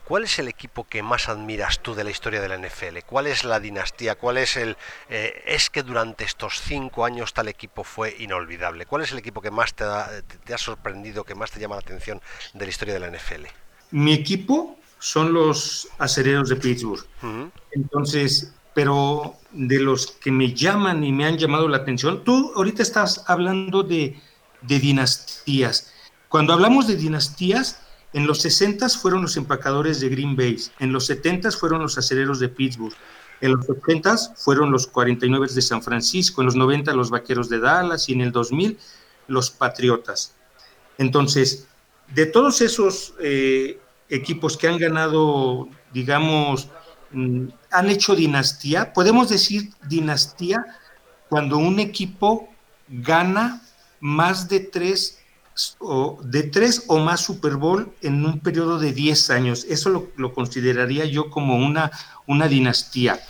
¿Cuál 0.05 0.25
es 0.25 0.41
el 0.41 0.49
equipo 0.49 0.85
que 0.85 1.01
más 1.03 1.29
admiras 1.29 1.79
tú 1.79 1.95
de 1.95 2.03
la 2.03 2.11
historia 2.11 2.41
de 2.41 2.49
la 2.49 2.59
NFL? 2.59 2.99
¿Cuál 3.07 3.29
es 3.29 3.45
la 3.45 3.61
dinastía? 3.61 4.17
¿Cuál 4.17 4.39
es 4.39 4.57
el... 4.57 4.77
Eh, 5.09 5.45
es 5.47 5.71
que 5.71 5.85
durante 5.85 6.25
estos 6.25 6.61
cinco 6.61 7.05
años 7.05 7.33
tal 7.33 7.47
equipo 7.47 7.85
fue 7.85 8.17
inolvidable? 8.19 8.85
¿Cuál 8.85 9.03
es 9.03 9.13
el 9.13 9.19
equipo 9.19 9.41
que 9.41 9.53
más 9.53 9.75
te 9.75 9.85
ha, 9.85 10.11
te 10.45 10.53
ha 10.53 10.59
sorprendido, 10.59 11.23
que 11.23 11.37
más 11.37 11.53
te 11.53 11.61
llama 11.61 11.77
la 11.77 11.83
atención 11.83 12.21
de 12.53 12.65
la 12.65 12.71
historia 12.71 12.95
de 12.95 13.01
la 13.01 13.17
NFL? 13.17 13.47
Mi 13.93 14.13
equipo 14.13 14.77
son 14.99 15.33
los 15.33 15.89
acereros 15.99 16.49
de 16.49 16.57
Pittsburgh. 16.57 17.05
Entonces, 17.71 18.53
pero 18.75 19.37
de 19.53 19.79
los 19.79 20.07
que 20.13 20.33
me 20.33 20.53
llaman 20.53 21.05
y 21.05 21.13
me 21.13 21.25
han 21.25 21.39
llamado 21.39 21.69
la 21.69 21.79
atención, 21.79 22.25
tú 22.25 22.53
ahorita 22.57 22.83
estás 22.83 23.25
hablando 23.29 23.83
de 23.83 24.21
de 24.63 24.79
dinastías. 24.79 25.93
Cuando 26.29 26.53
hablamos 26.53 26.87
de 26.87 26.97
dinastías, 26.97 27.81
en 28.13 28.27
los 28.27 28.41
60 28.43 28.89
fueron 28.91 29.23
los 29.23 29.37
empacadores 29.37 30.01
de 30.01 30.09
Green 30.09 30.37
Bay, 30.37 30.57
en 30.79 30.93
los 30.93 31.07
70 31.07 31.51
fueron 31.53 31.83
los 31.83 31.99
acereros 31.99 32.39
de 32.41 32.49
Pittsburgh, 32.49 32.95
en 33.41 33.57
los 33.57 33.69
80 33.69 34.17
fueron 34.37 34.71
los 34.71 34.87
49 34.87 35.49
de 35.53 35.63
San 35.63 35.83
Francisco, 35.83 36.41
en 36.41 36.47
los 36.47 36.57
90 36.57 36.93
los 36.95 37.11
vaqueros 37.11 37.49
de 37.49 37.59
Dallas 37.59 38.09
y 38.09 38.13
en 38.13 38.21
el 38.21 38.33
2000 38.33 38.79
los 39.29 39.51
Patriotas. 39.51 40.35
Entonces, 40.99 41.67
de 42.09 42.27
todos 42.27 42.61
esos 42.61 43.15
eh, 43.21 43.79
equipos 44.09 44.57
que 44.57 44.69
han 44.69 44.79
ganado, 44.79 45.69
digamos, 45.93 46.69
mm, 47.13 47.47
han 47.71 47.91
hecho 47.91 48.15
dinastía, 48.15 48.93
podemos 48.93 49.29
decir 49.29 49.71
dinastía 49.89 50.65
cuando 51.29 51.59
un 51.59 51.81
equipo 51.81 52.49
gana 52.89 53.63
más 54.01 54.49
de 54.49 54.61
tres 54.61 55.19
o, 55.79 56.19
de 56.23 56.45
tres 56.45 56.85
o 56.89 56.99
más 56.99 57.21
Super 57.21 57.57
Bowl 57.57 57.93
en 58.03 58.25
un 58.25 58.41
periodo 58.41 58.79
de 58.79 58.93
10 58.93 59.31
años. 59.31 59.65
Eso 59.69 60.11
lo, 60.17 60.35
consideraría 60.35 61.05
yo 61.05 61.31
como 61.31 61.57
una, 61.57 61.91
una 62.27 62.49
dinastía. 62.49 63.21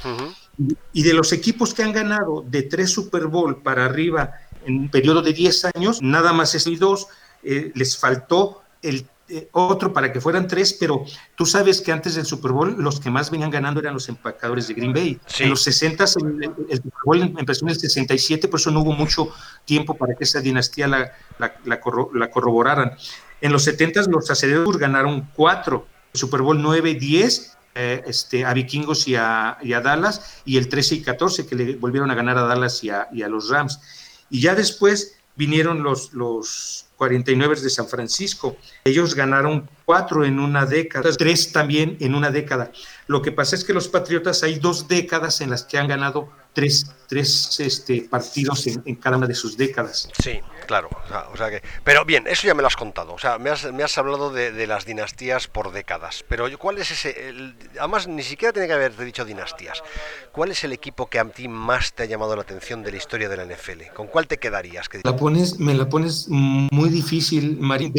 Y 0.93 1.03
de 1.03 1.15
los 1.15 1.33
equipos 1.33 1.75
que 1.75 1.83
han 1.83 1.93
ganado 1.93 2.45
de 2.47 2.63
tres 2.63 2.91
Super 2.91 3.27
Bowl 3.27 3.63
para 3.63 3.87
arriba 3.87 4.33
en 4.65 4.79
un 4.81 4.89
periodo 4.89 5.23
de 5.23 5.33
10 5.33 5.65
años, 5.77 6.03
nada 6.03 6.33
más 6.33 6.55
es 6.55 6.65
dos, 6.79 7.09
eh, 7.43 7.73
les 7.75 7.97
faltó 7.97 8.62
el 8.83 9.07
eh, 9.29 9.49
otro 9.53 9.95
para 9.95 10.13
que 10.13 10.21
fueran 10.21 10.47
tres, 10.47 10.75
pero 10.75 11.07
tú 11.37 11.47
sabes 11.47 11.81
que 11.81 11.91
antes 11.91 12.17
del 12.17 12.27
Super 12.27 12.53
Bowl 12.53 12.75
los 12.79 13.01
que 13.01 13.09
más 13.09 13.31
venían 13.31 13.51
ganando 13.51 13.81
eran 13.81 13.95
los 13.95 14.09
empacadores 14.11 14.69
de 14.69 14.75
Green 14.75 14.93
Bay. 14.93 15.19
En 15.39 15.49
los 15.49 15.63
60 15.63 16.05
el, 16.05 16.55
el, 16.69 16.77
Super 16.77 17.01
Bowl 17.05 17.23
empezó 17.39 17.65
en 17.65 17.71
el 17.71 17.79
67, 17.79 18.49
por 18.49 18.61
eso 18.61 18.71
no 18.71 18.81
hubo 18.81 18.93
mucho 18.93 19.33
tiempo 19.65 19.95
para 19.95 20.17
que 20.17 20.25
esa 20.25 20.41
dinastía 20.41 20.87
la, 20.87 21.13
la, 21.39 21.81
corroboraran. 21.81 22.93
En 23.41 23.53
los 23.53 23.65
70 23.65 24.03
los 24.11 24.31
aceleros 24.31 24.77
ganaron 24.77 25.31
cuatro, 25.35 25.87
Super 26.13 26.43
Bowl 26.43 26.61
9, 26.61 26.95
10 26.95 27.57
eh, 27.75 28.03
este, 28.07 28.45
a 28.45 28.53
Vikingos 28.53 29.09
y 29.09 29.17
a, 29.17 29.57
Dallas, 29.63 30.43
y 30.45 30.59
el 30.59 30.69
13 30.69 30.97
y 30.97 31.03
14 31.03 31.47
que 31.47 31.55
le 31.55 31.77
volvieron 31.77 32.11
a 32.11 32.15
ganar 32.15 32.37
a 32.37 32.43
Dallas 32.43 32.85
y 32.85 32.91
a, 32.91 33.09
los 33.29 33.49
Rams. 33.49 33.81
Y 34.29 34.43
ya 34.43 34.55
después 34.55 35.17
vinieron 35.37 35.83
los, 35.83 36.13
los 36.13 36.87
49 37.03 37.61
de 37.61 37.69
San 37.69 37.89
Francisco. 37.89 38.57
Ellos 38.85 39.17
ganaron 39.17 39.69
cuatro 39.85 40.25
en 40.25 40.39
una 40.39 40.67
década, 40.67 41.11
tres 41.19 41.51
también 41.51 41.97
en 41.99 42.15
una 42.15 42.31
década. 42.31 42.71
Lo 43.09 43.23
que 43.23 43.33
pasa 43.33 43.57
es 43.57 43.65
que 43.65 43.73
los 43.73 43.89
Patriotas 43.89 44.45
hay 44.45 44.61
dos 44.61 44.87
décadas 44.87 45.41
en 45.41 45.51
las 45.51 45.65
que 45.65 45.79
han 45.79 45.89
ganado 45.89 46.29
tres, 46.53 46.87
tres 47.09 47.59
este, 47.61 48.03
partidos 48.03 48.67
en, 48.67 48.95
cada 48.97 49.17
una 49.17 49.27
de 49.27 49.35
sus 49.35 49.57
décadas. 49.57 50.09
Sí, 50.23 50.41
claro. 50.67 50.89
O 51.33 51.37
sea, 51.37 51.51
que, 51.51 51.63
pero 51.85 52.05
bien, 52.05 52.27
eso 52.27 52.47
ya 52.47 52.55
me 52.55 52.63
lo 52.63 52.69
has 52.69 52.77
contado. 52.77 53.15
O 53.15 53.19
sea, 53.19 53.39
me 53.39 53.51
has, 53.51 53.71
me 53.73 53.83
has 53.83 53.97
hablado 53.99 54.31
de, 54.31 54.67
las 54.67 54.85
dinastías 54.85 55.49
por 55.49 55.73
décadas. 55.73 56.25
Pero 56.29 56.47
¿cuál 56.59 56.79
es 56.79 56.91
ese? 56.91 57.55
además, 57.79 58.07
ni 58.07 58.23
siquiera 58.23 58.53
tiene 58.53 58.69
que 58.69 58.75
haberte 58.75 59.05
dicho 59.05 59.25
dinastías. 59.25 59.83
¿Cuál 60.31 60.51
es 60.51 60.63
el 60.65 60.73
equipo 60.73 61.09
que 61.09 61.19
a 61.19 61.25
ti 61.25 61.49
más 61.49 61.95
te 61.95 62.05
ha 62.05 62.07
llamado 62.07 62.37
la 62.37 62.43
atención 62.43 62.83
de 62.83 62.93
la 62.93 62.97
historia 62.99 63.29
de 63.29 63.37
la 63.37 63.45
NFL? 63.45 63.95
¿Con 63.95 64.07
cuál 64.07 64.27
te 64.27 64.39
quedarías? 64.39 64.89
La 65.05 65.17
pones, 65.17 65.59
me 65.59 65.75
la 65.75 65.89
pones 65.89 66.27
muy 66.29 66.89
difícil, 66.91 67.59
Marín. 67.59 67.93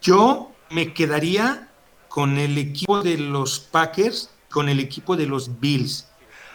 Yo 0.00 0.52
me 0.70 0.92
quedaría 0.92 1.68
con 2.08 2.38
el 2.38 2.58
equipo 2.58 3.02
de 3.02 3.18
los 3.18 3.60
Packers, 3.60 4.30
con 4.50 4.68
el 4.68 4.80
equipo 4.80 5.16
de 5.16 5.26
los 5.26 5.60
Bills 5.60 6.07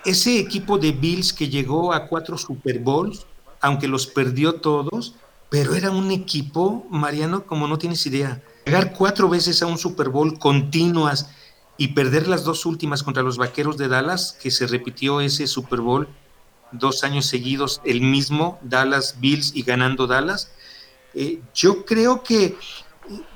ese 0.06 0.40
equipo 0.40 0.78
de 0.78 0.92
Bills 0.92 1.34
que 1.34 1.50
llegó 1.50 1.94
a 1.94 2.08
cuatro 2.08 2.38
Super 2.38 2.80
Bowls, 2.80 3.26
aunque 3.62 3.88
los 3.88 4.08
perdió 4.08 4.56
todos, 4.56 5.16
pero 5.50 5.76
era 5.76 5.92
un 5.92 6.12
equipo, 6.12 6.86
Mariano, 6.90 7.46
como 7.46 7.68
no 7.68 7.78
tienes 7.78 8.06
idea. 8.06 8.42
Llegar 8.66 8.94
cuatro 8.94 9.30
veces 9.30 9.62
a 9.62 9.68
un 9.68 9.78
Super 9.78 10.10
Bowl 10.10 10.40
continuas 10.40 11.30
y 11.78 11.90
perder 11.90 12.28
las 12.28 12.44
dos 12.44 12.66
últimas 12.66 13.04
contra 13.04 13.24
los 13.24 13.38
Vaqueros 13.38 13.78
de 13.78 13.88
Dallas, 13.88 14.38
que 14.42 14.52
se 14.52 14.68
repitió 14.68 15.22
ese 15.22 15.48
Super 15.48 15.82
Bowl 15.82 16.08
dos 16.72 17.04
años 17.04 17.28
seguidos, 17.28 17.82
el 17.86 18.02
mismo, 18.02 18.60
Dallas, 18.64 19.18
Bills 19.20 19.56
y 19.56 19.64
ganando 19.64 20.08
Dallas. 20.08 20.52
Eh, 21.14 21.40
yo 21.54 21.86
creo 21.86 22.24
que 22.24 22.58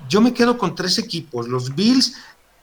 yo 0.09 0.21
me 0.21 0.33
quedo 0.33 0.57
con 0.57 0.75
tres 0.75 0.97
equipos, 0.97 1.47
los 1.47 1.75
Bills, 1.75 2.15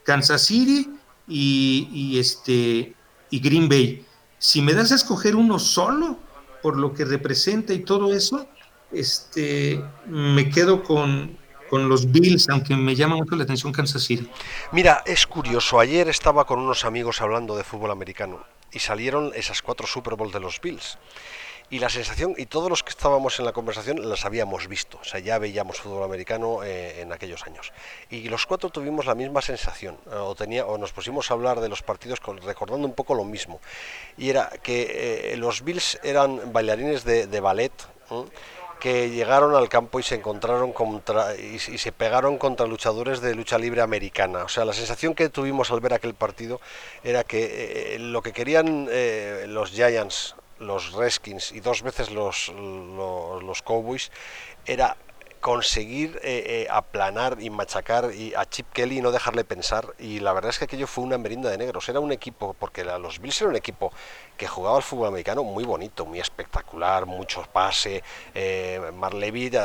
Kansas 0.05 0.47
City 0.47 0.91
y, 1.29 1.89
y 1.93 2.19
este, 2.19 2.95
y 3.35 3.41
Green 3.41 3.69
Bay. 3.69 4.07
Si 4.39 4.63
me 4.63 4.75
das 4.75 4.93
a 4.93 4.95
escoger 4.95 5.35
uno 5.35 5.59
solo, 5.59 6.19
por 6.63 6.77
lo 6.77 6.95
que 6.95 7.05
representa 7.05 7.73
y 7.73 7.81
todo 7.81 8.15
eso, 8.15 8.47
este, 8.93 9.83
me 10.07 10.49
quedo 10.51 10.85
con, 10.85 11.37
con 11.69 11.89
los 11.89 12.13
Bills, 12.13 12.49
aunque 12.49 12.77
me 12.77 12.95
llama 12.95 13.17
mucho 13.17 13.35
la 13.35 13.43
atención 13.43 13.73
Kansas 13.73 14.05
City. 14.05 14.31
Mira, 14.71 15.03
es 15.05 15.27
curioso, 15.27 15.81
ayer 15.81 16.09
estaba 16.09 16.45
con 16.45 16.61
unos 16.61 16.85
amigos 16.85 17.21
hablando 17.21 17.57
de 17.57 17.65
fútbol 17.65 17.91
americano 17.91 18.45
y 18.71 18.79
salieron 18.79 19.33
esas 19.35 19.63
cuatro 19.63 19.89
Super 19.89 20.15
Bowl 20.15 20.31
de 20.31 20.39
los 20.39 20.61
Bills 20.61 20.97
y 21.71 21.79
la 21.79 21.89
sensación, 21.89 22.35
y 22.37 22.47
todos 22.47 22.69
los 22.69 22.83
que 22.83 22.91
estábamos 22.91 23.39
en 23.39 23.47
la 23.47 23.53
conversación 23.53 24.09
las 24.09 24.25
habíamos 24.25 24.69
visto, 24.69 24.99
o 25.01 25.05
sea, 25.05 25.21
ya 25.21 25.39
veíamos 25.39 25.81
fútbol 25.81 26.05
americano 26.05 26.63
eh, 26.63 27.01
en 27.01 27.13
aquellos 27.13 27.43
años. 27.45 27.73
Y 28.11 28.29
los 28.29 28.47
cuatro 28.47 28.69
tuvimos 28.69 29.07
la 29.07 29.15
misma 29.15 29.41
sensación, 29.41 29.97
eh, 30.07 30.15
o, 30.15 30.35
tenía, 30.35 30.67
o 30.67 30.77
nos 30.77 30.93
pusimos 30.93 31.31
a 31.31 31.35
hablar 31.35 31.61
de 31.61 31.69
los 31.69 31.83
partidos 31.83 32.21
recordando 32.45 32.87
un 32.87 32.93
poco 32.93 33.15
lo 33.15 33.25
mismo. 33.25 33.61
Y 34.19 34.29
era 34.29 34.51
que 34.63 35.33
eh, 35.33 35.37
los 35.37 35.65
Bills 35.65 35.99
eran 36.03 36.53
bailarines 36.53 37.05
de, 37.05 37.41
ballet. 37.41 37.73
que 38.79 39.09
llegaron 39.09 39.55
al 39.55 39.71
campo 39.71 39.99
y 39.99 40.03
se 40.03 40.15
encontraron 40.15 40.73
contra 40.73 41.35
y, 41.35 41.59
se 41.59 41.93
pegaron 41.93 42.37
contra 42.37 42.67
luchadores 42.67 43.23
de 43.23 43.35
lucha 43.35 43.59
libre 43.59 43.81
americana. 43.81 44.45
O 44.45 44.49
sea, 44.49 44.67
la 44.67 44.75
sensación 44.75 45.15
que 45.15 45.31
tuvimos 45.31 45.71
al 45.71 45.81
ver 45.81 45.95
aquel 45.95 46.13
partido 46.13 46.61
era 47.03 47.25
que 47.25 47.97
lo 47.99 48.21
que 48.21 48.33
querían 48.33 48.89
los 49.47 49.71
Giants 49.71 50.37
los 50.59 50.93
Redskins 50.93 51.53
y 51.53 51.61
dos 51.61 51.83
veces 51.83 52.11
los, 52.11 52.49
los, 52.49 53.63
Cowboys 53.63 54.11
era 54.67 54.97
conseguir 55.41 56.19
eh, 56.23 56.43
eh, 56.47 56.67
aplanar 56.71 57.37
y 57.39 57.51
machacar 57.51 58.15
y 58.15 58.33
a 58.35 58.47
Chip 58.47 58.73
Kelly 58.73 58.99
y 58.99 59.03
no 59.03 59.13
dejarle 59.13 59.45
pensar. 59.45 59.95
Y 59.99 60.21
la 60.21 60.33
verdad 60.33 60.51
es 60.51 60.59
que 60.59 60.65
aquello 60.65 60.87
fue 60.87 61.05
una 61.05 61.19
merienda 61.19 61.51
de 61.51 61.59
negros. 61.59 61.87
Era 61.89 62.01
un 62.01 62.13
equipo, 62.13 62.57
porque 62.59 62.83
los 62.83 63.21
Bills 63.21 63.43
era 63.43 63.51
un 63.51 63.57
equipo 63.57 63.93
que 64.37 64.47
jugaba 64.47 64.77
al 64.77 64.83
fútbol 64.83 65.09
americano 65.09 65.45
muy 65.45 65.65
bonito, 65.65 66.05
muy 66.07 66.21
espectacular, 66.21 67.07
muchos 67.07 67.49
pases. 67.49 68.03
Eh, 68.35 68.81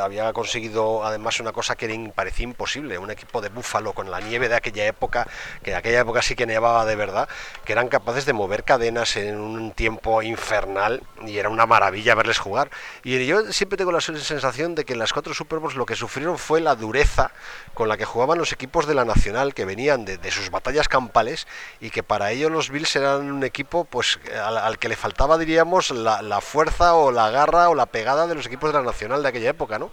había 0.01 0.33
conseguido 0.33 1.05
además 1.05 1.39
una 1.39 1.51
cosa 1.51 1.75
que 1.75 2.11
parecía 2.13 2.43
imposible, 2.43 2.97
un 2.97 3.11
equipo 3.11 3.41
de 3.41 3.49
búfalo 3.49 3.93
con 3.93 4.11
la 4.11 4.19
nieve 4.19 4.49
de 4.49 4.55
aquella 4.55 4.85
época, 4.85 5.27
que 5.63 5.71
en 5.71 5.77
aquella 5.77 6.01
época 6.01 6.21
sí 6.21 6.35
que 6.35 6.45
nevaba 6.45 6.85
de 6.85 6.95
verdad, 6.95 7.29
que 7.65 7.73
eran 7.73 7.87
capaces 7.87 8.25
de 8.25 8.33
mover 8.33 8.63
cadenas 8.63 9.15
en 9.15 9.39
un 9.39 9.71
tiempo 9.71 10.21
infernal 10.21 11.01
y 11.25 11.37
era 11.37 11.49
una 11.49 11.65
maravilla 11.65 12.15
verles 12.15 12.37
jugar. 12.37 12.69
Y 13.03 13.25
yo 13.25 13.51
siempre 13.51 13.77
tengo 13.77 13.91
la 13.91 14.01
sensación 14.01 14.75
de 14.75 14.85
que 14.85 14.93
en 14.93 14.99
las 14.99 15.13
cuatro 15.13 15.33
Super 15.33 15.59
lo 15.75 15.85
que 15.85 15.95
sufrieron 15.95 16.37
fue 16.37 16.61
la 16.61 16.75
dureza 16.75 17.31
con 17.73 17.89
la 17.89 17.97
que 17.97 18.05
jugaban 18.05 18.37
los 18.37 18.51
equipos 18.51 18.87
de 18.87 18.93
la 18.93 19.05
Nacional, 19.05 19.53
que 19.53 19.65
venían 19.65 20.05
de, 20.05 20.31
sus 20.31 20.49
batallas 20.51 20.87
campales 20.87 21.47
y 21.79 21.89
que 21.89 22.03
para 22.03 22.31
ellos 22.31 22.51
los 22.51 22.69
Bills 22.69 22.95
eran 22.95 23.31
un 23.31 23.43
equipo 23.43 23.85
pues 23.85 24.19
al, 24.65 24.79
que 24.79 24.89
le 24.89 24.95
faltaba, 24.95 25.37
diríamos, 25.37 25.91
la, 25.91 26.41
fuerza 26.41 26.95
o 26.95 27.11
la 27.11 27.29
garra 27.29 27.69
o 27.69 27.75
la 27.75 27.87
pegada 27.87 28.27
de 28.27 28.35
los 28.35 28.45
equipos 28.45 28.71
de 28.71 28.79
la 28.79 28.83
Nacional 28.83 29.23
de 29.23 29.29
aquella 29.29 29.49
época, 29.49 29.79
¿no? 29.79 29.91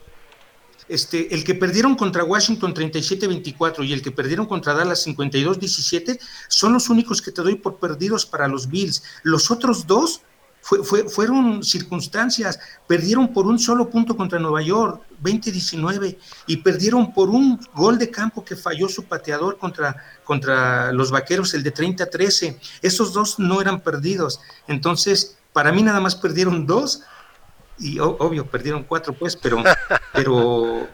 Este, 0.88 1.34
el 1.34 1.42
que 1.42 1.54
perdieron 1.54 1.96
contra 1.96 2.22
Washington 2.22 2.72
37-24 2.72 3.84
y 3.84 3.92
el 3.92 4.02
que 4.02 4.12
perdieron 4.12 4.46
contra 4.46 4.72
Dallas 4.72 5.04
52-17 5.06 6.20
son 6.48 6.74
los 6.74 6.88
únicos 6.88 7.20
que 7.20 7.32
te 7.32 7.42
doy 7.42 7.56
por 7.56 7.78
perdidos 7.78 8.24
para 8.24 8.46
los 8.46 8.68
Bills. 8.68 9.02
Los 9.24 9.50
otros 9.50 9.86
dos 9.86 10.22
fueron 10.66 11.62
circunstancias, 11.62 12.58
perdieron 12.86 13.32
por 13.32 13.46
un 13.46 13.58
solo 13.58 13.88
punto 13.88 14.16
contra 14.16 14.38
Nueva 14.38 14.62
York, 14.62 15.02
20-19, 15.22 16.18
y 16.46 16.56
perdieron 16.58 17.12
por 17.14 17.28
un 17.28 17.60
gol 17.74 17.98
de 17.98 18.10
campo 18.10 18.44
que 18.44 18.56
falló 18.56 18.88
su 18.88 19.04
pateador 19.04 19.58
contra, 19.58 19.96
contra 20.24 20.92
los 20.92 21.10
Vaqueros, 21.10 21.54
el 21.54 21.62
de 21.62 21.72
30-13. 21.72 22.58
Esos 22.82 23.12
dos 23.12 23.38
no 23.38 23.60
eran 23.60 23.80
perdidos. 23.80 24.40
Entonces, 24.66 25.38
para 25.52 25.70
mí 25.70 25.82
nada 25.82 26.00
más 26.00 26.16
perdieron 26.16 26.66
dos, 26.66 27.02
y 27.78 27.98
obvio, 28.00 28.46
perdieron 28.46 28.82
cuatro, 28.82 29.12
pues, 29.12 29.36
pero, 29.36 29.62
pero 30.12 30.88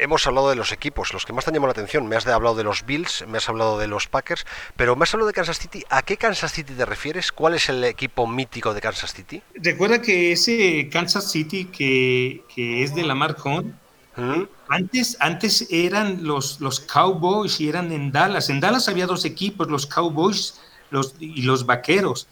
hemos 0.00 0.26
hablado 0.26 0.50
de 0.50 0.56
los 0.56 0.72
equipos, 0.72 1.12
los 1.12 1.24
que 1.24 1.32
más 1.32 1.44
te 1.44 1.50
han 1.50 1.54
llamado 1.54 1.68
la 1.68 1.80
atención. 1.80 2.06
Me 2.06 2.16
has 2.16 2.26
hablado 2.26 2.54
de 2.54 2.64
los 2.64 2.84
Bills, 2.84 3.24
me 3.28 3.38
has 3.38 3.48
hablado 3.48 3.78
de 3.78 3.86
los 3.86 4.06
Packers, 4.06 4.46
pero 4.76 4.96
me 4.96 5.04
has 5.04 5.14
hablado 5.14 5.28
de 5.28 5.34
Kansas 5.34 5.58
City. 5.58 5.84
¿A 5.90 6.02
qué 6.02 6.16
Kansas 6.16 6.52
City 6.52 6.74
te 6.74 6.84
refieres? 6.84 7.32
¿Cuál 7.32 7.54
es 7.54 7.68
el 7.68 7.82
equipo 7.84 8.26
mítico 8.26 8.74
de 8.74 8.80
Kansas 8.80 9.12
City? 9.12 9.42
Recuerda 9.54 10.00
que 10.00 10.32
ese 10.32 10.88
Kansas 10.90 11.30
City 11.30 11.66
que, 11.66 12.44
es 12.56 12.94
de 12.94 13.02
Lamar 13.02 13.36
Hunt, 13.44 13.74
¿Mm? 14.16 14.42
antes, 14.68 15.16
antes 15.20 15.66
eran 15.70 16.24
los, 16.24 16.60
los 16.60 16.80
Cowboys 16.80 17.60
y 17.60 17.68
eran 17.68 17.92
en 17.92 18.12
Dallas. 18.12 18.50
En 18.50 18.60
Dallas 18.60 18.88
había 18.88 19.06
dos 19.06 19.24
equipos, 19.24 19.68
los 19.68 19.86
Cowboys 19.86 20.60
los, 20.90 21.14
y 21.18 21.42
los 21.42 21.66
Vaqueros. 21.66 22.26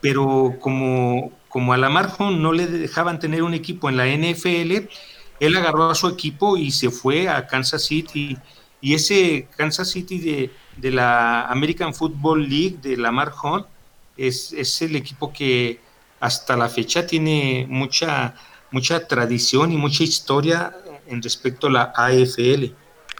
Pero 0.00 0.56
como, 0.60 1.32
como 1.48 1.72
a 1.72 1.76
Lamar 1.76 2.12
Hunt 2.18 2.38
no 2.38 2.52
le 2.52 2.66
dejaban 2.66 3.18
tener 3.18 3.42
un 3.42 3.54
equipo 3.54 3.88
en 3.88 3.96
la 3.96 4.06
NFL, 4.06 4.88
él 5.40 5.56
agarró 5.56 5.90
a 5.90 5.94
su 5.94 6.08
equipo 6.08 6.56
y 6.56 6.70
se 6.70 6.90
fue 6.90 7.28
a 7.28 7.46
Kansas 7.46 7.84
City. 7.84 8.36
Y 8.80 8.94
ese 8.94 9.48
Kansas 9.56 9.90
City 9.90 10.18
de, 10.18 10.50
de 10.76 10.90
la 10.90 11.46
American 11.46 11.94
Football 11.94 12.48
League, 12.48 12.78
de 12.82 12.96
Lamar 12.96 13.32
Hunt, 13.42 13.66
es, 14.16 14.52
es 14.52 14.80
el 14.82 14.96
equipo 14.96 15.32
que 15.32 15.80
hasta 16.20 16.56
la 16.56 16.68
fecha 16.68 17.06
tiene 17.06 17.66
mucha, 17.68 18.34
mucha 18.70 19.06
tradición 19.06 19.72
y 19.72 19.76
mucha 19.76 20.02
historia 20.02 20.74
en 21.06 21.22
respecto 21.22 21.66
a 21.66 21.70
la 21.70 21.92
AFL. 21.94 22.72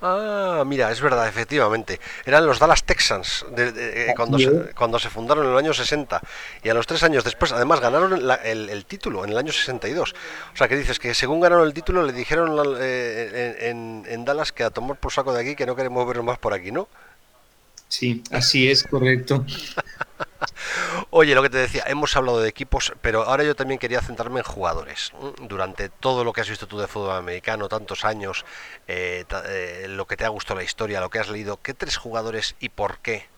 Ah, 0.02 0.62
mira, 0.66 0.90
es 0.90 1.00
verdad, 1.00 1.26
efectivamente. 1.26 2.00
Eran 2.24 2.46
los 2.46 2.58
Dallas 2.58 2.84
Texans 2.84 3.46
de, 3.50 4.12
cuando, 4.14 4.38
se, 4.38 4.50
cuando 4.74 4.98
se 4.98 5.08
fundaron 5.08 5.46
en 5.46 5.52
el 5.52 5.58
año 5.58 5.72
60 5.72 6.20
y 6.62 6.68
a 6.68 6.74
los 6.74 6.86
tres 6.86 7.02
años 7.02 7.24
después, 7.24 7.52
además, 7.52 7.80
ganaron 7.80 8.12
el, 8.44 8.84
título 8.84 9.24
en 9.24 9.30
el 9.30 9.38
año 9.38 9.52
62. 9.52 10.14
O 10.52 10.56
sea, 10.56 10.68
que 10.68 10.76
dices 10.76 10.98
que 10.98 11.14
según 11.14 11.40
ganaron 11.40 11.66
el 11.66 11.72
título 11.72 12.02
le 12.02 12.12
dijeron 12.12 12.76
eh, 12.78 13.56
en, 13.60 14.04
en, 14.06 14.24
Dallas 14.24 14.52
que 14.52 14.64
a 14.64 14.70
tomar 14.70 14.98
por 14.98 15.12
saco 15.12 15.32
de 15.32 15.40
aquí, 15.40 15.56
que 15.56 15.66
no 15.66 15.74
queremos 15.74 16.06
verlo 16.06 16.22
más 16.22 16.38
por 16.38 16.52
aquí, 16.52 16.72
¿no? 16.72 16.88
Sí, 17.88 18.22
así 18.30 18.68
es, 18.68 18.82
correcto. 18.82 19.44
Oye, 21.10 21.34
lo 21.34 21.42
que 21.42 21.50
te 21.50 21.58
decía, 21.58 21.84
hemos 21.86 22.16
hablado 22.16 22.40
de 22.40 22.48
equipos, 22.48 22.92
pero 23.00 23.22
ahora 23.22 23.44
yo 23.44 23.54
también 23.54 23.78
quería 23.78 24.00
centrarme 24.00 24.40
en 24.40 24.44
jugadores. 24.44 25.12
Durante 25.40 25.88
todo 25.88 26.24
lo 26.24 26.32
que 26.32 26.40
has 26.40 26.48
visto 26.48 26.66
tú 26.66 26.78
de 26.78 26.86
fútbol 26.86 27.16
americano, 27.16 27.68
tantos 27.68 28.04
años, 28.04 28.44
eh, 28.86 29.24
eh, 29.46 29.86
lo 29.88 30.06
que 30.06 30.16
te 30.16 30.24
ha 30.24 30.28
gustado 30.28 30.58
la 30.58 30.64
historia, 30.64 31.00
lo 31.00 31.10
que 31.10 31.18
has 31.18 31.28
leído, 31.28 31.60
¿qué 31.62 31.74
tres 31.74 31.96
jugadores 31.96 32.56
y 32.60 32.68
por 32.68 32.98
qué 32.98 33.28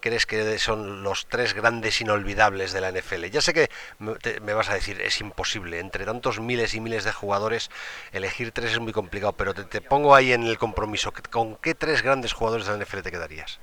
crees 0.00 0.26
que 0.26 0.58
son 0.58 1.02
los 1.02 1.26
tres 1.26 1.54
grandes 1.54 2.00
inolvidables 2.00 2.72
de 2.72 2.80
la 2.80 2.92
NFL? 2.92 3.24
Ya 3.24 3.40
sé 3.40 3.52
que 3.52 3.70
me 3.98 4.54
vas 4.54 4.68
a 4.68 4.74
decir, 4.74 5.00
es 5.00 5.20
imposible, 5.20 5.80
entre 5.80 6.04
tantos 6.04 6.38
miles 6.40 6.74
y 6.74 6.80
miles 6.80 7.04
de 7.04 7.12
jugadores, 7.12 7.70
elegir 8.12 8.52
tres 8.52 8.72
es 8.72 8.78
muy 8.78 8.92
complicado, 8.92 9.32
pero 9.32 9.52
te, 9.52 9.80
pongo 9.80 10.14
ahí 10.14 10.32
en 10.32 10.44
el 10.44 10.58
compromiso, 10.58 11.12
¿con 11.30 11.56
qué 11.56 11.74
tres 11.74 12.02
grandes 12.02 12.32
jugadores 12.32 12.66
de 12.66 12.76
la 12.76 12.84
NFL 12.84 13.00
te 13.00 13.10
quedarías? 13.10 13.58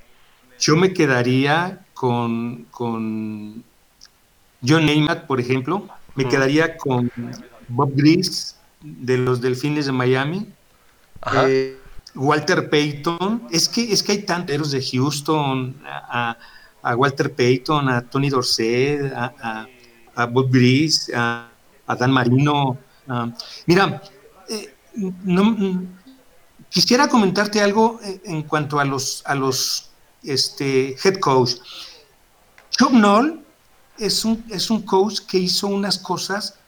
Yo 0.64 0.76
me 0.76 0.94
quedaría 0.94 1.84
con, 1.92 2.64
con 2.70 3.62
John 4.66 4.86
Neymar, 4.86 5.26
por 5.26 5.38
ejemplo, 5.38 5.86
me 6.14 6.26
quedaría 6.26 6.78
con 6.78 7.12
Bob 7.68 7.92
Gris 7.94 8.56
de 8.80 9.18
los 9.18 9.42
Delfines 9.42 9.84
de 9.84 9.92
Miami, 9.92 10.48
eh, 11.34 11.78
Walter 12.14 12.70
Payton, 12.70 13.48
es 13.50 13.68
que, 13.68 13.92
es 13.92 14.02
que 14.02 14.12
hay 14.12 14.22
tantos 14.22 14.70
de 14.70 14.82
Houston, 14.82 15.76
a, 15.84 16.38
Walter 16.96 17.34
Payton, 17.34 17.90
a 17.90 18.00
Tony 18.00 18.30
Dorsett, 18.30 19.12
a, 19.14 20.26
Bob 20.30 20.50
Gris, 20.50 21.12
a, 21.14 21.46
Dan 21.86 22.10
Marino. 22.10 22.78
mira, 23.66 24.00
eh, 24.48 24.74
quisiera 26.70 27.06
comentarte 27.06 27.60
algo 27.60 28.00
eh, 28.02 28.22
en 28.24 28.44
cuanto 28.44 28.80
a 28.80 28.86
los, 28.86 29.22
a 29.26 29.34
los 29.34 29.90
este, 30.24 30.96
head 31.02 31.18
coach. 31.20 31.52
Chuck 32.70 32.92
Noll 32.92 33.44
es 33.98 34.24
un, 34.24 34.44
es 34.50 34.70
un 34.70 34.82
coach 34.82 35.20
que 35.20 35.38
hizo 35.38 35.66
unas 35.68 35.98
cosas 35.98 36.58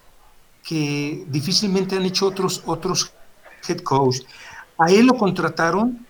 que 0.63 1.25
difícilmente 1.29 1.97
han 1.97 2.05
hecho 2.05 2.27
otros, 2.27 2.63
otros 2.67 3.13
head 3.69 3.81
coach. 3.81 4.19
A 4.79 4.91
él 4.91 5.07
lo 5.07 5.15
contrataron 5.15 6.07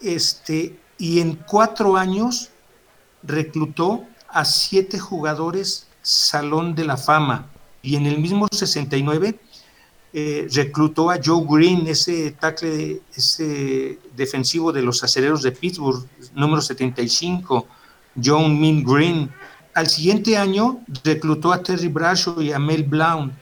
este, 0.00 0.78
y 0.98 1.20
en 1.20 1.36
cuatro 1.36 1.96
años 1.96 2.50
reclutó 3.22 4.04
a 4.28 4.44
siete 4.44 4.98
jugadores 4.98 5.86
Salón 6.02 6.74
de 6.74 6.84
la 6.84 6.96
Fama. 6.96 7.50
Y 7.82 7.96
en 7.96 8.06
el 8.06 8.18
mismo 8.18 8.46
69 8.50 9.38
eh, 10.10 10.48
reclutó 10.50 11.10
a 11.10 11.18
Joe 11.22 11.44
Green, 11.46 11.86
ese 11.86 12.30
tackle, 12.32 13.02
ese 13.14 13.98
defensivo 14.16 14.72
de 14.72 14.80
los 14.80 15.04
acereros 15.04 15.42
de 15.42 15.52
Pittsburgh, 15.52 16.06
número 16.34 16.62
75, 16.62 17.66
John 18.22 18.58
Min 18.58 18.82
Green. 18.82 19.30
Al 19.74 19.86
siguiente 19.86 20.38
año 20.38 20.80
reclutó 21.04 21.52
a 21.52 21.62
Terry 21.62 21.88
Bradshaw 21.88 22.40
y 22.40 22.52
a 22.52 22.58
Mel 22.58 22.84
Blount. 22.84 23.34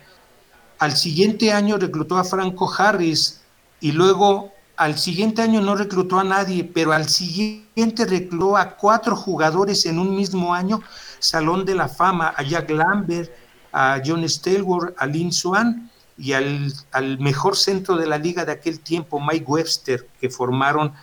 Al 0.79 0.95
siguiente 0.95 1.53
año 1.53 1.77
reclutó 1.77 2.17
a 2.17 2.25
Franco 2.25 2.69
Harris 2.77 3.41
y 3.79 3.93
luego 3.93 4.51
al 4.75 4.97
siguiente 4.97 5.41
año 5.41 5.61
no 5.61 5.75
reclutó 5.75 6.19
a 6.19 6.23
nadie, 6.23 6.63
pero 6.65 6.91
al 6.91 7.07
siguiente 7.07 8.05
reclutó 8.05 8.57
a 8.57 8.75
cuatro 8.75 9.15
jugadores 9.15 9.85
en 9.85 9.97
un 9.97 10.15
mismo 10.15 10.53
año, 10.53 10.81
Salón 11.19 11.65
de 11.65 11.75
la 11.75 11.87
Fama, 11.87 12.33
a 12.35 12.43
Jack 12.43 12.69
Lambert, 12.69 13.31
a 13.71 13.99
John 14.05 14.27
Stelworth, 14.27 14.93
a 14.97 15.07
Lynn 15.07 15.31
Swan 15.31 15.89
y 16.17 16.33
al, 16.33 16.73
mejor 17.19 17.55
centro 17.55 17.95
de 17.95 18.07
la 18.07 18.17
liga 18.17 18.43
de 18.45 18.51
aquel 18.51 18.79
tiempo, 18.79 19.19
Mike 19.19 19.45
Webster, 19.45 20.07
que 20.19 20.29
formaron 20.29 20.93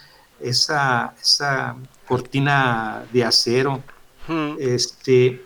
esa, 0.41 1.15
esa 1.21 1.77
cortina 2.07 3.05
de 3.13 3.25
acero. 3.25 3.83
Hmm. 4.27 4.57
Este, 4.59 5.45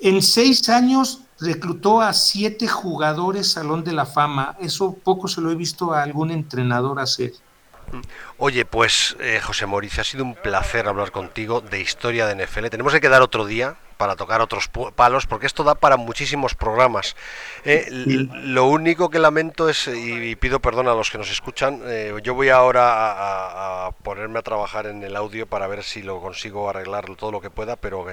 en 0.00 0.22
seis 0.22 0.68
años 0.68 1.20
reclutó 1.40 2.00
a 2.00 2.12
siete 2.12 2.68
jugadores 2.68 3.52
Salón 3.52 3.84
de 3.84 3.92
la 3.92 4.06
Fama. 4.06 4.56
Eso 4.60 4.94
poco 4.94 5.28
se 5.28 5.40
lo 5.40 5.50
he 5.50 5.54
visto 5.54 5.92
a 5.92 6.02
algún 6.02 6.30
entrenador 6.30 7.00
hacer. 7.00 7.32
Oye, 8.38 8.64
pues 8.64 9.16
eh, 9.20 9.40
José 9.42 9.66
Mauricio, 9.66 10.00
ha 10.00 10.04
sido 10.04 10.24
un 10.24 10.34
placer 10.34 10.88
hablar 10.88 11.12
contigo 11.12 11.60
de 11.60 11.80
historia 11.80 12.26
de 12.26 12.44
NFL. 12.44 12.68
Tenemos 12.68 12.92
que 12.92 13.00
quedar 13.00 13.22
otro 13.22 13.46
día 13.46 13.76
para 14.04 14.16
tocar 14.16 14.42
otros 14.42 14.68
palos, 14.94 15.26
porque 15.26 15.46
esto 15.46 15.64
da 15.64 15.76
para 15.76 15.96
muchísimos 15.96 16.54
programas. 16.54 17.16
Eh, 17.64 17.86
lo 17.88 18.66
único 18.66 19.08
que 19.08 19.18
lamento 19.18 19.70
es, 19.70 19.88
y, 19.88 20.36
pido 20.36 20.60
perdón 20.60 20.88
a 20.88 20.94
los 20.94 21.10
que 21.10 21.16
nos 21.16 21.30
escuchan, 21.30 21.80
eh, 21.86 22.12
yo 22.22 22.34
voy 22.34 22.50
ahora 22.50 23.86
a, 23.86 23.92
ponerme 24.02 24.40
a 24.40 24.42
trabajar 24.42 24.84
en 24.88 25.02
el 25.02 25.16
audio 25.16 25.46
para 25.46 25.68
ver 25.68 25.82
si 25.82 26.02
lo 26.02 26.20
consigo 26.20 26.68
arreglar 26.68 27.06
todo 27.16 27.32
lo 27.32 27.40
que 27.40 27.48
pueda, 27.48 27.76
pero 27.76 28.04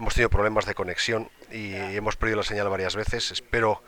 hemos 0.00 0.14
tenido 0.14 0.30
problemas 0.30 0.66
de 0.66 0.74
conexión 0.74 1.28
y 1.52 1.76
hemos 1.76 2.16
perdido 2.16 2.38
la 2.38 2.42
señal 2.42 2.68
varias 2.68 2.96
veces. 2.96 3.30
Espero 3.30 3.84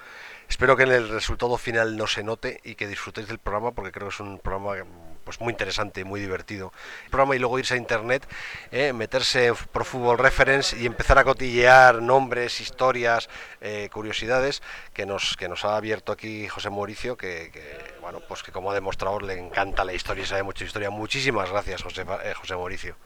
Espero 0.48 0.76
que 0.76 0.84
en 0.84 0.92
el 0.92 1.11
resultado 1.11 1.59
final 1.59 1.96
no 1.96 2.06
se 2.06 2.22
note 2.24 2.61
y 2.64 2.74
que 2.74 2.86
disfrutéis 2.86 3.28
del 3.28 3.38
programa 3.38 3.72
porque 3.72 3.92
creo 3.92 4.09
que 4.09 4.14
es 4.14 4.20
un 4.20 4.38
programa 4.38 4.82
pues 5.29 5.43
muy 5.43 5.51
interesante, 5.51 6.05
muy 6.05 6.20
divertido. 6.20 6.72
El 7.05 7.11
programa 7.11 7.37
y 7.37 7.39
luego 7.39 7.59
irse 7.59 7.74
a 7.74 7.76
internet, 7.76 8.26
eh, 8.72 8.95
meterse 8.95 9.49
en 9.49 9.55
Pro 9.70 9.85
Football 9.85 10.16
Reference 10.16 10.74
y 10.81 10.87
empezar 10.87 11.18
a 11.18 11.24
cotillear 11.24 12.01
nombres, 12.01 12.62
historias, 12.62 13.29
eh, 13.61 13.91
curiosidades 13.93 14.62
que 14.95 15.05
nos 15.05 15.37
que 15.37 15.51
nos 15.51 15.66
ha 15.66 15.76
abierto 15.76 16.12
aquí 16.12 16.49
José 16.49 16.70
Mauricio, 16.70 17.18
que, 17.18 17.53
bueno 18.01 18.20
pues 18.26 18.43
que 18.43 18.53
como 18.53 18.72
demostrador 18.72 19.22
le 19.22 19.39
encanta 19.39 19.85
la 19.85 19.93
historia 19.93 20.24
y 20.24 20.26
sabe 20.26 20.45
mucha 20.45 20.64
historia. 20.64 20.89
Muchísimas 20.89 21.51
gracias 21.51 21.83
José 21.83 22.07
eh, 22.24 22.33
José 22.33 22.57
Mauricio. 22.57 22.97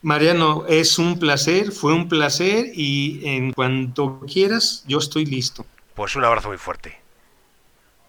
Mariano, 0.00 0.64
es 0.66 0.98
un 0.98 1.18
placer, 1.18 1.72
fue 1.72 1.92
un 1.92 2.08
placer 2.08 2.70
y 2.72 3.20
en 3.28 3.52
cuanto 3.52 4.20
quieras, 4.20 4.82
yo 4.86 4.96
estoy 4.96 5.26
listo. 5.26 5.66
Pues 5.94 6.16
un 6.16 6.24
abrazo 6.24 6.48
muy 6.48 6.56
fuerte. 6.56 6.98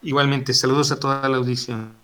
Igualmente, 0.02 0.54
saludos 0.54 0.94
a 0.94 1.02
toda 1.02 1.28
la 1.28 1.36
audición. 1.36 2.00